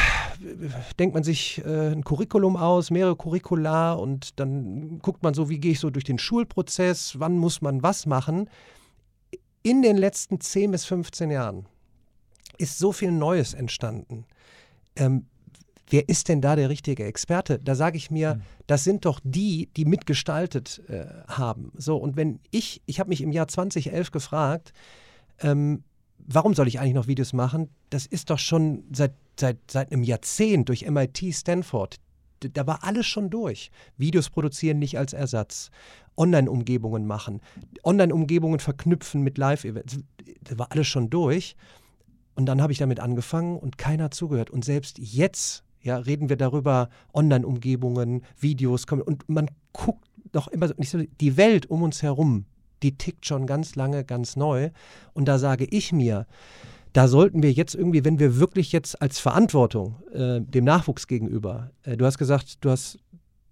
denkt 0.97 1.13
man 1.13 1.23
sich 1.23 1.63
äh, 1.63 1.91
ein 1.91 2.03
Curriculum 2.03 2.57
aus, 2.57 2.89
mehrere 2.89 3.15
Curricula 3.15 3.93
und 3.93 4.39
dann 4.39 4.97
guckt 4.97 5.21
man 5.21 5.35
so, 5.35 5.47
wie 5.47 5.59
gehe 5.59 5.73
ich 5.73 5.79
so 5.79 5.91
durch 5.91 6.05
den 6.05 6.17
Schulprozess, 6.17 7.19
wann 7.19 7.37
muss 7.37 7.61
man 7.61 7.83
was 7.83 8.07
machen. 8.07 8.49
In 9.61 9.83
den 9.83 9.95
letzten 9.95 10.41
10 10.41 10.71
bis 10.71 10.85
15 10.85 11.29
Jahren 11.29 11.67
ist 12.57 12.77
so 12.77 12.91
viel 12.91 13.11
Neues 13.11 13.53
entstanden. 13.53 14.25
Ähm, 14.95 15.25
wer 15.89 16.07
ist 16.09 16.29
denn 16.29 16.41
da 16.41 16.55
der 16.55 16.69
richtige 16.69 17.03
Experte? 17.05 17.59
Da 17.59 17.75
sage 17.75 17.97
ich 17.97 18.09
mir, 18.11 18.35
Mhm. 18.35 18.41
das 18.67 18.83
sind 18.83 19.05
doch 19.05 19.19
die, 19.23 19.69
die 19.75 19.85
mitgestaltet 19.85 20.81
äh, 20.87 21.05
haben. 21.27 21.71
So, 21.75 21.97
und 21.97 22.15
wenn 22.15 22.39
ich, 22.51 22.81
ich 22.85 22.99
habe 22.99 23.09
mich 23.09 23.21
im 23.21 23.31
Jahr 23.31 23.47
2011 23.47 24.11
gefragt, 24.11 24.73
ähm, 25.39 25.83
warum 26.17 26.53
soll 26.53 26.67
ich 26.67 26.79
eigentlich 26.79 26.93
noch 26.93 27.07
Videos 27.07 27.33
machen? 27.33 27.69
Das 27.89 28.05
ist 28.05 28.29
doch 28.29 28.39
schon 28.39 28.83
seit, 28.93 29.13
seit, 29.39 29.57
seit 29.69 29.91
einem 29.91 30.03
Jahrzehnt 30.03 30.69
durch 30.69 30.83
MIT, 30.89 31.33
Stanford. 31.33 31.97
Da 32.39 32.67
war 32.67 32.83
alles 32.83 33.05
schon 33.05 33.29
durch. 33.29 33.71
Videos 33.97 34.29
produzieren 34.29 34.79
nicht 34.79 34.97
als 34.97 35.13
Ersatz. 35.13 35.69
Online-Umgebungen 36.17 37.05
machen. 37.07 37.41
Online-Umgebungen 37.83 38.59
verknüpfen 38.59 39.21
mit 39.21 39.37
Live-Events. 39.37 39.99
Das 40.41 40.59
war 40.59 40.71
alles 40.71 40.87
schon 40.87 41.09
durch. 41.09 41.55
Und 42.35 42.45
dann 42.47 42.61
habe 42.61 42.71
ich 42.73 42.79
damit 42.79 42.99
angefangen 42.99 43.57
und 43.57 43.77
keiner 43.77 44.05
hat 44.05 44.13
zugehört. 44.13 44.49
Und 44.49 44.65
selbst 44.65 44.97
jetzt 44.99 45.63
ja, 45.81 45.97
reden 45.97 46.29
wir 46.29 46.37
darüber, 46.37 46.89
Online-Umgebungen, 47.13 48.21
Videos. 48.39 48.87
kommen- 48.87 49.01
Und 49.01 49.27
man 49.29 49.49
guckt 49.73 50.07
doch 50.31 50.47
immer 50.47 50.67
so, 50.67 50.73
nicht 50.77 50.89
so, 50.89 50.99
die 51.19 51.37
Welt 51.37 51.65
um 51.69 51.81
uns 51.83 52.01
herum, 52.01 52.45
die 52.81 52.97
tickt 52.97 53.25
schon 53.25 53.45
ganz 53.47 53.75
lange, 53.75 54.03
ganz 54.03 54.35
neu. 54.35 54.69
Und 55.13 55.27
da 55.27 55.37
sage 55.39 55.65
ich 55.69 55.91
mir, 55.91 56.25
da 56.93 57.07
sollten 57.07 57.43
wir 57.43 57.51
jetzt 57.51 57.75
irgendwie, 57.75 58.05
wenn 58.05 58.19
wir 58.19 58.39
wirklich 58.39 58.71
jetzt 58.71 59.01
als 59.01 59.19
Verantwortung 59.19 59.95
äh, 60.13 60.41
dem 60.41 60.63
Nachwuchs 60.63 61.07
gegenüber, 61.07 61.71
äh, 61.83 61.97
du 61.97 62.05
hast 62.05 62.17
gesagt, 62.17 62.63
du 62.63 62.69
hast 62.69 62.99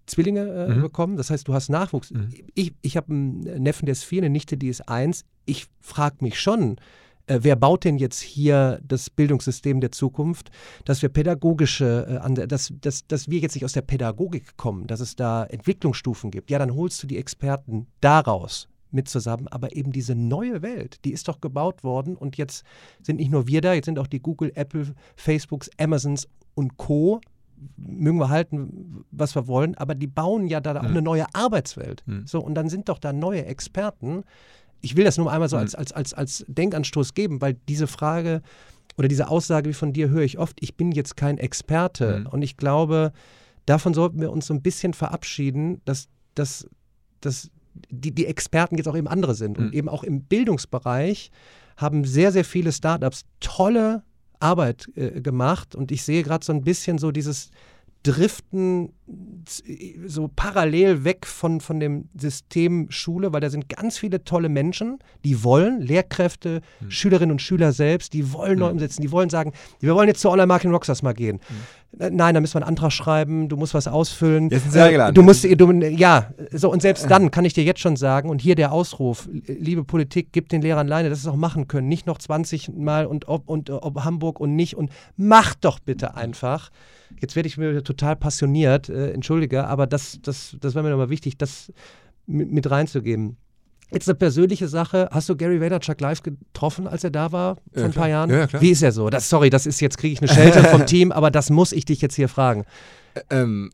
Zwillinge 0.05 0.41
äh, 0.47 0.75
Mhm. 0.75 0.81
bekommen, 0.81 1.17
das 1.17 1.29
heißt, 1.29 1.47
du 1.47 1.53
hast 1.53 1.69
Nachwuchs. 1.69 2.11
Mhm. 2.11 2.29
Ich, 2.55 2.73
ich 2.81 2.97
habe 2.97 3.11
einen 3.13 3.39
Neffen, 3.63 3.85
der 3.85 3.93
ist 3.93 4.03
vier, 4.03 4.21
eine 4.21 4.29
Nichte, 4.29 4.57
die 4.57 4.67
ist 4.67 4.87
eins. 4.89 5.23
Ich 5.45 5.67
frage 5.79 6.17
mich 6.21 6.39
schon, 6.39 6.77
äh, 7.31 7.39
wer 7.43 7.55
baut 7.55 7.83
denn 7.83 7.97
jetzt 7.97 8.19
hier 8.21 8.79
das 8.83 9.09
Bildungssystem 9.09 9.79
der 9.79 9.91
Zukunft, 9.91 10.51
dass 10.85 11.01
wir 11.01 11.09
pädagogische, 11.09 12.21
äh, 12.23 12.47
dass, 12.47 12.73
dass, 12.81 13.07
dass 13.07 13.29
wir 13.29 13.39
jetzt 13.39 13.55
nicht 13.55 13.65
aus 13.65 13.73
der 13.73 13.81
Pädagogik 13.81 14.57
kommen, 14.57 14.87
dass 14.87 14.99
es 14.99 15.15
da 15.15 15.43
Entwicklungsstufen 15.45 16.31
gibt. 16.31 16.49
Ja, 16.49 16.59
dann 16.59 16.75
holst 16.75 17.01
du 17.01 17.07
die 17.07 17.17
Experten 17.17 17.87
daraus 18.01 18.67
mit 18.91 19.07
zusammen, 19.07 19.47
aber 19.47 19.73
eben 19.75 19.93
diese 19.93 20.15
neue 20.15 20.61
Welt, 20.61 21.05
die 21.05 21.13
ist 21.13 21.27
doch 21.29 21.39
gebaut 21.39 21.83
worden 21.83 22.17
und 22.17 22.35
jetzt 22.35 22.65
sind 23.01 23.17
nicht 23.17 23.31
nur 23.31 23.47
wir 23.47 23.61
da, 23.61 23.73
jetzt 23.73 23.85
sind 23.85 23.97
auch 23.97 24.07
die 24.07 24.19
Google, 24.19 24.51
Apple, 24.55 24.93
Facebooks, 25.15 25.69
Amazons 25.79 26.27
und 26.55 26.75
Co. 26.75 27.21
Mögen 27.77 28.17
wir 28.17 28.29
halten, 28.29 29.05
was 29.11 29.35
wir 29.35 29.47
wollen, 29.47 29.75
aber 29.75 29.95
die 29.95 30.07
bauen 30.07 30.47
ja 30.47 30.59
da 30.59 30.75
auch 30.75 30.81
Mhm. 30.81 30.89
eine 30.89 31.01
neue 31.01 31.25
Arbeitswelt. 31.33 32.03
Mhm. 32.05 32.25
So, 32.25 32.41
und 32.41 32.55
dann 32.55 32.69
sind 32.69 32.89
doch 32.89 32.97
da 32.99 33.13
neue 33.13 33.45
Experten. 33.45 34.23
Ich 34.81 34.95
will 34.95 35.03
das 35.05 35.17
nur 35.17 35.31
einmal 35.31 35.49
so 35.49 35.55
Mhm. 35.57 35.61
als, 35.61 35.75
als, 35.75 35.91
als, 35.93 36.13
als 36.13 36.45
Denkanstoß 36.47 37.13
geben, 37.13 37.41
weil 37.41 37.55
diese 37.69 37.87
Frage 37.87 38.41
oder 38.97 39.07
diese 39.07 39.29
Aussage 39.29 39.69
wie 39.69 39.73
von 39.73 39.93
dir 39.93 40.09
höre 40.09 40.23
ich 40.23 40.37
oft, 40.37 40.57
ich 40.59 40.75
bin 40.75 40.91
jetzt 40.91 41.15
kein 41.15 41.37
Experte. 41.37 42.19
Mhm. 42.19 42.27
Und 42.27 42.41
ich 42.41 42.57
glaube, 42.57 43.11
davon 43.65 43.93
sollten 43.93 44.19
wir 44.19 44.31
uns 44.31 44.47
so 44.47 44.53
ein 44.53 44.61
bisschen 44.61 44.93
verabschieden, 44.93 45.81
dass, 45.85 46.07
dass, 46.35 46.67
dass 47.21 47.49
die, 47.89 48.11
die 48.13 48.25
Experten 48.25 48.75
jetzt 48.77 48.87
auch 48.87 48.97
eben 48.97 49.07
andere 49.07 49.33
sind. 49.35 49.57
Und 49.57 49.67
Mhm. 49.67 49.73
eben 49.73 49.89
auch 49.89 50.03
im 50.03 50.23
Bildungsbereich 50.23 51.31
haben 51.77 52.03
sehr, 52.03 52.31
sehr 52.31 52.43
viele 52.45 52.71
Startups 52.71 53.23
tolle 53.39 54.03
Arbeit 54.39 54.87
äh, 54.95 55.21
gemacht. 55.21 55.75
Und 55.75 55.91
ich 55.91 56.03
sehe 56.03 56.23
gerade 56.23 56.45
so 56.45 56.51
ein 56.51 56.63
bisschen 56.63 56.97
so 56.97 57.11
dieses 57.11 57.49
Driften 58.03 58.93
so 60.05 60.29
parallel 60.35 61.03
weg 61.03 61.25
von, 61.27 61.61
von 61.61 61.79
dem 61.79 62.09
System 62.17 62.89
Schule, 62.89 63.33
weil 63.33 63.41
da 63.41 63.49
sind 63.49 63.69
ganz 63.69 63.97
viele 63.97 64.23
tolle 64.23 64.49
Menschen, 64.49 64.99
die 65.23 65.43
wollen, 65.43 65.81
Lehrkräfte, 65.81 66.61
Mhm. 66.79 66.91
Schülerinnen 66.91 67.31
und 67.31 67.41
Schüler 67.41 67.73
selbst, 67.73 68.13
die 68.13 68.31
wollen 68.33 68.59
neu 68.59 68.67
Mhm. 68.67 68.73
umsetzen, 68.73 69.01
die 69.01 69.11
wollen 69.11 69.29
sagen, 69.29 69.51
wir 69.79 69.93
wollen 69.95 70.07
jetzt 70.07 70.21
zu 70.21 70.29
Online 70.29 70.47
Marketing 70.47 70.71
Rockstars 70.71 71.01
mal 71.03 71.13
gehen. 71.13 71.37
Äh, 71.37 71.41
Nein, 71.97 72.33
da 72.33 72.39
müssen 72.39 72.53
wir 72.53 72.61
einen 72.61 72.69
Antrag 72.69 72.91
schreiben, 72.91 73.49
du 73.49 73.57
musst 73.57 73.73
was 73.73 73.87
ausfüllen. 73.87 74.49
Jetzt 74.49 74.63
sind 74.63 74.71
sie 74.71 74.79
Äh, 74.79 74.83
eingeladen. 74.83 75.13
Du 75.13 75.21
musst, 75.23 75.43
du, 75.43 75.71
ja, 75.73 76.31
so 76.51 76.71
und 76.71 76.81
selbst 76.81 77.09
dann 77.11 77.31
kann 77.31 77.43
ich 77.43 77.53
dir 77.53 77.65
jetzt 77.65 77.81
schon 77.81 77.97
sagen, 77.97 78.29
und 78.29 78.41
hier 78.41 78.55
der 78.55 78.71
Ausruf, 78.71 79.27
liebe 79.31 79.83
Politik, 79.83 80.29
gib 80.31 80.47
den 80.49 80.61
Lehrern 80.61 80.87
Leine, 80.87 81.09
dass 81.09 81.21
sie 81.21 81.27
es 81.27 81.33
auch 81.33 81.37
machen 81.37 81.67
können. 81.67 81.89
Nicht 81.89 82.07
noch 82.07 82.17
20 82.17 82.69
Mal 82.73 83.05
und 83.05 83.27
ob, 83.27 83.49
und 83.49 83.69
ob 83.69 84.03
Hamburg 84.05 84.39
und 84.39 84.55
nicht 84.55 84.77
und 84.77 84.89
macht 85.17 85.65
doch 85.65 85.79
bitte 85.79 86.15
einfach. 86.15 86.69
Jetzt 87.19 87.35
werde 87.35 87.47
ich 87.47 87.57
mir 87.57 87.83
total 87.83 88.15
passioniert, 88.15 88.87
äh, 88.87 89.11
entschuldige, 89.11 89.67
aber 89.67 89.85
das, 89.85 90.19
das, 90.21 90.55
das 90.61 90.75
war 90.75 90.83
mir 90.83 90.91
nochmal 90.91 91.09
wichtig, 91.09 91.37
das 91.37 91.73
mit, 92.25 92.51
mit 92.51 92.71
reinzugeben. 92.71 93.35
Jetzt 93.93 94.07
eine 94.07 94.15
persönliche 94.15 94.67
Sache. 94.67 95.09
Hast 95.11 95.27
du 95.27 95.35
Gary 95.35 95.59
Vaynerchuk 95.59 95.99
live 95.99 96.23
getroffen, 96.23 96.87
als 96.87 97.03
er 97.03 97.11
da 97.11 97.31
war 97.31 97.55
vor 97.55 97.63
Ja, 97.75 97.83
ein 97.85 97.91
paar 97.91 97.91
klar. 97.91 98.07
Jahren? 98.09 98.29
Ja, 98.29 98.47
klar. 98.47 98.61
Wie 98.61 98.69
ist 98.71 98.81
er 98.81 98.91
so? 98.91 99.09
Das, 99.09 99.29
sorry, 99.29 99.49
das 99.49 99.65
ist 99.65 99.81
jetzt, 99.81 99.97
kriege 99.97 100.13
ich 100.13 100.21
eine 100.21 100.29
Schelte 100.33 100.63
vom 100.69 100.85
Team, 100.85 101.11
aber 101.11 101.29
das 101.29 101.49
muss 101.49 101.73
ich 101.73 101.83
dich 101.85 102.01
jetzt 102.01 102.15
hier 102.15 102.29
fragen. 102.29 102.65
Ähm, 103.29 103.71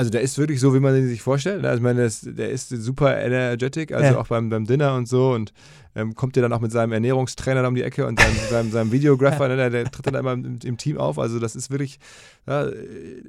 also 0.00 0.10
der 0.10 0.22
ist 0.22 0.38
wirklich 0.38 0.60
so, 0.60 0.72
wie 0.74 0.80
man 0.80 0.96
ihn 0.96 1.06
sich 1.06 1.20
vorstellt. 1.22 1.60
ne? 1.62 1.68
Also 1.68 1.76
ich 1.78 1.82
meine, 1.82 1.98
der 1.98 2.06
ist, 2.06 2.26
der 2.38 2.50
ist 2.50 2.70
super 2.70 3.16
energetic, 3.20 3.92
also 3.92 4.14
Ja. 4.14 4.18
auch 4.18 4.28
beim, 4.28 4.48
beim 4.48 4.64
Dinner 4.64 4.94
und 4.94 5.06
so 5.06 5.32
und 5.32 5.52
ähm, 5.94 6.14
kommt 6.14 6.36
ja 6.36 6.42
dann 6.42 6.52
auch 6.54 6.60
mit 6.60 6.72
seinem 6.72 6.92
Ernährungstrainer 6.92 7.66
um 7.68 7.74
die 7.74 7.82
Ecke 7.82 8.06
und 8.06 8.18
seinem, 8.18 8.46
seinem, 8.46 8.70
seinem 8.70 8.92
Videographer, 8.92 9.48
ne? 9.48 9.56
der, 9.56 9.70
der 9.70 9.84
tritt 9.90 10.06
dann 10.06 10.14
immer 10.14 10.32
im, 10.32 10.58
im 10.64 10.76
Team 10.78 10.96
auf. 10.98 11.18
Also 11.18 11.38
das 11.38 11.54
ist 11.54 11.70
wirklich, 11.70 11.98
ja, 12.46 12.66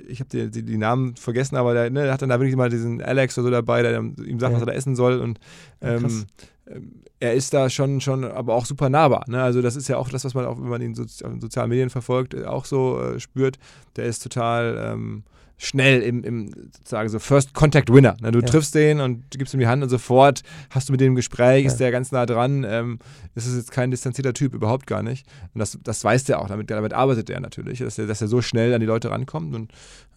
ich 0.07 0.19
habe 0.21 0.29
die, 0.29 0.49
die, 0.49 0.63
die 0.63 0.77
Namen 0.77 1.15
vergessen, 1.17 1.57
aber 1.57 1.73
der, 1.73 1.89
ne, 1.89 2.03
der 2.03 2.13
hat 2.13 2.21
dann 2.21 2.29
da 2.29 2.39
wirklich 2.39 2.55
mal 2.55 2.69
diesen 2.69 3.01
Alex 3.01 3.37
oder 3.37 3.45
so 3.45 3.51
dabei, 3.51 3.81
der 3.81 3.99
ihm 3.99 4.39
sagt, 4.39 4.51
Ja. 4.51 4.53
was 4.53 4.61
er 4.61 4.67
da 4.67 4.73
essen 4.73 4.95
soll 4.95 5.19
und 5.19 5.39
Ja, 5.81 5.95
ähm, 5.97 6.25
ähm, 6.67 6.91
er 7.19 7.33
ist 7.33 7.53
da 7.53 7.69
schon, 7.69 8.01
schon 8.01 8.23
aber 8.23 8.53
auch 8.55 8.65
super 8.65 8.89
nahbar. 8.89 9.25
Ne? 9.27 9.41
Also 9.41 9.61
das 9.61 9.75
ist 9.75 9.87
ja 9.89 9.97
auch 9.97 10.09
das, 10.09 10.23
was 10.25 10.33
man 10.33 10.45
auch, 10.45 10.57
wenn 10.59 10.69
man 10.69 10.81
ihn 10.81 10.95
so, 10.95 11.03
auf 11.03 11.31
den 11.31 11.41
sozialen 11.41 11.69
Medien 11.69 11.89
verfolgt, 11.91 12.35
auch 12.45 12.65
so 12.65 12.99
äh, 12.99 13.19
spürt. 13.19 13.57
Der 13.95 14.05
ist 14.05 14.23
total 14.23 14.77
ähm, 14.93 15.23
schnell 15.63 16.01
im, 16.01 16.23
im 16.23 16.47
sozusagen 16.71 17.07
so 17.09 17.19
First 17.19 17.53
Contact 17.53 17.93
Winner. 17.93 18.17
Ne? 18.19 18.31
Du 18.31 18.39
Ja. 18.39 18.45
triffst 18.47 18.73
den 18.73 18.99
und 18.99 19.29
gibst 19.29 19.53
ihm 19.53 19.59
die 19.59 19.67
Hand 19.67 19.83
und 19.83 19.89
sofort 19.89 20.41
hast 20.71 20.89
du 20.89 20.93
mit 20.93 21.01
dem 21.01 21.13
ein 21.13 21.15
Gespräch, 21.15 21.65
Ja. 21.65 21.71
ist 21.71 21.77
der 21.77 21.91
ganz 21.91 22.11
nah 22.11 22.25
dran. 22.25 22.65
Ähm, 22.67 22.97
ist 23.35 23.45
es 23.45 23.55
jetzt 23.55 23.71
kein 23.71 23.91
distanzierter 23.91 24.33
Typ, 24.33 24.55
überhaupt 24.55 24.87
gar 24.87 25.03
nicht. 25.03 25.27
Und 25.53 25.59
das, 25.59 25.77
das 25.83 26.03
weiß 26.03 26.23
der 26.23 26.41
auch, 26.41 26.47
damit, 26.47 26.71
damit 26.71 26.93
arbeitet 26.93 27.29
er 27.29 27.39
natürlich, 27.39 27.77
dass 27.79 27.99
er, 27.99 28.07
dass 28.07 28.21
er 28.21 28.27
so 28.27 28.41
schnell 28.41 28.73
an 28.73 28.79
die 28.79 28.87
Leute 28.87 29.11
rankommt. 29.11 29.53
Und 29.55 29.71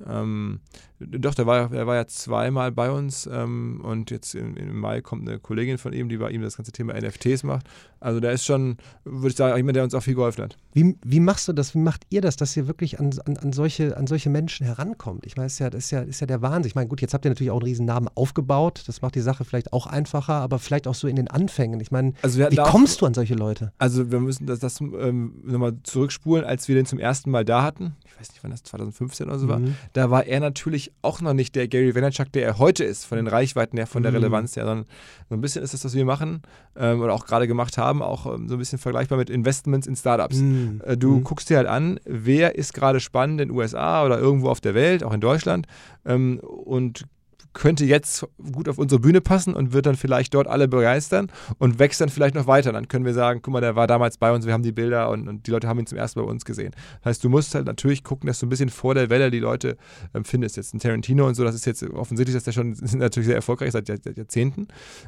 ähm, 0.09 0.61
doch, 0.99 1.35
der 1.35 1.47
war, 1.47 1.69
der 1.69 1.87
war 1.87 1.97
ja 1.97 2.07
zweimal 2.07 2.73
bei 2.73 2.91
uns 2.91 3.29
ähm, 3.31 3.81
und 3.85 4.11
jetzt 4.11 4.35
im, 4.35 4.57
im 4.57 4.79
Mai 4.79 5.03
kommt 5.03 5.29
eine 5.29 5.39
Kollegin 5.39 5.77
von 5.77 5.93
ihm, 5.93 6.09
die 6.09 6.17
bei 6.17 6.31
ihm 6.31 6.41
das 6.41 6.57
ganze 6.57 6.73
Thema 6.73 6.95
NFTs 6.95 7.43
macht. 7.43 7.67
Also 8.01 8.21
der 8.21 8.33
ist 8.33 8.45
schon, 8.45 8.79
würde 9.05 9.29
ich 9.29 9.37
sagen, 9.37 9.57
jemand, 9.57 9.77
der 9.77 9.85
uns 9.85 9.95
auch 9.95 10.03
viel 10.03 10.15
geholfen 10.15 10.45
hat. 10.45 10.57
Wie, 10.73 10.97
wie 11.05 11.21
machst 11.21 11.49
du 11.49 11.53
das? 11.53 11.75
Wie 11.75 11.79
macht 11.79 12.03
ihr 12.11 12.21
das, 12.21 12.37
dass 12.37 12.57
ihr 12.57 12.67
wirklich 12.67 12.99
an, 13.01 13.11
an, 13.27 13.37
an, 13.37 13.53
solche, 13.53 13.97
an 13.97 14.07
solche 14.07 14.31
Menschen 14.31 14.65
herankommt? 14.67 15.27
Ich 15.27 15.34
meine, 15.37 15.47
das 15.47 15.55
ist 15.55 15.59
ja, 15.61 15.70
das 15.70 15.85
ist 15.85 15.90
ja, 15.90 16.01
ist 16.01 16.20
ja 16.20 16.27
der 16.27 16.42
Wahnsinn. 16.42 16.66
Ich 16.68 16.75
meine, 16.75 16.88
gut, 16.88 17.01
jetzt 17.01 17.14
habt 17.14 17.25
ihr 17.25 17.31
natürlich 17.31 17.51
auch 17.51 17.57
einen 17.61 17.64
riesen 17.66 17.87
Namen 17.87 18.09
aufgebaut. 18.14 18.83
Das 18.87 19.03
macht 19.03 19.14
die 19.14 19.20
Sache 19.20 19.44
vielleicht 19.44 19.73
auch 19.73 19.87
einfacher, 19.87 20.35
aber 20.35 20.59
vielleicht 20.59 20.87
auch 20.87 20.94
so 20.94 21.09
in 21.09 21.16
den 21.16 21.29
Anfängen. 21.29 21.81
Ich 21.81 21.90
meine, 21.90 22.12
Also 22.23 22.38
wie 22.51 22.55
da 22.55 22.64
auch- 22.64 22.70
kommst 22.70 23.01
du 23.01 23.07
an 23.07 23.14
solche 23.14 23.35
Leute? 23.35 23.73
Also 23.79 24.11
wir 24.11 24.20
müssen 24.20 24.47
das, 24.47 24.59
das 24.61 24.81
ähm, 24.81 25.35
nochmal 25.44 25.75
zurückspulen, 25.83 26.44
als 26.44 26.68
wir 26.68 26.75
den 26.75 26.87
zum 26.87 26.99
ersten 26.99 27.31
Mal 27.31 27.44
da 27.44 27.62
hatten. 27.62 27.97
Ich 28.05 28.20
weiß 28.20 28.29
nicht, 28.31 28.42
wann 28.44 28.51
das 28.53 28.62
2015 28.62 29.27
oder 29.27 29.38
so 29.38 29.49
war. 29.49 29.59
Mhm. 29.59 29.75
Da 29.92 30.11
war 30.11 30.25
er 30.27 30.40
natürlich 30.40 30.92
auch 31.03 31.20
noch 31.20 31.35
nicht 31.35 31.55
der 31.57 31.68
Gary 31.68 31.94
Vaynerchuk, 31.94 32.31
der 32.33 32.44
er 32.47 32.59
heute 32.59 32.85
ist, 32.85 33.05
von 33.05 33.16
den 33.16 33.27
Reichweiten 33.27 33.77
her, 33.77 33.87
von 33.87 34.03
der 34.03 34.12
Mhm. 34.12 34.18
Relevanz 34.18 34.57
her, 34.57 34.64
sondern 34.64 34.87
so 35.29 35.35
ein 35.35 35.40
bisschen 35.40 35.62
ist 35.64 35.75
das, 35.75 35.85
was 35.85 35.94
wir 35.94 36.05
machen 36.05 36.42
ähm, 36.77 37.01
oder 37.01 37.12
auch 37.12 37.27
gerade 37.27 37.47
gemacht 37.49 37.77
haben, 37.79 38.03
auch 38.03 38.27
ähm, 38.33 38.49
so 38.49 38.55
ein 38.57 38.59
bisschen 38.59 38.79
vergleichbar 38.79 39.18
mit 39.18 39.31
Investments 39.31 39.87
in 39.87 39.97
Startups. 39.97 40.37
Mhm. 40.37 40.81
Äh, 40.85 40.97
Du 40.97 41.16
Mhm. 41.16 41.25
guckst 41.25 41.51
dir 41.51 41.57
halt 41.57 41.66
an, 41.66 41.99
wer 42.05 42.55
ist 42.57 42.73
gerade 42.73 43.01
spannend 43.01 43.40
in 43.40 43.49
den 43.49 43.57
USA 43.57 44.05
oder 44.05 44.18
irgendwo 44.18 44.49
auf 44.49 44.61
der 44.61 44.75
Welt, 44.75 45.03
auch 45.05 45.12
in 45.14 45.20
Deutschland 45.20 45.66
ähm, 46.05 46.38
und 46.40 47.07
könnte 47.55 47.85
jetzt 47.85 48.27
gut 48.53 48.69
auf 48.69 48.79
unsere 48.79 49.01
Bühne 49.01 49.21
passen 49.21 49.55
und 49.55 49.73
wird 49.73 49.87
dann 49.87 49.95
vielleicht 49.97 50.35
dort 50.35 50.47
alle 50.49 50.69
begeistern 50.69 51.31
und 51.59 51.79
wächst 51.79 52.01
dann 52.01 52.09
vielleicht 52.09 52.35
noch 52.35 52.47
weiter. 52.47 52.73
Dann 52.73 52.88
können 52.88 53.05
wir 53.05 53.14
sagen, 53.14 53.40
guck 53.43 53.53
mal, 53.53 53.61
der 53.61 53.77
war 53.77 53.87
damals 53.87 54.19
bei 54.19 54.33
uns, 54.33 54.45
wir 54.45 54.53
haben 54.53 54.62
die 54.62 54.73
Bilder 54.73 55.09
und, 55.11 55.29
und 55.29 55.47
die 55.47 55.51
Leute 55.51 55.69
haben 55.69 55.79
ihn 55.79 55.87
zum 55.87 55.97
ersten 55.97 56.19
Mal 56.21 56.27
bei 56.27 56.33
uns 56.33 56.45
gesehen. 56.45 56.73
Das 57.03 57.11
heißt, 57.11 57.25
du 57.25 57.29
musst 57.29 57.55
halt 57.55 57.67
natürlich 57.67 58.05
gucken, 58.05 58.27
dass 58.27 58.40
du 58.40 58.47
ein 58.47 58.49
bisschen 58.51 58.69
vor 58.69 58.95
der 58.95 59.09
Welle 59.09 59.31
die 59.31 59.38
Leute 59.38 59.77
ähm, 60.14 60.25
findest. 60.25 60.57
Jetzt 60.57 60.75
ein 60.75 60.81
Tarantino 60.81 61.27
und 61.27 61.35
so, 61.35 61.45
das 61.45 61.55
ist 61.55 61.64
jetzt 61.64 61.83
offensichtlich, 61.90 62.35
dass 62.35 62.45
der 62.45 62.53
schon 62.53 62.75
sind 62.75 62.99
natürlich 62.99 63.27
sehr 63.27 63.37
erfolgreich 63.37 63.73
seit, 63.73 63.88
Jahr- 63.88 63.99
seit 64.03 64.19
Jahrzehnten. 64.19 64.67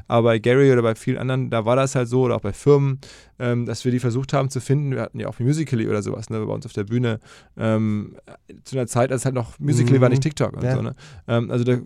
Aber 0.08 0.28
bei 0.28 0.38
Gary 0.38 0.72
oder 0.72 0.82
bei 0.82 0.94
vielen 0.94 1.18
anderen, 1.18 1.50
da 1.50 1.64
war 1.64 1.76
das 1.76 1.94
halt 1.94 2.08
so 2.08 2.22
oder 2.22 2.36
auch 2.36 2.40
bei 2.40 2.52
Firmen, 2.52 3.00
ähm, 3.38 3.66
dass 3.66 3.84
wir 3.84 3.92
die 3.92 3.98
versucht 3.98 4.32
haben 4.32 4.48
zu 4.50 4.60
finden. 4.60 4.92
Wir 4.92 5.02
hatten 5.02 5.18
ja 5.20 5.28
auch 5.28 5.38
Musical.ly 5.40 5.88
oder 5.88 6.02
sowas, 6.02 6.30
ne, 6.30 6.38
bei 6.46 6.52
uns 6.52 6.64
auf 6.64 6.72
der 6.72 6.84
Bühne. 6.84 7.20
Ähm, 7.56 8.16
zu 8.64 8.76
einer 8.76 8.86
Zeit, 8.86 9.10
als 9.12 9.24
halt 9.24 9.34
noch 9.34 9.58
Musical.ly 9.58 9.98
Mhm. 9.98 10.02
war, 10.02 10.08
nicht 10.08 10.22
TikTok 10.22 10.54
und 10.56 10.62
Ja. 10.62 10.76
so. 10.76 10.82
Ne? 10.82 10.92
Ähm, 11.28 11.50
also 11.50 11.64
da 11.64 11.78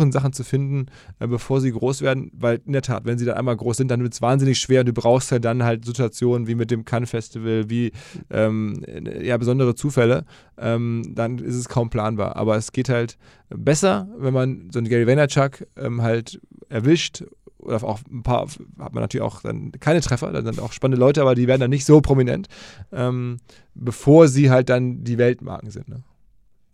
versuchen 0.00 0.12
Sachen 0.12 0.32
zu 0.32 0.44
finden, 0.44 0.86
äh, 1.18 1.26
bevor 1.26 1.60
sie 1.60 1.72
groß 1.72 2.02
werden, 2.02 2.30
weil 2.34 2.60
in 2.64 2.72
der 2.72 2.82
Tat, 2.82 3.04
wenn 3.04 3.18
sie 3.18 3.24
dann 3.24 3.36
einmal 3.36 3.56
groß 3.56 3.76
sind, 3.76 3.90
dann 3.90 4.02
wird 4.02 4.14
es 4.14 4.22
wahnsinnig 4.22 4.58
schwer 4.58 4.84
du 4.84 4.92
brauchst 4.92 5.30
halt 5.30 5.44
dann 5.44 5.62
halt 5.62 5.84
Situationen 5.84 6.46
wie 6.46 6.54
mit 6.54 6.70
dem 6.70 6.84
Cannes 6.84 7.10
Festival, 7.10 7.68
wie 7.68 7.92
ähm, 8.30 8.82
ja, 9.22 9.36
besondere 9.36 9.74
Zufälle, 9.74 10.24
ähm, 10.58 11.02
dann 11.14 11.38
ist 11.38 11.56
es 11.56 11.68
kaum 11.68 11.90
planbar. 11.90 12.36
Aber 12.36 12.56
es 12.56 12.72
geht 12.72 12.88
halt 12.88 13.18
besser, 13.50 14.08
wenn 14.16 14.32
man 14.32 14.70
so 14.72 14.78
einen 14.78 14.88
Gary 14.88 15.06
Vaynerchuk 15.06 15.66
ähm, 15.76 16.02
halt 16.02 16.40
erwischt 16.68 17.24
oder 17.58 17.84
auch 17.84 18.00
ein 18.10 18.22
paar 18.22 18.46
hat 18.78 18.94
man 18.94 19.02
natürlich 19.02 19.22
auch 19.22 19.42
dann 19.42 19.72
keine 19.72 20.00
Treffer, 20.00 20.32
dann 20.32 20.46
sind 20.46 20.60
auch 20.60 20.72
spannende 20.72 20.98
Leute, 20.98 21.20
aber 21.20 21.34
die 21.34 21.46
werden 21.46 21.60
dann 21.60 21.70
nicht 21.70 21.84
so 21.84 22.00
prominent, 22.00 22.48
ähm, 22.90 23.36
bevor 23.74 24.28
sie 24.28 24.50
halt 24.50 24.70
dann 24.70 25.04
die 25.04 25.18
Weltmarken 25.18 25.70
sind. 25.70 25.88
Ne? 25.88 26.02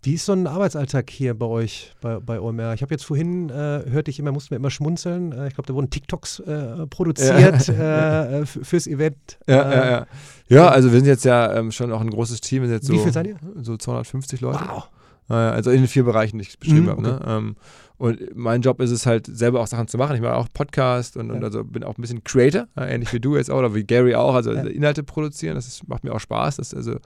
Wie 0.06 0.14
ist 0.14 0.24
so 0.24 0.34
ein 0.34 0.46
Arbeitsalltag 0.46 1.10
hier 1.10 1.34
bei 1.34 1.46
euch, 1.46 1.90
bei, 2.00 2.20
bei 2.20 2.40
OMR? 2.40 2.74
Ich 2.74 2.82
habe 2.82 2.94
jetzt 2.94 3.04
vorhin, 3.04 3.50
äh, 3.50 3.82
hörte 3.90 4.08
ich 4.08 4.20
immer, 4.20 4.30
mussten 4.30 4.50
wir 4.50 4.56
immer 4.58 4.70
schmunzeln. 4.70 5.32
Äh, 5.32 5.48
ich 5.48 5.54
glaube, 5.54 5.66
da 5.66 5.74
wurden 5.74 5.90
TikToks 5.90 6.38
äh, 6.38 6.86
produziert 6.86 7.66
ja. 7.66 8.24
Äh, 8.42 8.46
fürs 8.46 8.86
Event. 8.86 9.36
Ja, 9.48 9.56
ja, 9.56 9.72
äh, 9.72 9.90
ja. 9.90 10.06
ja, 10.48 10.68
also 10.68 10.92
wir 10.92 11.00
sind 11.00 11.08
jetzt 11.08 11.24
ja 11.24 11.52
ähm, 11.54 11.72
schon 11.72 11.90
auch 11.90 12.00
ein 12.00 12.10
großes 12.10 12.40
Team. 12.40 12.62
Wie 12.62 12.78
so, 12.80 12.96
viel 12.96 13.12
seid 13.12 13.26
ihr? 13.26 13.36
So 13.60 13.76
250 13.76 14.42
Leute. 14.42 14.60
Wow. 14.68 14.88
also 15.26 15.72
in 15.72 15.78
den 15.78 15.88
vier 15.88 16.04
Bereichen, 16.04 16.38
die 16.38 16.42
ich 16.42 16.56
beschrieben 16.56 16.84
mhm, 16.84 16.90
habe. 16.90 17.02
Ne? 17.02 17.20
Ähm, 17.26 17.56
und 17.98 18.36
mein 18.36 18.60
Job 18.60 18.80
ist 18.80 18.92
es 18.92 19.06
halt, 19.06 19.26
selber 19.26 19.60
auch 19.60 19.66
Sachen 19.66 19.88
zu 19.88 19.96
machen. 19.96 20.14
Ich 20.14 20.22
mache 20.22 20.36
auch 20.36 20.46
Podcast 20.52 21.16
und, 21.16 21.30
ja. 21.30 21.34
und 21.34 21.42
also 21.42 21.64
bin 21.64 21.82
auch 21.82 21.98
ein 21.98 22.00
bisschen 22.00 22.22
Creator, 22.22 22.68
ähnlich 22.76 23.12
wie 23.12 23.20
du 23.20 23.36
jetzt 23.36 23.50
auch 23.50 23.58
oder 23.58 23.74
wie 23.74 23.82
Gary 23.82 24.14
auch. 24.14 24.34
Also 24.34 24.52
ja. 24.52 24.62
Inhalte 24.62 25.02
produzieren, 25.02 25.56
das 25.56 25.66
ist, 25.66 25.88
macht 25.88 26.04
mir 26.04 26.14
auch 26.14 26.20
Spaß. 26.20 26.58
Das 26.58 26.74
also 26.74 26.98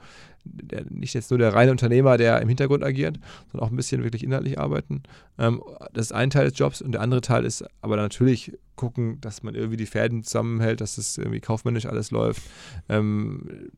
der, 0.43 0.85
nicht 0.89 1.13
jetzt 1.13 1.29
nur 1.31 1.37
der 1.37 1.53
reine 1.53 1.71
Unternehmer, 1.71 2.17
der 2.17 2.41
im 2.41 2.47
Hintergrund 2.47 2.83
agiert, 2.83 3.19
sondern 3.51 3.67
auch 3.67 3.71
ein 3.71 3.75
bisschen 3.75 4.03
wirklich 4.03 4.23
inhaltlich 4.23 4.59
arbeiten. 4.59 5.03
Ähm, 5.37 5.61
das 5.93 6.07
ist 6.07 6.11
ein 6.11 6.29
Teil 6.29 6.49
des 6.49 6.57
Jobs 6.57 6.81
und 6.81 6.93
der 6.93 7.01
andere 7.01 7.21
Teil 7.21 7.45
ist 7.45 7.63
aber 7.81 7.95
natürlich 7.95 8.53
gucken, 8.75 9.19
dass 9.21 9.43
man 9.43 9.55
irgendwie 9.55 9.77
die 9.77 9.85
Fäden 9.85 10.23
zusammenhält, 10.23 10.81
dass 10.81 10.97
es 10.97 11.17
irgendwie 11.17 11.39
kaufmännisch 11.39 11.85
alles 11.85 12.11
läuft. 12.11 12.41
Ähm, 12.89 13.71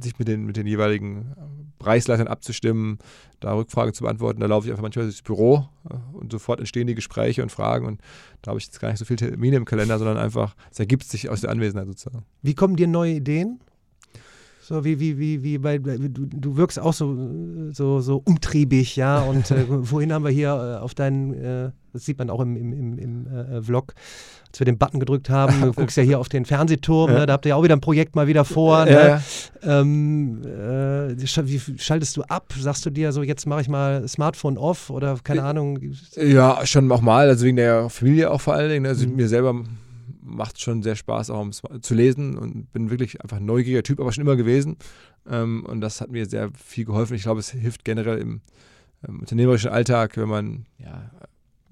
sich 0.00 0.18
mit 0.18 0.28
den, 0.28 0.46
mit 0.46 0.56
den 0.56 0.66
jeweiligen 0.66 1.34
Preisleitern 1.78 2.28
abzustimmen, 2.28 2.98
da 3.40 3.54
Rückfragen 3.54 3.94
zu 3.94 4.04
beantworten. 4.04 4.40
Da 4.40 4.46
laufe 4.46 4.66
ich 4.66 4.70
einfach 4.70 4.82
manchmal 4.82 5.06
durchs 5.06 5.22
Büro 5.22 5.68
äh, 5.88 5.94
und 6.12 6.32
sofort 6.32 6.60
entstehen 6.60 6.86
die 6.86 6.94
Gespräche 6.94 7.42
und 7.42 7.50
Fragen 7.50 7.86
und 7.86 8.00
da 8.42 8.50
habe 8.50 8.58
ich 8.58 8.66
jetzt 8.66 8.80
gar 8.80 8.90
nicht 8.90 8.98
so 8.98 9.04
viele 9.04 9.30
Termine 9.30 9.56
im 9.56 9.64
Kalender, 9.64 9.98
sondern 9.98 10.16
einfach, 10.16 10.54
es 10.70 10.78
ergibt 10.78 11.04
sich 11.04 11.28
aus 11.28 11.40
der 11.40 11.50
Anwesenheit 11.50 11.86
sozusagen. 11.86 12.24
Wie 12.42 12.54
kommen 12.54 12.76
dir 12.76 12.86
neue 12.86 13.14
Ideen? 13.14 13.60
So 14.68 14.84
wie, 14.84 15.00
wie, 15.00 15.18
wie, 15.18 15.42
wie 15.42 15.56
bei, 15.56 15.78
du, 15.78 16.26
du 16.26 16.56
wirkst 16.58 16.78
auch 16.78 16.92
so, 16.92 17.16
so, 17.72 18.00
so 18.00 18.20
umtriebig, 18.22 18.96
ja. 18.96 19.22
Und 19.22 19.50
äh, 19.50 19.64
vorhin 19.82 20.12
haben 20.12 20.26
wir 20.26 20.30
hier 20.30 20.50
äh, 20.50 20.84
auf 20.84 20.94
deinen, 20.94 21.32
äh, 21.32 21.70
das 21.94 22.04
sieht 22.04 22.18
man 22.18 22.28
auch 22.28 22.40
im, 22.40 22.54
im, 22.54 22.74
im, 22.74 22.98
im 22.98 23.26
äh, 23.28 23.62
Vlog, 23.62 23.94
als 24.48 24.60
wir 24.60 24.66
den 24.66 24.76
Button 24.76 25.00
gedrückt 25.00 25.30
haben, 25.30 25.62
du 25.62 25.72
guckst 25.74 25.96
ja 25.96 26.02
hier 26.02 26.18
auf 26.18 26.28
den 26.28 26.44
Fernsehturm, 26.44 27.10
ja. 27.10 27.20
ne, 27.20 27.24
da 27.26 27.32
habt 27.32 27.46
ihr 27.46 27.50
ja 27.50 27.56
auch 27.56 27.62
wieder 27.62 27.76
ein 27.76 27.80
Projekt 27.80 28.14
mal 28.14 28.26
wieder 28.26 28.44
vor. 28.44 28.84
Ne? 28.84 28.92
Ja, 28.92 29.22
ähm, 29.62 30.42
äh, 30.44 31.16
wie 31.16 31.78
schaltest 31.78 32.18
du 32.18 32.22
ab? 32.24 32.52
Sagst 32.60 32.84
du 32.84 32.90
dir 32.90 33.12
so, 33.12 33.22
jetzt 33.22 33.46
mache 33.46 33.62
ich 33.62 33.70
mal 33.70 34.06
Smartphone 34.06 34.58
off 34.58 34.90
oder 34.90 35.16
keine 35.24 35.44
Ahnung? 35.44 35.78
Ja, 36.14 36.66
schon 36.66 36.92
auch 36.92 37.00
mal, 37.00 37.26
also 37.26 37.46
wegen 37.46 37.56
der 37.56 37.88
Familie 37.88 38.30
auch 38.30 38.42
vor 38.42 38.52
allen 38.52 38.68
Dingen. 38.68 38.82
Ne? 38.82 38.90
Also 38.90 39.08
mhm. 39.08 39.16
mir 39.16 39.28
selber 39.28 39.64
macht 40.28 40.60
schon 40.60 40.82
sehr 40.82 40.96
Spaß, 40.96 41.30
auch 41.30 41.40
um 41.40 41.52
zu 41.52 41.94
lesen 41.94 42.36
und 42.36 42.72
bin 42.72 42.90
wirklich 42.90 43.20
einfach 43.20 43.38
ein 43.38 43.46
neugieriger 43.46 43.82
Typ, 43.82 44.00
aber 44.00 44.12
schon 44.12 44.22
immer 44.22 44.36
gewesen. 44.36 44.76
Ähm, 45.28 45.64
und 45.66 45.80
das 45.80 46.00
hat 46.00 46.10
mir 46.10 46.26
sehr 46.26 46.50
viel 46.52 46.84
geholfen. 46.84 47.14
Ich 47.14 47.22
glaube, 47.22 47.40
es 47.40 47.50
hilft 47.50 47.84
generell 47.84 48.18
im, 48.18 48.40
im 49.06 49.20
unternehmerischen 49.20 49.70
Alltag, 49.70 50.16
wenn 50.16 50.28
man 50.28 50.66
ja, 50.78 51.10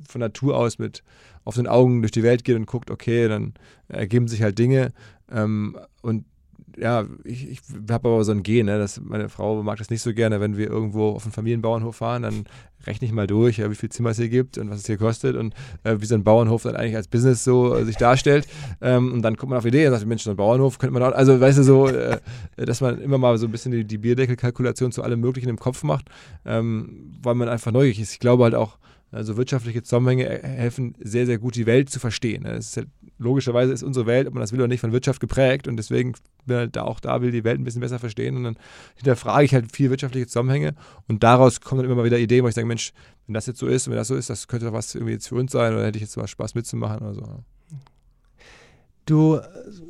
von 0.08 0.20
Natur 0.20 0.56
aus 0.56 0.78
mit 0.78 1.02
offenen 1.44 1.66
Augen 1.66 2.02
durch 2.02 2.12
die 2.12 2.22
Welt 2.22 2.44
geht 2.44 2.56
und 2.56 2.66
guckt, 2.66 2.90
okay, 2.90 3.28
dann 3.28 3.54
ergeben 3.88 4.28
sich 4.28 4.42
halt 4.42 4.58
Dinge. 4.58 4.92
Ähm, 5.30 5.78
und 6.02 6.24
ja, 6.76 7.06
ich, 7.24 7.48
ich 7.48 7.60
habe 7.90 8.08
aber 8.08 8.24
so 8.24 8.32
ein 8.32 8.42
Gen, 8.42 8.66
ne, 8.66 8.78
dass 8.78 9.00
meine 9.00 9.28
Frau 9.28 9.62
mag 9.62 9.78
das 9.78 9.90
nicht 9.90 10.02
so 10.02 10.12
gerne, 10.12 10.40
wenn 10.40 10.56
wir 10.56 10.68
irgendwo 10.68 11.10
auf 11.10 11.24
einen 11.24 11.32
Familienbauernhof 11.32 11.96
fahren, 11.96 12.22
dann 12.22 12.44
rechne 12.86 13.06
ich 13.06 13.12
mal 13.12 13.26
durch, 13.26 13.58
ja, 13.58 13.70
wie 13.70 13.74
viel 13.74 13.88
Zimmer 13.88 14.10
es 14.10 14.18
hier 14.18 14.28
gibt 14.28 14.58
und 14.58 14.70
was 14.70 14.80
es 14.80 14.86
hier 14.86 14.98
kostet 14.98 15.36
und 15.36 15.54
äh, 15.84 15.96
wie 15.98 16.06
so 16.06 16.14
ein 16.14 16.24
Bauernhof 16.24 16.62
dann 16.62 16.76
eigentlich 16.76 16.96
als 16.96 17.08
Business 17.08 17.44
so 17.44 17.74
äh, 17.74 17.84
sich 17.84 17.96
darstellt. 17.96 18.46
Ähm, 18.80 19.12
und 19.12 19.22
dann 19.22 19.36
kommt 19.36 19.50
man 19.50 19.58
auf 19.58 19.64
Ideen 19.64 19.86
und 19.86 19.98
sagt, 19.98 20.06
Mensch, 20.06 20.22
so 20.22 20.30
ein 20.30 20.36
Bauernhof 20.36 20.78
könnte 20.78 20.92
man 20.92 21.02
auch, 21.02 21.16
also 21.16 21.40
weißt 21.40 21.58
du 21.58 21.62
so, 21.62 21.88
äh, 21.88 22.18
dass 22.56 22.80
man 22.80 23.00
immer 23.00 23.18
mal 23.18 23.36
so 23.38 23.46
ein 23.46 23.52
bisschen 23.52 23.72
die, 23.72 23.84
die 23.84 23.98
Bierdeckelkalkulation 23.98 24.92
zu 24.92 25.02
allem 25.02 25.20
Möglichen 25.20 25.48
im 25.48 25.58
Kopf 25.58 25.82
macht, 25.82 26.08
ähm, 26.44 27.12
weil 27.22 27.34
man 27.34 27.48
einfach 27.48 27.72
neugierig 27.72 28.00
ist. 28.00 28.12
Ich 28.12 28.20
glaube 28.20 28.44
halt 28.44 28.54
auch, 28.54 28.78
also 29.12 29.36
wirtschaftliche 29.36 29.82
Zusammenhänge 29.82 30.26
helfen 30.26 30.94
sehr, 31.00 31.26
sehr 31.26 31.38
gut, 31.38 31.54
die 31.54 31.66
Welt 31.66 31.90
zu 31.90 32.00
verstehen. 32.00 32.44
Ist 32.44 32.76
halt, 32.76 32.88
logischerweise 33.18 33.72
ist 33.72 33.82
unsere 33.82 34.06
Welt, 34.06 34.26
ob 34.26 34.34
man 34.34 34.40
das 34.40 34.52
will 34.52 34.60
oder 34.60 34.68
nicht, 34.68 34.80
von 34.80 34.92
Wirtschaft 34.92 35.20
geprägt 35.20 35.68
und 35.68 35.76
deswegen 35.76 36.14
bin 36.44 36.56
halt 36.56 36.76
da 36.76 36.82
auch 36.82 37.00
da, 37.00 37.22
will 37.22 37.30
die 37.30 37.44
Welt 37.44 37.58
ein 37.58 37.64
bisschen 37.64 37.80
besser 37.80 37.98
verstehen 37.98 38.36
und 38.36 38.44
dann 38.44 38.56
hinterfrage 38.96 39.44
ich 39.44 39.54
halt 39.54 39.72
viel 39.72 39.90
wirtschaftliche 39.90 40.26
Zusammenhänge 40.26 40.74
und 41.08 41.22
daraus 41.22 41.60
kommen 41.60 41.80
dann 41.80 41.86
immer 41.90 42.00
mal 42.00 42.04
wieder 42.04 42.18
Ideen, 42.18 42.44
wo 42.44 42.48
ich 42.48 42.54
sage, 42.54 42.66
Mensch, 42.66 42.92
wenn 43.26 43.34
das 43.34 43.46
jetzt 43.46 43.58
so 43.58 43.66
ist, 43.66 43.88
wenn 43.88 43.96
das 43.96 44.08
so 44.08 44.16
ist, 44.16 44.30
das 44.30 44.48
könnte 44.48 44.66
doch 44.66 44.72
was 44.72 44.94
irgendwie 44.94 45.14
jetzt 45.14 45.28
für 45.28 45.36
uns 45.36 45.52
sein 45.52 45.72
oder 45.72 45.84
hätte 45.84 45.98
ich 45.98 46.02
jetzt 46.02 46.16
mal 46.16 46.26
Spaß 46.26 46.54
mitzumachen 46.54 46.98
oder 46.98 47.14
so. 47.14 47.44
Du, 49.06 49.38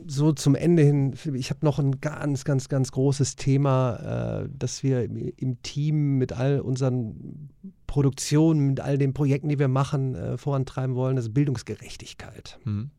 so 0.07 0.33
zum 0.33 0.55
Ende 0.55 0.83
hin, 0.83 1.15
ich 1.33 1.49
habe 1.49 1.65
noch 1.65 1.79
ein 1.79 2.03
ganz, 2.03 2.45
ganz, 2.45 2.69
ganz 2.69 2.93
großes 2.93 3.37
Thema, 3.37 4.43
äh, 4.45 4.49
das 4.53 4.83
wir 4.83 5.05
im 5.05 5.63
Team 5.63 6.19
mit 6.19 6.35
all 6.35 6.61
unseren 6.61 7.49
Produktionen, 7.87 8.67
mit 8.67 8.81
all 8.81 8.99
den 8.99 9.15
Projekten, 9.15 9.49
die 9.49 9.59
wir 9.59 9.69
machen, 9.69 10.15
äh, 10.15 10.37
vorantreiben 10.37 10.95
wollen, 10.97 11.17
das 11.17 11.27
ist 11.27 11.35
Bildungsgerechtigkeit. 11.35 12.59
Mhm. 12.65 12.91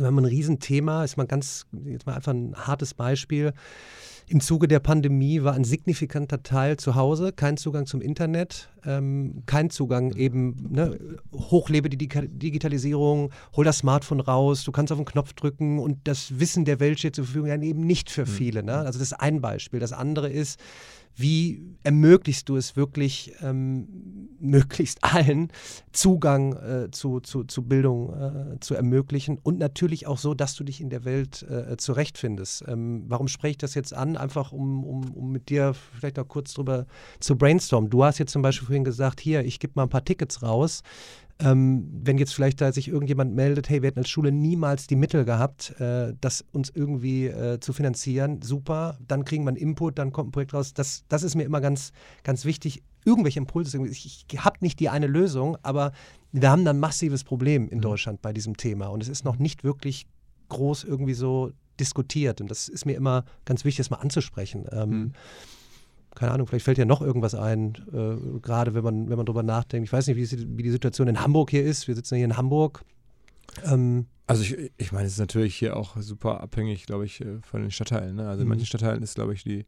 Wir 0.00 0.06
haben 0.06 0.18
ein 0.18 0.24
Riesenthema, 0.24 1.04
ist 1.04 1.16
mal 1.16 1.26
ganz, 1.26 1.66
jetzt 1.84 2.06
mal 2.06 2.14
einfach 2.14 2.32
ein 2.32 2.54
hartes 2.54 2.94
Beispiel. 2.94 3.52
Im 4.28 4.40
Zuge 4.40 4.66
der 4.66 4.80
Pandemie 4.80 5.44
war 5.44 5.54
ein 5.54 5.62
signifikanter 5.62 6.42
Teil 6.42 6.78
zu 6.78 6.96
Hause, 6.96 7.32
kein 7.32 7.56
Zugang 7.56 7.86
zum 7.86 8.00
Internet, 8.00 8.68
ähm, 8.84 9.44
kein 9.46 9.70
Zugang 9.70 10.16
eben, 10.16 10.66
ne, 10.68 10.98
hochlebe 11.32 11.88
die 11.88 11.96
Digitalisierung, 11.96 13.30
hol 13.54 13.64
das 13.64 13.78
Smartphone 13.78 14.18
raus, 14.18 14.64
du 14.64 14.72
kannst 14.72 14.90
auf 14.90 14.98
den 14.98 15.04
Knopf 15.04 15.32
drücken 15.34 15.78
und 15.78 16.08
das 16.08 16.40
Wissen 16.40 16.64
der 16.64 16.80
Welt 16.80 16.98
steht 16.98 17.14
zur 17.14 17.24
Verfügung, 17.24 17.62
eben 17.62 17.86
nicht 17.86 18.10
für 18.10 18.22
mhm. 18.22 18.30
viele. 18.30 18.62
Ne? 18.64 18.74
Also 18.74 18.98
das 18.98 19.12
ist 19.12 19.20
ein 19.20 19.40
Beispiel. 19.40 19.78
Das 19.78 19.92
andere 19.92 20.28
ist, 20.28 20.58
wie 21.16 21.76
ermöglichst 21.82 22.48
du 22.48 22.56
es 22.56 22.76
wirklich 22.76 23.32
ähm, 23.40 24.28
möglichst 24.38 25.02
allen 25.02 25.50
Zugang 25.92 26.52
äh, 26.54 26.90
zu, 26.90 27.20
zu, 27.20 27.44
zu 27.44 27.62
Bildung 27.62 28.12
äh, 28.12 28.60
zu 28.60 28.74
ermöglichen 28.74 29.38
und 29.42 29.58
natürlich 29.58 30.06
auch 30.06 30.18
so, 30.18 30.34
dass 30.34 30.54
du 30.54 30.64
dich 30.64 30.80
in 30.80 30.90
der 30.90 31.04
Welt 31.04 31.42
äh, 31.42 31.76
zurechtfindest. 31.76 32.64
Ähm, 32.68 33.04
warum 33.08 33.28
spreche 33.28 33.52
ich 33.52 33.58
das 33.58 33.74
jetzt 33.74 33.94
an? 33.94 34.16
Einfach 34.16 34.52
um, 34.52 34.84
um, 34.84 35.10
um 35.12 35.32
mit 35.32 35.48
dir 35.48 35.74
vielleicht 35.74 36.18
noch 36.18 36.28
kurz 36.28 36.52
drüber 36.54 36.86
zu 37.20 37.36
brainstormen. 37.36 37.88
Du 37.88 38.04
hast 38.04 38.18
jetzt 38.18 38.32
zum 38.32 38.42
Beispiel 38.42 38.66
vorhin 38.66 38.84
gesagt, 38.84 39.20
hier, 39.20 39.44
ich 39.44 39.58
gebe 39.58 39.72
mal 39.76 39.84
ein 39.84 39.88
paar 39.88 40.04
Tickets 40.04 40.42
raus. 40.42 40.82
Ähm, 41.38 41.86
wenn 42.02 42.16
jetzt 42.16 42.34
vielleicht 42.34 42.62
da 42.62 42.72
sich 42.72 42.88
irgendjemand 42.88 43.34
meldet, 43.34 43.68
hey, 43.68 43.82
wir 43.82 43.88
hätten 43.88 43.98
als 43.98 44.08
Schule 44.08 44.32
niemals 44.32 44.86
die 44.86 44.96
Mittel 44.96 45.26
gehabt, 45.26 45.78
äh, 45.80 46.14
das 46.20 46.44
uns 46.52 46.70
irgendwie 46.74 47.26
äh, 47.26 47.60
zu 47.60 47.74
finanzieren, 47.74 48.40
super, 48.40 48.98
dann 49.06 49.24
kriegen 49.26 49.44
wir 49.44 49.48
einen 49.48 49.58
Input, 49.58 49.98
dann 49.98 50.12
kommt 50.12 50.28
ein 50.28 50.32
Projekt 50.32 50.54
raus. 50.54 50.72
Das, 50.72 51.04
das 51.08 51.22
ist 51.22 51.34
mir 51.34 51.42
immer 51.42 51.60
ganz, 51.60 51.92
ganz 52.24 52.46
wichtig. 52.46 52.82
Irgendwelche 53.04 53.38
Impulse. 53.38 53.78
Ich, 53.86 54.24
ich 54.30 54.44
habe 54.44 54.56
nicht 54.60 54.80
die 54.80 54.88
eine 54.88 55.06
Lösung, 55.06 55.58
aber 55.62 55.92
wir 56.32 56.50
haben 56.50 56.66
ein 56.66 56.80
massives 56.80 57.22
Problem 57.22 57.68
in 57.68 57.78
mhm. 57.78 57.82
Deutschland 57.82 58.22
bei 58.22 58.32
diesem 58.32 58.56
Thema 58.56 58.86
und 58.86 59.02
es 59.02 59.08
ist 59.08 59.24
noch 59.24 59.38
nicht 59.38 59.62
wirklich 59.62 60.06
groß 60.48 60.84
irgendwie 60.84 61.14
so 61.14 61.52
diskutiert. 61.78 62.40
Und 62.40 62.50
das 62.50 62.68
ist 62.68 62.86
mir 62.86 62.94
immer 62.94 63.26
ganz 63.44 63.66
wichtig, 63.66 63.84
das 63.84 63.90
mal 63.90 63.98
anzusprechen. 63.98 64.64
Ähm, 64.72 64.90
mhm 64.90 65.12
keine 66.16 66.32
Ahnung, 66.32 66.46
vielleicht 66.46 66.64
fällt 66.64 66.78
ja 66.78 66.86
noch 66.86 67.02
irgendwas 67.02 67.34
ein, 67.34 67.74
äh, 67.92 68.40
gerade 68.40 68.74
wenn 68.74 68.82
man, 68.82 69.08
wenn 69.08 69.16
man 69.16 69.26
drüber 69.26 69.42
nachdenkt. 69.42 69.86
Ich 69.86 69.92
weiß 69.92 70.06
nicht, 70.08 70.16
wie, 70.16 70.58
wie, 70.58 70.62
die 70.62 70.70
Situation 70.70 71.08
in 71.08 71.20
Hamburg 71.20 71.50
hier 71.50 71.62
ist. 71.62 71.86
Wir 71.86 71.94
sitzen 71.94 72.14
ja 72.14 72.16
hier 72.16 72.24
in 72.24 72.36
Hamburg. 72.36 72.82
Ähm, 73.64 74.06
also 74.26 74.42
ich, 74.42 74.72
ich 74.78 74.92
meine, 74.92 75.06
es 75.06 75.12
ist 75.12 75.18
natürlich 75.18 75.54
hier 75.54 75.76
auch 75.76 75.96
super 75.98 76.40
abhängig, 76.40 76.86
glaube 76.86 77.04
ich, 77.04 77.20
äh, 77.20 77.38
von 77.42 77.60
den 77.60 77.70
Stadtteilen. 77.70 78.16
Ne? 78.16 78.28
Also 78.28 78.40
in 78.40 78.46
mhm. 78.46 78.54
manchen 78.54 78.66
Stadtteilen 78.66 79.02
ist, 79.02 79.14
glaube 79.14 79.34
ich, 79.34 79.44
die 79.44 79.66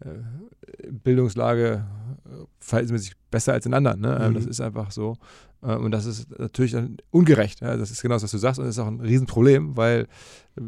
äh, 0.00 0.90
Bildungslage 0.90 1.84
äh, 2.24 2.44
verhältnismäßig 2.58 3.12
besser 3.30 3.52
als 3.52 3.66
in 3.66 3.74
anderen. 3.74 4.00
Ne? 4.00 4.18
Ähm, 4.18 4.30
mhm. 4.30 4.34
Das 4.34 4.46
ist 4.46 4.62
einfach 4.62 4.92
so. 4.92 5.18
Äh, 5.60 5.76
und 5.76 5.90
das 5.90 6.06
ist 6.06 6.38
natürlich 6.38 6.74
ungerecht. 7.10 7.60
Ja? 7.60 7.76
Das 7.76 7.90
ist 7.90 8.00
genau 8.00 8.14
das, 8.14 8.22
was 8.22 8.30
du 8.30 8.38
sagst. 8.38 8.58
Und 8.58 8.64
das 8.64 8.76
ist 8.76 8.82
auch 8.82 8.88
ein 8.88 9.00
Riesenproblem, 9.00 9.76
weil 9.76 10.08
äh, 10.56 10.62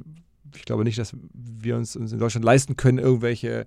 ich 0.55 0.67
glaube 0.67 0.85
nicht, 0.85 0.99
dass 0.99 1.17
wir 1.33 1.77
uns, 1.77 1.97
uns 1.97 2.13
in 2.13 2.19
Deutschland 2.19 2.45
leisten 2.45 2.77
können, 2.77 2.99
irgendwelche 2.99 3.67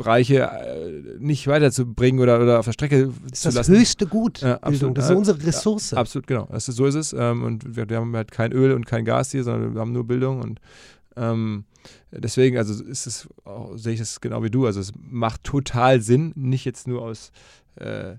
Bereiche 0.00 0.38
äh, 0.38 1.18
nicht 1.18 1.46
weiterzubringen 1.46 2.22
oder, 2.22 2.40
oder 2.40 2.58
auf 2.58 2.64
der 2.64 2.72
Strecke 2.72 3.12
das 3.28 3.40
zu 3.40 3.48
lassen. 3.48 3.72
Das 3.72 3.80
höchste 3.80 4.06
Gut, 4.06 4.40
ja, 4.40 4.56
absolut, 4.56 4.96
das 4.96 5.10
ist 5.10 5.16
unsere 5.16 5.46
Ressource. 5.46 5.90
Ja, 5.90 5.98
absolut, 5.98 6.26
genau. 6.26 6.48
Das 6.50 6.68
ist, 6.68 6.76
so 6.76 6.86
ist 6.86 6.94
es. 6.94 7.12
Ähm, 7.12 7.42
und 7.42 7.76
wir, 7.76 7.88
wir, 7.88 7.98
haben 7.98 8.16
halt 8.16 8.30
kein 8.30 8.52
Öl 8.52 8.72
und 8.72 8.86
kein 8.86 9.04
Gas 9.04 9.30
hier, 9.30 9.44
sondern 9.44 9.74
wir 9.74 9.80
haben 9.80 9.92
nur 9.92 10.06
Bildung 10.06 10.40
und 10.40 10.58
ähm, 11.16 11.64
deswegen, 12.10 12.56
also 12.56 12.82
ist 12.82 13.06
es, 13.06 13.28
auch, 13.44 13.76
sehe 13.76 13.92
ich 13.92 13.98
das 13.98 14.22
genau 14.22 14.42
wie 14.42 14.50
du. 14.50 14.64
Also 14.64 14.80
es 14.80 14.92
macht 14.98 15.44
total 15.44 16.00
Sinn, 16.00 16.32
nicht 16.34 16.64
jetzt 16.64 16.88
nur 16.88 17.02
aus 17.02 17.30
äh, 17.76 18.14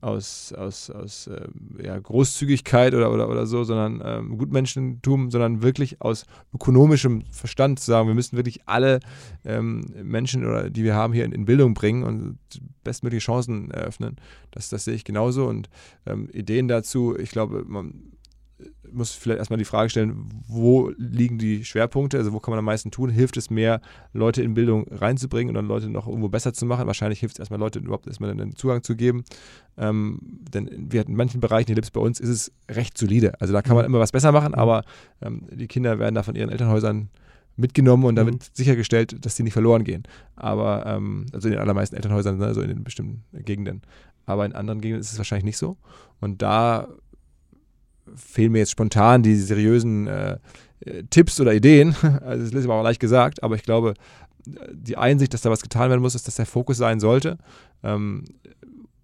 aus, 0.00 0.52
aus, 0.52 0.90
aus 0.90 1.26
ähm, 1.28 1.78
ja, 1.82 1.98
Großzügigkeit 1.98 2.94
oder, 2.94 3.10
oder, 3.12 3.28
oder 3.28 3.46
so, 3.46 3.64
sondern 3.64 4.02
ähm, 4.04 4.38
Gutmenschentum, 4.38 5.30
sondern 5.30 5.62
wirklich 5.62 6.00
aus 6.00 6.26
ökonomischem 6.54 7.24
Verstand 7.30 7.80
zu 7.80 7.86
sagen, 7.86 8.08
wir 8.08 8.14
müssen 8.14 8.36
wirklich 8.36 8.60
alle 8.66 9.00
ähm, 9.44 9.86
Menschen, 10.02 10.46
oder, 10.46 10.70
die 10.70 10.84
wir 10.84 10.94
haben, 10.94 11.12
hier 11.12 11.24
in, 11.24 11.32
in, 11.32 11.44
Bildung 11.44 11.74
bringen 11.74 12.04
und 12.04 12.38
bestmögliche 12.84 13.24
Chancen 13.24 13.70
eröffnen. 13.70 14.16
Das, 14.50 14.68
das 14.68 14.84
sehe 14.84 14.94
ich 14.94 15.04
genauso 15.04 15.46
und 15.46 15.68
ähm, 16.06 16.28
Ideen 16.32 16.68
dazu, 16.68 17.16
ich 17.18 17.30
glaube, 17.30 17.64
man 17.66 18.15
muss 18.90 19.12
vielleicht 19.12 19.38
erstmal 19.38 19.58
die 19.58 19.64
Frage 19.64 19.90
stellen, 19.90 20.28
wo 20.48 20.90
liegen 20.96 21.38
die 21.38 21.64
Schwerpunkte, 21.64 22.16
also 22.16 22.32
wo 22.32 22.40
kann 22.40 22.52
man 22.52 22.58
am 22.58 22.64
meisten 22.64 22.90
tun? 22.90 23.10
Hilft 23.10 23.36
es 23.36 23.50
mehr, 23.50 23.80
Leute 24.12 24.42
in 24.42 24.54
Bildung 24.54 24.86
reinzubringen 24.90 25.50
und 25.50 25.54
dann 25.54 25.66
Leute 25.66 25.90
noch 25.90 26.06
irgendwo 26.06 26.28
besser 26.28 26.52
zu 26.52 26.64
machen? 26.64 26.86
Wahrscheinlich 26.86 27.20
hilft 27.20 27.36
es 27.36 27.40
erstmal, 27.40 27.60
Leute 27.60 27.78
überhaupt 27.78 28.06
erstmal 28.06 28.30
einen 28.30 28.56
Zugang 28.56 28.82
zu 28.82 28.96
geben. 28.96 29.24
Ähm, 29.76 30.20
denn 30.22 30.86
wir 30.90 31.06
in 31.06 31.16
manchen 31.16 31.40
Bereichen, 31.40 31.72
hier 31.72 31.82
bei 31.92 32.00
uns, 32.00 32.20
ist 32.20 32.28
es 32.28 32.52
recht 32.70 32.96
solide. 32.96 33.38
Also 33.40 33.52
da 33.52 33.62
kann 33.62 33.76
man 33.76 33.84
mhm. 33.84 33.92
immer 33.92 34.00
was 34.00 34.12
besser 34.12 34.32
machen, 34.32 34.52
mhm. 34.52 34.58
aber 34.58 34.84
ähm, 35.20 35.46
die 35.52 35.68
Kinder 35.68 35.98
werden 35.98 36.14
da 36.14 36.22
von 36.22 36.34
ihren 36.34 36.50
Elternhäusern 36.50 37.10
mitgenommen 37.56 38.04
und 38.04 38.16
damit 38.16 38.34
mhm. 38.34 38.38
sichergestellt, 38.52 39.24
dass 39.24 39.36
sie 39.36 39.42
nicht 39.42 39.52
verloren 39.52 39.84
gehen. 39.84 40.04
Aber, 40.36 40.86
ähm, 40.86 41.26
also 41.32 41.48
in 41.48 41.52
den 41.52 41.60
allermeisten 41.60 41.96
Elternhäusern, 41.96 42.40
also 42.42 42.62
in 42.62 42.68
den 42.68 42.84
bestimmten 42.84 43.24
Gegenden. 43.44 43.82
Aber 44.24 44.44
in 44.44 44.52
anderen 44.52 44.80
Gegenden 44.80 45.00
ist 45.00 45.12
es 45.12 45.18
wahrscheinlich 45.18 45.44
nicht 45.44 45.58
so. 45.58 45.76
Und 46.20 46.42
da 46.42 46.88
fehlen 48.14 48.52
mir 48.52 48.58
jetzt 48.58 48.70
spontan 48.70 49.22
die 49.22 49.36
seriösen 49.36 50.06
äh, 50.06 50.38
Tipps 51.10 51.40
oder 51.40 51.54
Ideen. 51.54 51.96
Also 52.02 52.44
das 52.44 52.52
ist 52.52 52.64
aber 52.64 52.74
auch 52.74 52.82
leicht 52.82 53.00
gesagt, 53.00 53.42
aber 53.42 53.54
ich 53.56 53.62
glaube, 53.62 53.94
die 54.72 54.96
Einsicht, 54.96 55.34
dass 55.34 55.42
da 55.42 55.50
was 55.50 55.62
getan 55.62 55.90
werden 55.90 56.00
muss, 56.00 56.14
ist, 56.14 56.26
dass 56.26 56.36
der 56.36 56.46
Fokus 56.46 56.76
sein 56.76 57.00
sollte. 57.00 57.38
Ähm, 57.82 58.24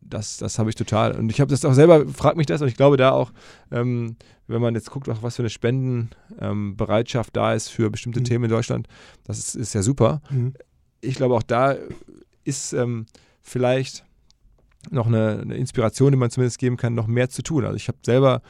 das, 0.00 0.36
das 0.36 0.58
habe 0.58 0.70
ich 0.70 0.76
total. 0.76 1.16
Und 1.16 1.30
ich 1.30 1.40
habe 1.40 1.50
das 1.50 1.64
auch 1.64 1.72
selber, 1.72 2.06
fragt 2.06 2.36
mich 2.36 2.46
das, 2.46 2.60
und 2.60 2.68
ich 2.68 2.76
glaube 2.76 2.96
da 2.96 3.12
auch, 3.12 3.32
ähm, 3.70 4.16
wenn 4.46 4.60
man 4.60 4.74
jetzt 4.74 4.90
guckt, 4.90 5.08
auch 5.08 5.22
was 5.22 5.36
für 5.36 5.42
eine 5.42 5.50
Spendenbereitschaft 5.50 7.30
ähm, 7.30 7.32
da 7.32 7.54
ist 7.54 7.68
für 7.68 7.90
bestimmte 7.90 8.20
mhm. 8.20 8.24
Themen 8.24 8.44
in 8.44 8.50
Deutschland, 8.50 8.88
das 9.24 9.38
ist, 9.38 9.54
ist 9.54 9.74
ja 9.74 9.82
super. 9.82 10.20
Mhm. 10.30 10.54
Ich 11.00 11.14
glaube, 11.14 11.34
auch 11.34 11.42
da 11.42 11.76
ist 12.44 12.72
ähm, 12.72 13.06
vielleicht 13.40 14.04
noch 14.90 15.06
eine, 15.06 15.40
eine, 15.40 15.56
Inspiration, 15.56 16.12
die 16.12 16.18
man 16.18 16.30
zumindest 16.30 16.58
geben 16.58 16.76
kann, 16.76 16.94
noch 16.94 17.06
mehr 17.06 17.30
zu 17.30 17.42
tun. 17.42 17.64
Also 17.64 17.76
ich 17.76 17.88
habe 17.88 17.98
selber 18.04 18.42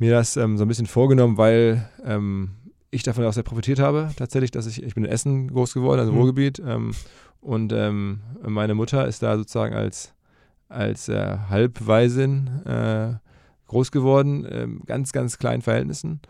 mir 0.00 0.10
das 0.10 0.36
ähm, 0.36 0.58
so 0.58 0.64
ein 0.64 0.68
bisschen 0.68 0.86
vorgenommen, 0.86 1.36
weil 1.36 1.88
ähm, 2.04 2.50
ich 2.90 3.02
davon 3.02 3.24
auch 3.24 3.32
sehr 3.32 3.42
profitiert 3.44 3.78
habe, 3.78 4.10
tatsächlich, 4.16 4.50
dass 4.50 4.66
ich, 4.66 4.82
ich 4.82 4.94
bin 4.94 5.04
in 5.04 5.10
Essen 5.10 5.48
groß 5.48 5.74
geworden, 5.74 6.00
also 6.00 6.12
mhm. 6.12 6.18
Ruhrgebiet, 6.18 6.60
ähm, 6.66 6.92
und 7.40 7.72
ähm, 7.72 8.20
meine 8.46 8.74
Mutter 8.74 9.06
ist 9.06 9.22
da 9.22 9.36
sozusagen 9.36 9.74
als, 9.74 10.12
als 10.68 11.08
äh, 11.08 11.38
Halbwaisin 11.48 12.48
äh, 12.66 13.14
groß 13.66 13.92
geworden, 13.92 14.46
ähm, 14.50 14.82
ganz, 14.84 15.12
ganz 15.12 15.38
kleinen 15.38 15.62
Verhältnissen 15.62 16.20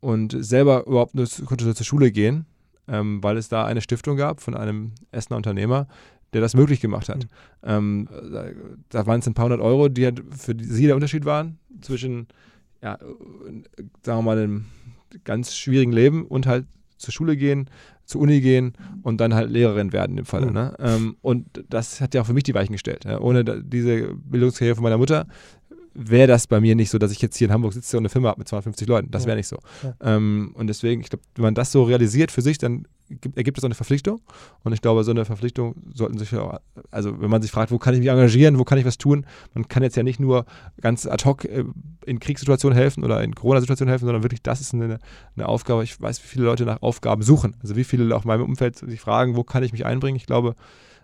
und 0.00 0.36
selber 0.38 0.86
überhaupt 0.86 1.14
nur 1.14 1.26
konnte 1.44 1.64
nur 1.64 1.74
zur 1.74 1.84
Schule 1.84 2.12
gehen, 2.12 2.46
ähm, 2.88 3.22
weil 3.22 3.36
es 3.36 3.48
da 3.48 3.64
eine 3.64 3.80
Stiftung 3.80 4.16
gab 4.16 4.40
von 4.40 4.54
einem 4.54 4.92
Essener 5.10 5.36
Unternehmer, 5.36 5.86
der 6.32 6.40
das 6.40 6.54
möglich 6.54 6.80
gemacht 6.80 7.08
hat. 7.08 7.24
Mhm. 7.24 7.28
Ähm, 7.62 8.08
da, 8.32 8.44
da 8.90 9.06
waren 9.06 9.20
es 9.20 9.26
ein 9.26 9.34
paar 9.34 9.46
hundert 9.46 9.60
Euro, 9.60 9.88
die 9.88 10.04
halt 10.04 10.22
für 10.30 10.54
sie 10.58 10.86
der 10.86 10.94
Unterschied 10.94 11.24
waren 11.24 11.58
zwischen 11.80 12.28
ja, 12.84 12.98
sagen 14.02 14.18
wir 14.18 14.22
mal, 14.22 14.38
einem 14.38 14.66
ganz 15.24 15.56
schwierigen 15.56 15.92
Leben 15.92 16.26
und 16.26 16.46
halt 16.46 16.66
zur 16.98 17.12
Schule 17.12 17.36
gehen, 17.36 17.70
zur 18.04 18.20
Uni 18.20 18.40
gehen 18.40 18.74
und 19.02 19.20
dann 19.20 19.34
halt 19.34 19.50
Lehrerin 19.50 19.92
werden 19.92 20.12
in 20.12 20.16
dem 20.18 20.26
Fall. 20.26 20.46
Mhm. 20.46 20.52
Ne? 20.52 20.76
Ähm, 20.78 21.16
und 21.22 21.64
das 21.70 22.00
hat 22.00 22.14
ja 22.14 22.20
auch 22.20 22.26
für 22.26 22.34
mich 22.34 22.44
die 22.44 22.54
Weichen 22.54 22.72
gestellt. 22.72 23.04
Ja? 23.04 23.20
Ohne 23.20 23.44
diese 23.62 24.14
Bildungskarriere 24.14 24.76
von 24.76 24.84
meiner 24.84 24.98
Mutter 24.98 25.26
wäre 25.94 26.26
das 26.26 26.46
bei 26.46 26.60
mir 26.60 26.74
nicht 26.74 26.90
so, 26.90 26.98
dass 26.98 27.12
ich 27.12 27.22
jetzt 27.22 27.36
hier 27.36 27.46
in 27.46 27.54
Hamburg 27.54 27.72
sitze 27.72 27.96
und 27.96 28.02
eine 28.02 28.10
Firma 28.10 28.28
habe 28.28 28.40
mit 28.40 28.48
250 28.48 28.86
Leuten. 28.86 29.10
Das 29.10 29.26
wäre 29.26 29.36
nicht 29.36 29.46
so. 29.46 29.58
Ja. 29.82 30.16
Ähm, 30.16 30.52
und 30.54 30.66
deswegen, 30.66 31.00
ich 31.00 31.08
glaube, 31.08 31.24
wenn 31.36 31.44
man 31.44 31.54
das 31.54 31.72
so 31.72 31.84
realisiert 31.84 32.30
für 32.30 32.42
sich, 32.42 32.58
dann 32.58 32.86
gibt, 33.08 33.36
ergibt 33.36 33.58
es 33.58 33.64
eine 33.64 33.74
Verpflichtung. 33.74 34.20
Und 34.62 34.72
ich 34.72 34.80
glaube, 34.80 35.04
so 35.04 35.10
eine 35.10 35.24
Verpflichtung 35.24 35.74
sollten 35.92 36.18
sich 36.18 36.34
auch, 36.34 36.58
also 36.90 37.20
wenn 37.20 37.30
man 37.30 37.42
sich 37.42 37.50
fragt, 37.50 37.70
wo 37.70 37.78
kann 37.78 37.94
ich 37.94 38.00
mich 38.00 38.08
engagieren, 38.08 38.58
wo 38.58 38.64
kann 38.64 38.78
ich 38.78 38.84
was 38.84 38.98
tun, 38.98 39.26
man 39.52 39.68
kann 39.68 39.82
jetzt 39.82 39.96
ja 39.96 40.02
nicht 40.02 40.20
nur 40.20 40.46
ganz 40.80 41.06
ad 41.06 41.24
hoc 41.24 41.44
äh, 41.44 41.64
in 42.06 42.20
Kriegssituationen 42.20 42.76
helfen 42.76 43.04
oder 43.04 43.22
in 43.22 43.34
Corona-Situationen 43.34 43.90
helfen, 43.90 44.06
sondern 44.06 44.22
wirklich, 44.22 44.42
das 44.42 44.60
ist 44.60 44.74
eine, 44.74 44.98
eine 45.36 45.48
Aufgabe. 45.48 45.84
Ich 45.84 46.00
weiß, 46.00 46.22
wie 46.22 46.28
viele 46.28 46.44
Leute 46.44 46.64
nach 46.64 46.82
Aufgaben 46.82 47.22
suchen. 47.22 47.56
Also 47.62 47.76
wie 47.76 47.84
viele 47.84 48.14
auch 48.16 48.24
in 48.24 48.28
meinem 48.28 48.44
Umfeld 48.44 48.76
sich 48.76 49.00
fragen, 49.00 49.36
wo 49.36 49.44
kann 49.44 49.62
ich 49.62 49.72
mich 49.72 49.84
einbringen. 49.84 50.16
Ich 50.16 50.26
glaube, 50.26 50.54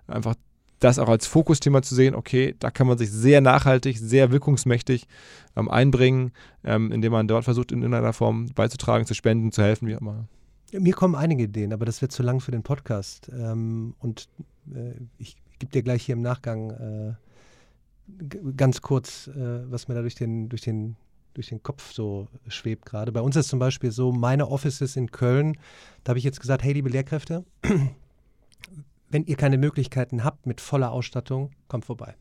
einfach 0.07 0.34
das 0.80 0.98
auch 0.98 1.09
als 1.09 1.26
Fokusthema 1.26 1.82
zu 1.82 1.94
sehen, 1.94 2.14
okay, 2.14 2.55
da 2.59 2.70
kann 2.70 2.86
man 2.86 2.96
sich 2.96 3.11
sehr 3.11 3.40
nachhaltig, 3.40 3.98
sehr 3.98 4.32
wirkungsmächtig 4.32 5.07
ähm, 5.55 5.70
einbringen, 5.70 6.32
ähm, 6.64 6.90
indem 6.90 7.12
man 7.12 7.28
dort 7.28 7.44
versucht, 7.44 7.70
in 7.70 7.82
irgendeiner 7.82 8.14
Form 8.14 8.46
beizutragen, 8.55 9.05
zu 9.05 9.14
spenden, 9.14 9.53
zu 9.53 9.62
helfen, 9.62 9.86
wie 9.88 9.94
auch 9.94 10.01
immer. 10.01 10.24
Mir 10.73 10.95
kommen 10.95 11.14
einige 11.14 11.45
Ideen, 11.45 11.73
aber 11.73 11.85
das 11.85 12.01
wird 12.01 12.12
zu 12.12 12.23
lang 12.23 12.41
für 12.41 12.53
den 12.53 12.62
Podcast. 12.62 13.31
Ähm, 13.33 13.95
und 13.99 14.29
äh, 14.73 14.93
ich 15.18 15.37
gebe 15.59 15.73
dir 15.73 15.83
gleich 15.83 16.05
hier 16.05 16.14
im 16.14 16.23
Nachgang 16.23 16.71
äh, 16.71 18.53
ganz 18.57 18.81
kurz, 18.81 19.29
äh, 19.29 19.71
was 19.71 19.89
mir 19.89 19.95
da 19.95 20.03
durch 20.03 20.14
den, 20.14 20.49
durch 20.49 20.62
den 20.62 20.97
durch 21.35 21.49
den 21.49 21.62
Kopf 21.62 21.93
so 21.93 22.29
schwebt 22.49 22.87
gerade. 22.87 23.12
Bei 23.12 23.21
uns 23.21 23.37
ist 23.37 23.49
zum 23.49 23.59
Beispiel 23.59 23.93
so, 23.93 24.12
meine 24.12 24.49
Offices 24.49 24.97
in 24.97 25.11
Köln, 25.11 25.57
da 26.03 26.11
habe 26.11 26.18
ich 26.18 26.25
jetzt 26.25 26.41
gesagt, 26.41 26.62
hey, 26.62 26.73
liebe 26.73 26.89
Lehrkräfte, 26.89 27.45
wenn 29.11 29.25
ihr 29.25 29.37
keine 29.37 29.59
Möglichkeiten 29.59 30.25
habt 30.25 30.47
mit 30.47 30.61
voller 30.61 30.91
Ausstattung, 30.91 31.51
kommt 31.68 31.85
vorbei. 31.85 32.16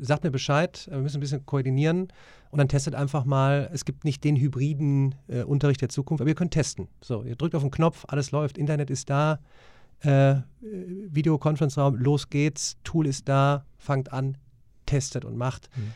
Sagt 0.00 0.24
mir 0.24 0.30
Bescheid, 0.30 0.86
wir 0.90 0.98
müssen 0.98 1.18
ein 1.18 1.20
bisschen 1.20 1.46
koordinieren 1.46 2.08
und 2.50 2.58
dann 2.58 2.68
testet 2.68 2.94
einfach 2.94 3.24
mal. 3.24 3.70
Es 3.72 3.84
gibt 3.84 4.04
nicht 4.04 4.24
den 4.24 4.36
hybriden 4.36 5.14
äh, 5.28 5.42
Unterricht 5.42 5.80
der 5.80 5.88
Zukunft, 5.88 6.20
aber 6.20 6.28
ihr 6.28 6.34
könnt 6.34 6.52
testen. 6.52 6.88
So, 7.00 7.22
ihr 7.24 7.36
drückt 7.36 7.54
auf 7.54 7.62
den 7.62 7.70
Knopf, 7.70 8.04
alles 8.08 8.30
läuft, 8.30 8.58
Internet 8.58 8.90
ist 8.90 9.08
da, 9.08 9.40
äh, 10.00 10.36
Videokonferenzraum, 10.60 11.96
los 11.96 12.28
geht's, 12.28 12.76
Tool 12.84 13.06
ist 13.06 13.28
da, 13.28 13.64
fangt 13.78 14.12
an, 14.12 14.36
testet 14.86 15.24
und 15.24 15.36
macht. 15.36 15.70
Mhm. 15.76 15.92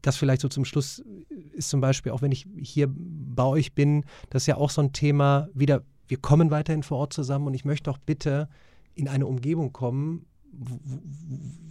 Das 0.00 0.16
vielleicht 0.16 0.40
so 0.40 0.48
zum 0.48 0.64
Schluss 0.64 1.04
ist 1.52 1.68
zum 1.68 1.80
Beispiel, 1.80 2.12
auch 2.12 2.22
wenn 2.22 2.32
ich 2.32 2.46
hier 2.56 2.88
bei 2.90 3.44
euch 3.44 3.74
bin, 3.74 4.04
das 4.30 4.44
ist 4.44 4.46
ja 4.46 4.56
auch 4.56 4.70
so 4.70 4.80
ein 4.80 4.92
Thema, 4.92 5.48
wieder 5.52 5.82
wir 6.08 6.18
kommen 6.18 6.50
weiterhin 6.50 6.82
vor 6.82 6.98
Ort 6.98 7.12
zusammen 7.12 7.46
und 7.46 7.54
ich 7.54 7.64
möchte 7.64 7.90
auch 7.90 7.98
bitte 7.98 8.48
in 8.94 9.08
eine 9.08 9.26
Umgebung 9.26 9.72
kommen, 9.72 10.26
wo, 10.58 10.78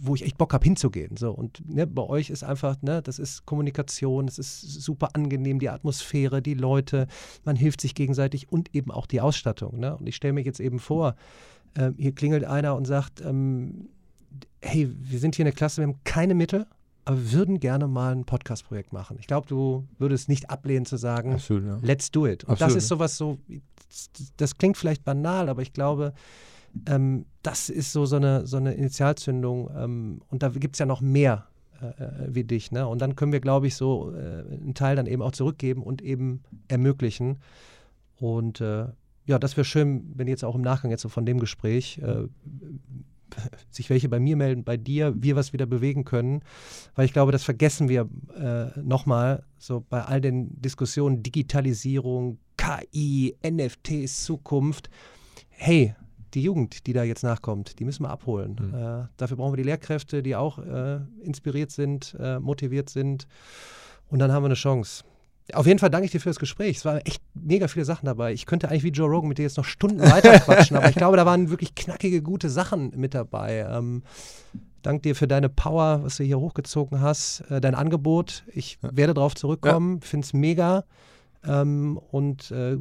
wo 0.00 0.14
ich 0.14 0.24
echt 0.24 0.38
Bock 0.38 0.52
habe 0.52 0.64
hinzugehen. 0.64 1.16
So, 1.16 1.30
und 1.30 1.62
ne, 1.68 1.86
bei 1.86 2.02
euch 2.02 2.30
ist 2.30 2.44
einfach, 2.44 2.80
ne, 2.82 3.02
das 3.02 3.18
ist 3.18 3.46
Kommunikation, 3.46 4.28
es 4.28 4.38
ist 4.38 4.60
super 4.60 5.10
angenehm, 5.14 5.58
die 5.58 5.68
Atmosphäre, 5.68 6.42
die 6.42 6.54
Leute, 6.54 7.06
man 7.44 7.56
hilft 7.56 7.80
sich 7.80 7.94
gegenseitig 7.94 8.50
und 8.50 8.74
eben 8.74 8.90
auch 8.90 9.06
die 9.06 9.20
Ausstattung. 9.20 9.78
Ne? 9.78 9.96
Und 9.96 10.06
ich 10.06 10.16
stelle 10.16 10.32
mir 10.32 10.42
jetzt 10.42 10.60
eben 10.60 10.78
vor, 10.78 11.16
äh, 11.74 11.90
hier 11.96 12.14
klingelt 12.14 12.44
einer 12.44 12.76
und 12.76 12.86
sagt, 12.86 13.20
ähm, 13.20 13.88
hey, 14.60 14.90
wir 14.98 15.18
sind 15.18 15.36
hier 15.36 15.44
eine 15.44 15.52
Klasse, 15.52 15.82
wir 15.82 15.88
haben 15.88 16.00
keine 16.04 16.34
Mittel, 16.34 16.66
aber 17.04 17.18
wir 17.18 17.32
würden 17.32 17.60
gerne 17.60 17.86
mal 17.86 18.12
ein 18.12 18.24
Podcast-Projekt 18.24 18.92
machen. 18.92 19.16
Ich 19.20 19.26
glaube, 19.26 19.46
du 19.46 19.86
würdest 19.98 20.28
nicht 20.28 20.50
ablehnen 20.50 20.86
zu 20.86 20.96
sagen, 20.96 21.34
Absolut, 21.34 21.64
ja. 21.64 21.78
let's 21.82 22.10
do 22.10 22.26
it. 22.26 22.44
Und 22.44 22.52
Absolut, 22.52 22.76
das 22.76 22.82
ist 22.82 22.88
sowas 22.88 23.16
so, 23.16 23.38
das 24.36 24.56
klingt 24.56 24.76
vielleicht 24.76 25.04
banal, 25.04 25.48
aber 25.48 25.62
ich 25.62 25.72
glaube, 25.72 26.14
ähm, 26.86 27.26
das 27.42 27.68
ist 27.68 27.92
so, 27.92 28.06
so, 28.06 28.16
eine, 28.16 28.46
so 28.46 28.56
eine 28.56 28.74
Initialzündung. 28.74 29.70
Ähm, 29.76 30.20
und 30.28 30.42
da 30.42 30.48
gibt 30.48 30.76
es 30.76 30.78
ja 30.78 30.86
noch 30.86 31.00
mehr 31.00 31.46
äh, 31.80 31.86
äh, 31.86 32.34
wie 32.34 32.44
dich. 32.44 32.72
Ne? 32.72 32.86
Und 32.86 33.00
dann 33.00 33.16
können 33.16 33.32
wir, 33.32 33.40
glaube 33.40 33.66
ich, 33.66 33.74
so 33.76 34.12
äh, 34.12 34.44
einen 34.52 34.74
Teil 34.74 34.96
dann 34.96 35.06
eben 35.06 35.22
auch 35.22 35.32
zurückgeben 35.32 35.82
und 35.82 36.02
eben 36.02 36.42
ermöglichen. 36.68 37.38
Und 38.16 38.60
äh, 38.60 38.86
ja, 39.26 39.38
das 39.38 39.56
wäre 39.56 39.64
schön, 39.64 40.12
wenn 40.14 40.28
jetzt 40.28 40.44
auch 40.44 40.54
im 40.54 40.62
Nachgang 40.62 40.90
jetzt 40.90 41.02
so 41.02 41.08
von 41.08 41.26
dem 41.26 41.40
Gespräch 41.40 41.98
äh, 41.98 42.28
sich 43.70 43.90
welche 43.90 44.08
bei 44.08 44.20
mir 44.20 44.36
melden, 44.36 44.64
bei 44.64 44.76
dir, 44.76 45.14
wir 45.16 45.36
was 45.36 45.52
wieder 45.52 45.66
bewegen 45.66 46.04
können. 46.04 46.42
Weil 46.94 47.06
ich 47.06 47.12
glaube, 47.12 47.32
das 47.32 47.44
vergessen 47.44 47.88
wir 47.88 48.08
äh, 48.36 48.78
nochmal, 48.80 49.44
so 49.58 49.84
bei 49.88 50.02
all 50.02 50.20
den 50.20 50.60
Diskussionen, 50.60 51.22
Digitalisierung, 51.22 52.38
KI, 52.56 53.36
NFTs, 53.44 54.24
Zukunft. 54.24 54.90
Hey, 55.48 55.94
die 56.34 56.42
Jugend, 56.42 56.86
die 56.86 56.92
da 56.92 57.02
jetzt 57.02 57.22
nachkommt, 57.22 57.78
die 57.78 57.84
müssen 57.84 58.02
wir 58.02 58.10
abholen. 58.10 58.56
Mhm. 58.60 58.74
Äh, 58.74 59.08
dafür 59.16 59.36
brauchen 59.36 59.52
wir 59.52 59.58
die 59.58 59.62
Lehrkräfte, 59.62 60.22
die 60.22 60.36
auch 60.36 60.58
äh, 60.58 60.98
inspiriert 61.22 61.70
sind, 61.70 62.16
äh, 62.18 62.38
motiviert 62.38 62.90
sind. 62.90 63.26
Und 64.08 64.18
dann 64.18 64.32
haben 64.32 64.42
wir 64.42 64.48
eine 64.48 64.54
Chance. 64.54 65.04
Auf 65.52 65.66
jeden 65.66 65.78
Fall 65.78 65.90
danke 65.90 66.06
ich 66.06 66.10
dir 66.10 66.20
für 66.20 66.30
das 66.30 66.38
Gespräch. 66.38 66.78
Es 66.78 66.84
waren 66.84 66.98
echt 66.98 67.22
mega 67.34 67.68
viele 67.68 67.84
Sachen 67.84 68.06
dabei. 68.06 68.32
Ich 68.32 68.46
könnte 68.46 68.68
eigentlich 68.68 68.82
wie 68.82 68.88
Joe 68.88 69.08
Rogan 69.08 69.28
mit 69.28 69.38
dir 69.38 69.42
jetzt 69.42 69.58
noch 69.58 69.64
Stunden 69.64 70.00
weiter 70.00 70.38
quatschen, 70.40 70.76
aber 70.76 70.88
ich 70.88 70.96
glaube, 70.96 71.18
da 71.18 71.26
waren 71.26 71.50
wirklich 71.50 71.74
knackige, 71.74 72.22
gute 72.22 72.48
Sachen 72.48 72.92
mit 72.96 73.14
dabei. 73.14 73.66
Ähm, 73.68 74.02
dank 74.80 75.02
dir 75.02 75.14
für 75.14 75.28
deine 75.28 75.50
Power, 75.50 76.02
was 76.02 76.16
du 76.16 76.24
hier 76.24 76.40
hochgezogen 76.40 77.02
hast, 77.02 77.42
äh, 77.50 77.60
dein 77.60 77.74
Angebot. 77.74 78.44
Ich 78.54 78.78
ja. 78.82 78.90
werde 78.96 79.12
darauf 79.12 79.34
zurückkommen, 79.34 79.98
ja. 80.00 80.06
finde 80.06 80.24
es 80.24 80.32
mega. 80.32 80.84
Ähm, 81.46 81.98
und 82.10 82.50
äh, 82.50 82.76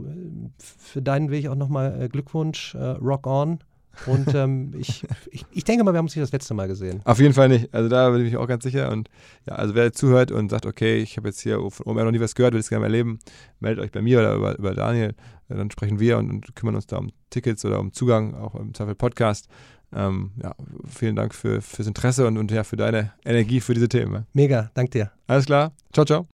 für 0.58 1.02
deinen 1.02 1.32
Weg 1.32 1.48
auch 1.48 1.56
nochmal 1.56 2.02
äh, 2.02 2.10
Glückwunsch, 2.10 2.76
äh, 2.76 2.84
Rock 2.84 3.28
On. 3.28 3.60
Und 4.06 4.34
ähm, 4.34 4.74
ich, 4.78 5.06
ich, 5.32 5.46
ich, 5.52 5.64
denke 5.64 5.84
mal, 5.84 5.94
wir 5.94 5.98
haben 5.98 6.06
uns 6.06 6.16
nicht 6.16 6.24
das 6.24 6.32
letzte 6.32 6.54
Mal 6.54 6.68
gesehen. 6.68 7.02
Auf 7.06 7.20
jeden 7.20 7.34
Fall 7.34 7.50
nicht. 7.50 7.74
Also 7.74 7.90
da 7.90 8.10
bin 8.10 8.26
ich 8.26 8.38
auch 8.38 8.48
ganz 8.48 8.64
sicher. 8.64 8.92
Und 8.92 9.10
ja, 9.48 9.56
also 9.56 9.76
wer 9.76 9.94
zuhört 9.94 10.32
und 10.32 10.50
sagt, 10.50 10.66
okay, 10.66 10.98
ich 10.98 11.18
habe 11.18 11.30
jetzt 11.30 11.42
hier 11.42 11.60
von 11.70 11.86
OMR 11.86 12.06
noch 12.06 12.12
nie 12.12 12.20
was 12.20 12.36
gehört, 12.36 12.54
will 12.54 12.60
es 12.60 12.70
gerne 12.70 12.82
mal 12.82 12.88
erleben, 12.88 13.20
meldet 13.60 13.84
euch 13.84 13.92
bei 13.92 14.02
mir 14.02 14.20
oder 14.20 14.36
über, 14.36 14.58
über 14.58 14.74
Daniel. 14.74 15.14
Dann 15.50 15.70
sprechen 15.70 16.00
wir 16.00 16.18
und, 16.18 16.32
und, 16.32 16.56
kümmern 16.56 16.76
uns 16.76 16.88
da 16.88 16.98
um 16.98 17.12
Tickets 17.30 17.64
oder 17.66 17.80
um 17.80 17.94
Zugang, 17.94 18.34
auch 18.34 18.56
im 18.56 18.74
Zweifel 18.74 18.96
Podcast. 18.96 19.48
Ähm, 19.96 20.32
ja, 20.42 20.56
vielen 20.88 21.16
Dank 21.16 21.36
für, 21.36 21.62
fürs 21.62 21.88
Interesse 21.88 22.26
und, 22.26 22.38
und 22.38 22.50
ja, 22.50 22.64
für 22.64 22.78
deine 22.78 23.12
Energie 23.24 23.62
für 23.62 23.76
diese 23.76 23.90
Themen. 23.90 24.26
Mega, 24.34 24.72
dank 24.74 24.90
dir. 24.92 25.12
Alles 25.28 25.46
klar. 25.46 25.72
Ciao, 25.92 26.06
ciao. 26.06 26.22